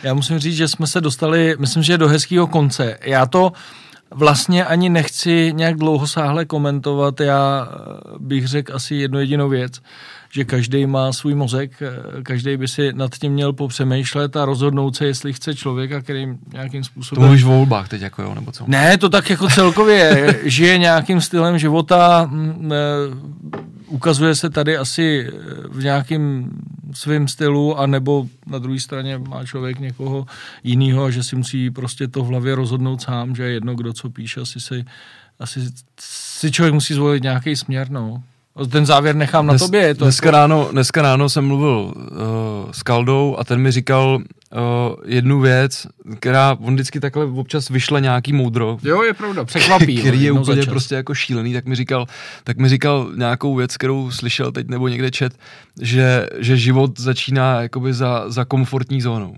Já 0.02 0.14
musím 0.14 0.38
říct, 0.38 0.56
že 0.56 0.68
jsme 0.68 0.86
se 0.86 1.00
dostali, 1.00 1.56
myslím, 1.59 1.82
že 1.82 1.98
do 1.98 2.09
hezkého 2.09 2.46
konce. 2.46 2.98
Já 3.04 3.26
to 3.26 3.52
vlastně 4.14 4.64
ani 4.64 4.88
nechci 4.88 5.52
nějak 5.54 5.76
dlouho 5.76 6.06
sáhle 6.06 6.44
komentovat, 6.44 7.20
já 7.20 7.68
eh, 7.70 7.76
bych 8.18 8.48
řekl 8.48 8.76
asi 8.76 8.94
jednu 8.94 9.18
jedinou 9.18 9.48
věc 9.48 9.80
že 10.39 10.45
každý 10.45 10.86
má 10.86 11.12
svůj 11.12 11.34
mozek, 11.34 11.82
eh, 11.82 12.22
každý 12.22 12.57
by 12.57 12.68
si 12.68 12.93
nad 12.93 13.14
tím 13.14 13.32
měl 13.32 13.53
popřemýšlet 13.53 14.36
a 14.36 14.45
rozhodnout 14.45 14.97
se, 14.97 15.07
jestli 15.07 15.32
chce 15.32 15.55
člověka, 15.55 16.01
který 16.01 16.26
nějakým 16.53 16.84
způsobem... 16.84 17.22
To 17.22 17.26
mluvíš 17.26 17.45
o 17.45 17.49
volbách 17.49 17.89
teď 17.89 18.03
jako 18.03 18.22
jo, 18.22 18.34
nebo 18.34 18.53
co? 18.53 18.64
Ne, 18.66 18.99
to 18.99 19.09
tak 19.09 19.30
jako 19.30 19.49
celkově 19.49 20.34
žije 20.45 20.78
nějakým 20.78 21.20
stylem 21.20 21.59
života, 21.59 22.28
mm, 22.30 22.72
eh, 22.72 22.76
ukazuje 23.86 24.34
se 24.34 24.51
tady 24.51 24.76
asi 24.76 25.26
eh, 25.26 25.32
v 25.68 25.84
nějakým 25.84 26.51
svém 26.95 27.28
stylu, 27.28 27.78
a 27.78 27.86
nebo 27.86 28.26
na 28.47 28.59
druhé 28.59 28.80
straně 28.80 29.18
má 29.18 29.45
člověk 29.45 29.78
někoho 29.78 30.26
jiného, 30.64 31.11
že 31.11 31.22
si 31.22 31.36
musí 31.36 31.70
prostě 31.70 32.09
to 32.09 32.22
v 32.22 32.26
hlavě 32.26 32.55
rozhodnout 32.55 33.03
sám, 33.03 33.34
že 33.34 33.43
je 33.43 33.53
jedno, 33.53 33.74
kdo 33.74 33.93
co 33.93 34.11
píše, 34.11 34.41
asi 34.41 34.61
si, 34.61 34.84
asi 35.39 35.61
si 36.01 36.53
člověk 36.53 36.74
musí 36.74 36.95
zvolit 36.95 37.22
nějaký 37.22 37.57
směr, 37.57 37.91
no. 37.91 38.22
Ten 38.66 38.86
závěr 38.86 39.16
nechám 39.16 39.46
na 39.46 39.52
Dnes, 39.52 39.62
tobě. 39.62 39.80
Je 39.80 39.94
to 39.94 40.04
dneska, 40.04 40.26
jako... 40.26 40.36
ráno, 40.36 40.68
dneska 40.72 41.02
ráno 41.02 41.28
jsem 41.28 41.46
mluvil 41.46 41.92
uh, 41.96 42.72
s 42.72 42.82
Kaldou 42.82 43.36
a 43.38 43.44
ten 43.44 43.61
mi 43.61 43.70
říkal 43.70 44.18
uh, 44.18 44.61
jednu 45.04 45.40
věc, 45.40 45.86
která 46.18 46.56
on 46.61 46.74
vždycky 46.74 47.00
takhle 47.00 47.24
občas 47.24 47.68
vyšle 47.68 48.00
nějaký 48.00 48.32
moudro. 48.32 48.78
Jo, 48.82 49.02
je 49.02 49.14
pravda, 49.14 49.44
překvapí. 49.44 49.96
Který 50.00 50.22
je 50.22 50.32
úplně 50.32 50.62
prostě 50.62 50.94
jako 50.94 51.14
šílený, 51.14 51.52
tak 51.52 51.66
mi 51.66 51.74
říkal, 51.74 52.06
tak 52.44 52.59
mi 52.59 52.68
říkal 52.68 53.11
nějakou 53.16 53.54
věc, 53.54 53.76
kterou 53.76 54.11
slyšel 54.11 54.52
teď 54.52 54.68
nebo 54.68 54.88
někde 54.88 55.11
čet, 55.11 55.32
že, 55.80 56.28
že 56.38 56.56
život 56.56 57.00
začíná 57.00 57.62
jakoby 57.62 57.94
za, 57.94 58.30
za 58.30 58.44
komfortní 58.44 59.00
zónou. 59.00 59.36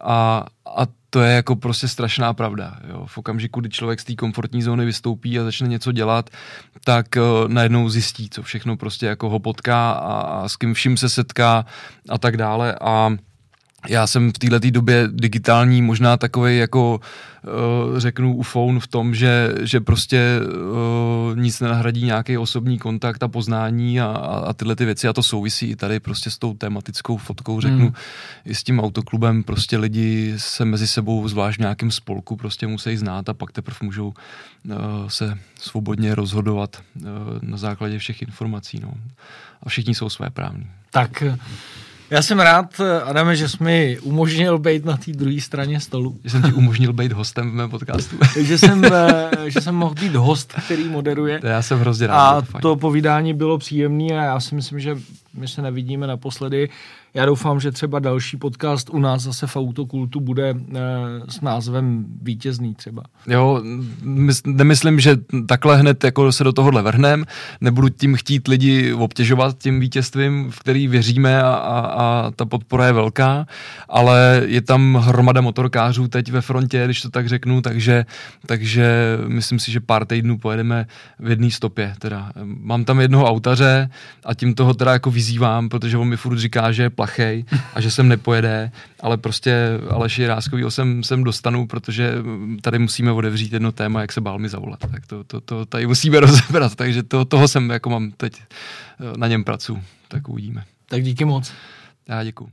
A, 0.00 0.44
a 0.76 0.86
to 1.10 1.20
je 1.20 1.34
jako 1.34 1.56
prostě 1.56 1.88
strašná 1.88 2.34
pravda. 2.34 2.76
Jo. 2.88 3.06
V 3.06 3.18
okamžiku, 3.18 3.60
kdy 3.60 3.68
člověk 3.68 4.00
z 4.00 4.04
té 4.04 4.14
komfortní 4.14 4.62
zóny 4.62 4.84
vystoupí 4.84 5.38
a 5.38 5.44
začne 5.44 5.68
něco 5.68 5.92
dělat, 5.92 6.30
tak 6.84 7.06
uh, 7.16 7.48
najednou 7.48 7.88
zjistí, 7.88 8.30
co 8.30 8.42
všechno 8.42 8.76
prostě 8.76 9.06
jako 9.06 9.28
ho 9.28 9.38
potká 9.38 9.92
a, 9.92 10.20
a 10.20 10.48
s 10.48 10.56
kým 10.56 10.74
vším 10.74 10.96
se 10.96 11.08
setká 11.08 11.66
a 12.08 12.18
tak 12.18 12.36
dále. 12.36 12.76
A 12.80 13.16
já 13.86 14.06
jsem 14.06 14.32
v 14.32 14.38
této 14.38 14.70
době 14.70 15.08
digitální 15.12 15.82
možná 15.82 16.16
takový 16.16 16.58
jako 16.58 17.00
uh, 17.90 17.98
řeknu 17.98 18.36
ufone 18.36 18.80
v 18.80 18.86
tom, 18.86 19.14
že, 19.14 19.54
že 19.60 19.80
prostě 19.80 20.40
uh, 21.30 21.36
nic 21.36 21.60
nenahradí 21.60 22.04
nějaký 22.04 22.38
osobní 22.38 22.78
kontakt 22.78 23.22
a 23.22 23.28
poznání 23.28 24.00
a, 24.00 24.06
a 24.46 24.52
tyhle 24.52 24.76
ty 24.76 24.84
věci 24.84 25.08
a 25.08 25.12
to 25.12 25.22
souvisí 25.22 25.70
i 25.70 25.76
tady 25.76 26.00
prostě 26.00 26.30
s 26.30 26.38
tou 26.38 26.54
tematickou 26.54 27.16
fotkou, 27.16 27.60
řeknu 27.60 27.84
hmm. 27.84 27.94
i 28.44 28.54
s 28.54 28.62
tím 28.62 28.80
autoklubem, 28.80 29.42
prostě 29.42 29.78
lidi 29.78 30.34
se 30.36 30.64
mezi 30.64 30.86
sebou 30.86 31.28
zvlášť 31.28 31.58
v 31.58 31.60
nějakém 31.60 31.90
spolku 31.90 32.36
prostě 32.36 32.66
musí 32.66 32.96
znát 32.96 33.28
a 33.28 33.34
pak 33.34 33.52
teprve 33.52 33.78
můžou 33.82 34.06
uh, 34.08 34.74
se 35.08 35.38
svobodně 35.60 36.14
rozhodovat 36.14 36.76
uh, 36.96 37.08
na 37.42 37.56
základě 37.56 37.98
všech 37.98 38.22
informací, 38.22 38.80
no. 38.80 38.94
A 39.62 39.68
všichni 39.68 39.94
jsou 39.94 40.08
své 40.08 40.30
právní. 40.30 40.66
Tak 40.90 41.22
já 42.10 42.22
jsem 42.22 42.40
rád, 42.40 42.80
Adame, 43.04 43.36
že 43.36 43.48
jsi 43.48 43.64
mi 43.64 43.98
umožnil 44.02 44.58
být 44.58 44.84
na 44.84 44.96
té 44.96 45.12
druhé 45.12 45.40
straně 45.40 45.80
stolu. 45.80 46.20
Že 46.24 46.30
jsem 46.30 46.42
ti 46.42 46.52
umožnil 46.52 46.92
být 46.92 47.12
hostem 47.12 47.50
v 47.50 47.54
mém 47.54 47.70
podcastu. 47.70 48.16
že, 48.40 48.58
jsem, 48.58 48.84
eh, 48.84 49.30
že 49.46 49.60
jsem 49.60 49.74
mohl 49.74 49.94
být 49.94 50.14
host, 50.14 50.54
který 50.64 50.88
moderuje. 50.88 51.40
To 51.40 51.46
já 51.46 51.62
jsem 51.62 51.78
hrozně 51.78 52.06
rád. 52.06 52.44
A 52.54 52.60
to 52.60 52.76
povídání 52.76 53.34
bylo 53.34 53.58
příjemné 53.58 54.20
a 54.20 54.24
já 54.24 54.40
si 54.40 54.54
myslím, 54.54 54.80
že 54.80 54.98
my 55.34 55.48
se 55.48 55.62
nevidíme 55.62 56.06
naposledy. 56.06 56.68
Já 57.14 57.26
doufám, 57.26 57.60
že 57.60 57.72
třeba 57.72 57.98
další 57.98 58.36
podcast 58.36 58.90
u 58.90 58.98
nás 58.98 59.22
zase 59.22 59.46
v 59.46 59.56
Autokultu 59.56 60.20
bude 60.20 60.50
e, 60.50 60.56
s 61.28 61.40
názvem 61.40 62.04
Vítězný 62.22 62.74
třeba. 62.74 63.02
Jo, 63.26 63.62
nemyslím, 64.46 65.00
že 65.00 65.16
takhle 65.46 65.76
hned 65.76 66.04
jako 66.04 66.32
se 66.32 66.44
do 66.44 66.52
tohohle 66.52 66.82
vrhnem, 66.82 67.24
nebudu 67.60 67.88
tím 67.88 68.16
chtít 68.16 68.48
lidi 68.48 68.92
obtěžovat 68.92 69.58
tím 69.58 69.80
vítězstvím, 69.80 70.50
v 70.50 70.58
který 70.58 70.88
věříme 70.88 71.42
a, 71.42 71.48
a, 71.48 71.78
a 71.80 72.30
ta 72.30 72.44
podpora 72.44 72.86
je 72.86 72.92
velká, 72.92 73.46
ale 73.88 74.42
je 74.46 74.62
tam 74.62 74.94
hromada 74.94 75.40
motorkářů 75.40 76.08
teď 76.08 76.30
ve 76.30 76.40
frontě, 76.40 76.84
když 76.84 77.02
to 77.02 77.10
tak 77.10 77.28
řeknu, 77.28 77.60
takže, 77.62 78.06
takže 78.46 79.18
myslím 79.26 79.58
si, 79.58 79.72
že 79.72 79.80
pár 79.80 80.06
týdnů 80.06 80.38
pojedeme 80.38 80.86
v 81.18 81.30
jedné 81.30 81.50
stopě. 81.50 81.94
Teda. 81.98 82.32
Mám 82.44 82.84
tam 82.84 83.00
jednoho 83.00 83.26
autaře 83.26 83.90
a 84.24 84.34
tím 84.34 84.54
toho 84.54 84.74
teda 84.74 84.92
jako 84.92 85.10
vyzývám, 85.10 85.68
protože 85.68 85.98
on 85.98 86.08
mi 86.08 86.16
furt 86.16 86.38
říká, 86.38 86.72
že 86.72 86.90
plachej 86.98 87.44
a 87.74 87.80
že 87.80 87.90
sem 87.90 88.08
nepojede, 88.08 88.70
ale 89.00 89.16
prostě 89.16 89.78
Aleši 89.90 90.26
Ráskovýho 90.26 90.70
sem, 90.70 91.02
sem 91.02 91.24
dostanu, 91.24 91.66
protože 91.66 92.12
tady 92.62 92.78
musíme 92.78 93.12
odevřít 93.12 93.52
jedno 93.52 93.72
téma, 93.72 94.00
jak 94.00 94.12
se 94.12 94.20
bál 94.20 94.38
mi 94.38 94.48
zavolat. 94.48 94.80
Tak 94.80 95.06
to, 95.06 95.24
to, 95.24 95.40
to 95.40 95.66
tady 95.66 95.86
musíme 95.86 96.20
rozebrat, 96.26 96.74
takže 96.74 97.02
to, 97.02 97.24
toho 97.24 97.48
jsem 97.48 97.70
jako 97.70 97.90
mám 97.90 98.10
teď 98.10 98.42
na 99.16 99.28
něm 99.28 99.44
pracu, 99.44 99.78
tak 100.08 100.28
uvidíme. 100.28 100.64
Tak 100.88 101.02
díky 101.02 101.24
moc. 101.24 101.52
Já 102.08 102.24
děkuji. 102.24 102.50